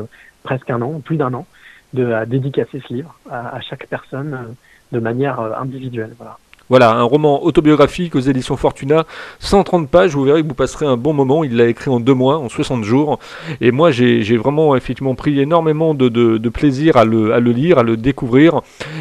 presque 0.42 0.70
un 0.70 0.82
an, 0.82 1.00
plus 1.00 1.16
d'un 1.16 1.34
an, 1.34 1.46
de 1.92 2.12
à 2.12 2.26
dédicacer 2.26 2.82
ce 2.86 2.92
livre 2.92 3.18
à, 3.30 3.60
chaque 3.60 3.86
personne 3.86 4.34
euh, 4.34 4.52
de 4.92 5.00
manière 5.00 5.40
euh, 5.40 5.52
individuelle. 5.58 6.14
Voilà. 6.16 6.38
Voilà, 6.68 6.92
un 6.92 7.02
roman 7.02 7.44
autobiographique 7.44 8.14
aux 8.14 8.20
éditions 8.20 8.56
Fortuna, 8.56 9.04
130 9.38 9.88
pages, 9.88 10.14
vous 10.14 10.24
verrez 10.24 10.42
que 10.42 10.48
vous 10.48 10.54
passerez 10.54 10.86
un 10.86 10.96
bon 10.96 11.12
moment. 11.12 11.44
Il 11.44 11.56
l'a 11.56 11.66
écrit 11.66 11.90
en 11.90 12.00
deux 12.00 12.14
mois, 12.14 12.38
en 12.38 12.48
60 12.48 12.84
jours. 12.84 13.18
Et 13.60 13.70
moi, 13.70 13.90
j'ai 13.90 14.36
vraiment 14.36 14.76
effectivement 14.76 15.14
pris 15.14 15.40
énormément 15.40 15.94
de, 15.94 16.48
plaisir 16.48 16.96
à 16.96 17.04
le, 17.04 17.32
à 17.32 17.40
le, 17.40 17.52
lire, 17.52 17.78
à 17.78 17.82
le 17.82 17.96
découvrir 17.96 18.60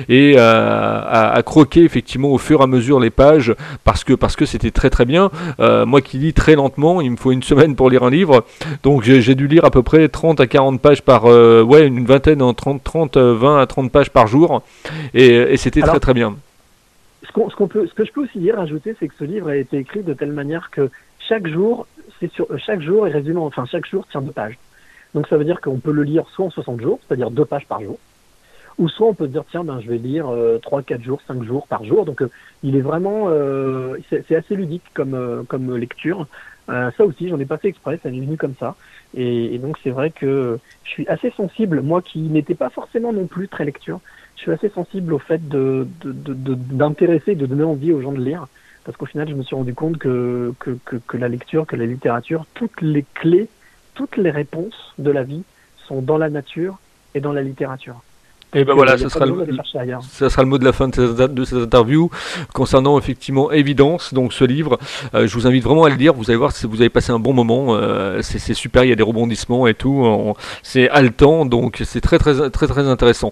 et 0.09 0.37
à, 0.37 1.41
croquer 1.45 1.83
effectivement 1.83 2.29
au 2.29 2.37
fur 2.37 2.61
et 2.61 2.63
à 2.63 2.67
mesure 2.67 2.99
les 2.99 3.09
pages 3.09 3.55
parce 3.83 4.03
que 4.03 4.13
parce 4.13 4.35
que 4.35 4.45
c'était 4.45 4.71
très 4.71 4.89
très 4.89 5.05
bien. 5.05 5.31
Euh, 5.59 5.85
moi 5.85 6.01
qui 6.01 6.17
lis 6.17 6.33
très 6.33 6.55
lentement, 6.55 6.99
il 7.01 7.11
me 7.11 7.17
faut 7.17 7.31
une 7.31 7.43
semaine 7.51 7.75
pour 7.75 7.89
lire 7.89 8.03
un 8.03 8.09
livre. 8.09 8.43
Donc 8.83 9.03
j'ai 9.03 9.35
dû 9.35 9.47
lire 9.47 9.65
à 9.65 9.71
peu 9.71 9.83
près 9.83 10.07
30 10.07 10.39
à 10.39 10.47
40 10.47 10.81
pages 10.81 11.01
par... 11.01 11.25
Euh, 11.25 11.63
ouais, 11.63 11.87
une 11.87 12.05
vingtaine, 12.05 12.41
en 12.41 12.53
30, 12.53 12.83
30, 12.83 13.17
20 13.17 13.59
à 13.59 13.65
30 13.65 13.91
pages 13.91 14.09
par 14.09 14.27
jour. 14.27 14.61
Et, 15.13 15.57
c'était 15.57 15.81
très 15.81 15.99
très 15.99 16.13
bien. 16.13 16.35
Ce, 17.23 17.31
qu'on 17.31 17.67
peut, 17.67 17.87
ce 17.87 17.93
que 17.93 18.05
je 18.05 18.11
peux 18.11 18.23
aussi 18.23 18.39
dire, 18.39 18.59
ajouter, 18.59 18.95
c'est 18.99 19.07
que 19.07 19.15
ce 19.17 19.23
livre 19.23 19.49
a 19.49 19.55
été 19.55 19.77
écrit 19.77 20.03
de 20.03 20.13
telle 20.13 20.31
manière 20.31 20.69
que 20.69 20.89
chaque 21.19 21.47
jour, 21.47 21.87
c'est 22.19 22.31
sur, 22.31 22.47
chaque 22.59 22.81
jour 22.81 23.07
est 23.07 23.11
résumé, 23.11 23.39
enfin 23.39 23.65
chaque 23.65 23.85
jour 23.85 24.07
tient 24.07 24.21
deux 24.21 24.31
pages. 24.31 24.57
Donc 25.13 25.27
ça 25.27 25.37
veut 25.37 25.45
dire 25.45 25.61
qu'on 25.61 25.79
peut 25.79 25.91
le 25.91 26.03
lire 26.03 26.25
soit 26.29 26.45
en 26.45 26.49
60 26.49 26.81
jours, 26.81 26.99
c'est-à-dire 27.07 27.31
deux 27.31 27.45
pages 27.45 27.65
par 27.65 27.81
jour, 27.81 27.97
ou 28.77 28.89
soit 28.89 29.07
on 29.07 29.13
peut 29.13 29.27
dire 29.27 29.43
tiens 29.49 29.63
ben 29.63 29.79
je 29.79 29.89
vais 29.89 29.97
lire 29.97 30.29
euh, 30.29 30.59
trois, 30.59 30.83
4 30.83 31.01
jours, 31.01 31.21
5 31.27 31.43
jours 31.43 31.67
par 31.67 31.83
jour. 31.83 32.05
Donc 32.05 32.21
euh, 32.21 32.29
il 32.63 32.75
est 32.75 32.81
vraiment 32.81 33.25
euh, 33.27 33.97
c'est 34.09 34.35
assez 34.35 34.55
ludique 34.55 34.83
comme 34.93 35.45
comme 35.47 35.75
lecture. 35.75 36.27
ça 36.67 37.05
aussi 37.05 37.29
j'en 37.29 37.39
ai 37.39 37.45
pas 37.45 37.57
fait 37.57 37.69
exprès, 37.69 37.99
ça 38.01 38.09
m'est 38.09 38.19
venu 38.19 38.37
comme 38.37 38.55
ça. 38.59 38.75
Et, 39.15 39.57
donc 39.57 39.77
c'est 39.83 39.89
vrai 39.89 40.11
que 40.11 40.59
je 40.83 40.89
suis 40.89 41.07
assez 41.07 41.31
sensible, 41.31 41.81
moi 41.81 42.01
qui 42.01 42.19
n'étais 42.19 42.55
pas 42.55 42.69
forcément 42.69 43.13
non 43.13 43.25
plus 43.25 43.47
très 43.47 43.65
lecture, 43.65 43.99
je 44.37 44.43
suis 44.43 44.51
assez 44.51 44.69
sensible 44.69 45.13
au 45.13 45.19
fait 45.19 45.41
d'intéresser, 45.49 47.35
de, 47.35 47.41
de, 47.41 47.45
donner 47.47 47.63
envie 47.63 47.91
aux 47.91 48.01
gens 48.01 48.13
de 48.13 48.23
lire. 48.23 48.47
Parce 48.85 48.95
qu'au 48.95 49.05
final, 49.05 49.27
je 49.27 49.33
me 49.33 49.43
suis 49.43 49.55
rendu 49.55 49.73
compte 49.73 49.97
que 49.97 50.53
la 51.13 51.27
lecture, 51.27 51.65
que 51.65 51.75
la 51.75 51.85
littérature, 51.85 52.45
toutes 52.53 52.81
les 52.81 53.03
clés, 53.15 53.49
toutes 53.95 54.15
les 54.15 54.31
réponses 54.31 54.93
de 54.97 55.11
la 55.11 55.23
vie 55.23 55.43
sont 55.87 56.01
dans 56.01 56.17
la 56.17 56.29
nature 56.29 56.77
et 57.15 57.19
dans 57.19 57.33
la 57.33 57.41
littérature. 57.41 58.01
Et 58.57 58.65
ben 58.65 58.73
voilà, 58.73 58.97
ce 58.97 59.07
sera, 59.07 59.25
le, 59.27 59.35
ça 60.01 60.29
sera 60.31 60.41
le 60.41 60.49
mot 60.49 60.57
de 60.57 60.65
la 60.65 60.73
fin 60.73 60.87
de 60.87 61.45
cette, 61.45 61.53
interview 61.53 62.09
concernant 62.53 62.97
effectivement 62.97 63.51
Évidence, 63.51 64.15
donc 64.15 64.33
ce 64.33 64.43
livre. 64.43 64.79
Euh, 65.13 65.27
je 65.27 65.33
vous 65.35 65.45
invite 65.45 65.63
vraiment 65.63 65.83
à 65.83 65.89
le 65.89 65.95
lire, 65.95 66.13
vous 66.13 66.31
allez 66.31 66.37
voir, 66.37 66.51
vous 66.63 66.81
avez 66.81 66.89
passé 66.89 67.11
un 67.11 67.19
bon 67.19 67.33
moment, 67.33 67.75
euh, 67.75 68.21
c'est 68.23 68.55
super, 68.55 68.83
il 68.83 68.89
y 68.89 68.91
a 68.91 68.95
des 68.95 69.03
rebondissements 69.03 69.67
et 69.67 69.75
tout, 69.75 70.33
c'est 70.63 70.89
haletant, 70.89 71.45
donc 71.45 71.83
c'est 71.85 72.01
très 72.01 72.17
très 72.17 72.49
très 72.49 72.65
très 72.65 72.87
intéressant. 72.87 73.31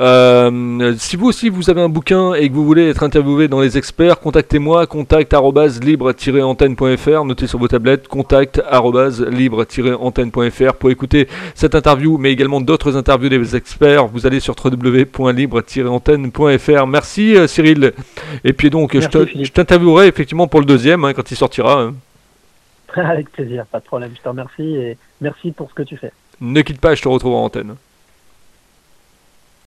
Euh, 0.00 0.94
si 0.96 1.16
vous 1.16 1.26
aussi 1.26 1.50
vous 1.50 1.68
avez 1.68 1.82
un 1.82 1.90
bouquin 1.90 2.32
et 2.32 2.48
que 2.48 2.54
vous 2.54 2.64
voulez 2.64 2.88
être 2.88 3.02
interviewé 3.02 3.48
dans 3.48 3.60
les 3.60 3.76
experts, 3.76 4.20
contactez-moi, 4.20 4.86
contact 4.86 5.34
libre-antenne.fr, 5.82 7.24
notez 7.26 7.46
sur 7.46 7.58
vos 7.58 7.68
tablettes, 7.68 8.08
contact 8.08 8.62
libre-antenne.fr 9.30 10.74
pour 10.78 10.90
écouter 10.90 11.28
cette 11.54 11.74
interview, 11.74 12.16
mais 12.16 12.32
également 12.32 12.62
d'autres 12.62 12.96
interviews 12.96 13.28
des 13.28 13.54
experts. 13.54 14.06
Vous 14.06 14.26
allez 14.26 14.40
sur 14.40 14.54
www.libre-antenne.fr. 14.64 16.86
Merci 16.86 17.36
euh, 17.36 17.46
Cyril. 17.46 17.92
Et 18.44 18.52
puis 18.52 18.68
donc, 18.70 18.98
je 18.98 19.50
t'interviewerai 19.50 20.08
effectivement 20.08 20.46
pour 20.46 20.60
le 20.60 20.66
deuxième 20.66 21.04
hein, 21.04 21.14
quand 21.14 21.30
il 21.30 21.36
sortira. 21.36 21.82
Hein. 21.82 21.94
Avec 22.94 23.30
plaisir, 23.30 23.64
pas 23.66 23.80
de 23.80 23.84
problème. 23.84 24.12
Je 24.16 24.22
te 24.22 24.28
remercie 24.28 24.76
et 24.76 24.96
merci 25.20 25.52
pour 25.52 25.70
ce 25.70 25.74
que 25.74 25.82
tu 25.82 25.96
fais. 25.96 26.12
Ne 26.40 26.62
quitte 26.62 26.80
pas, 26.80 26.94
je 26.94 27.02
te 27.02 27.08
retrouve 27.08 27.34
en 27.34 27.44
antenne. 27.44 27.74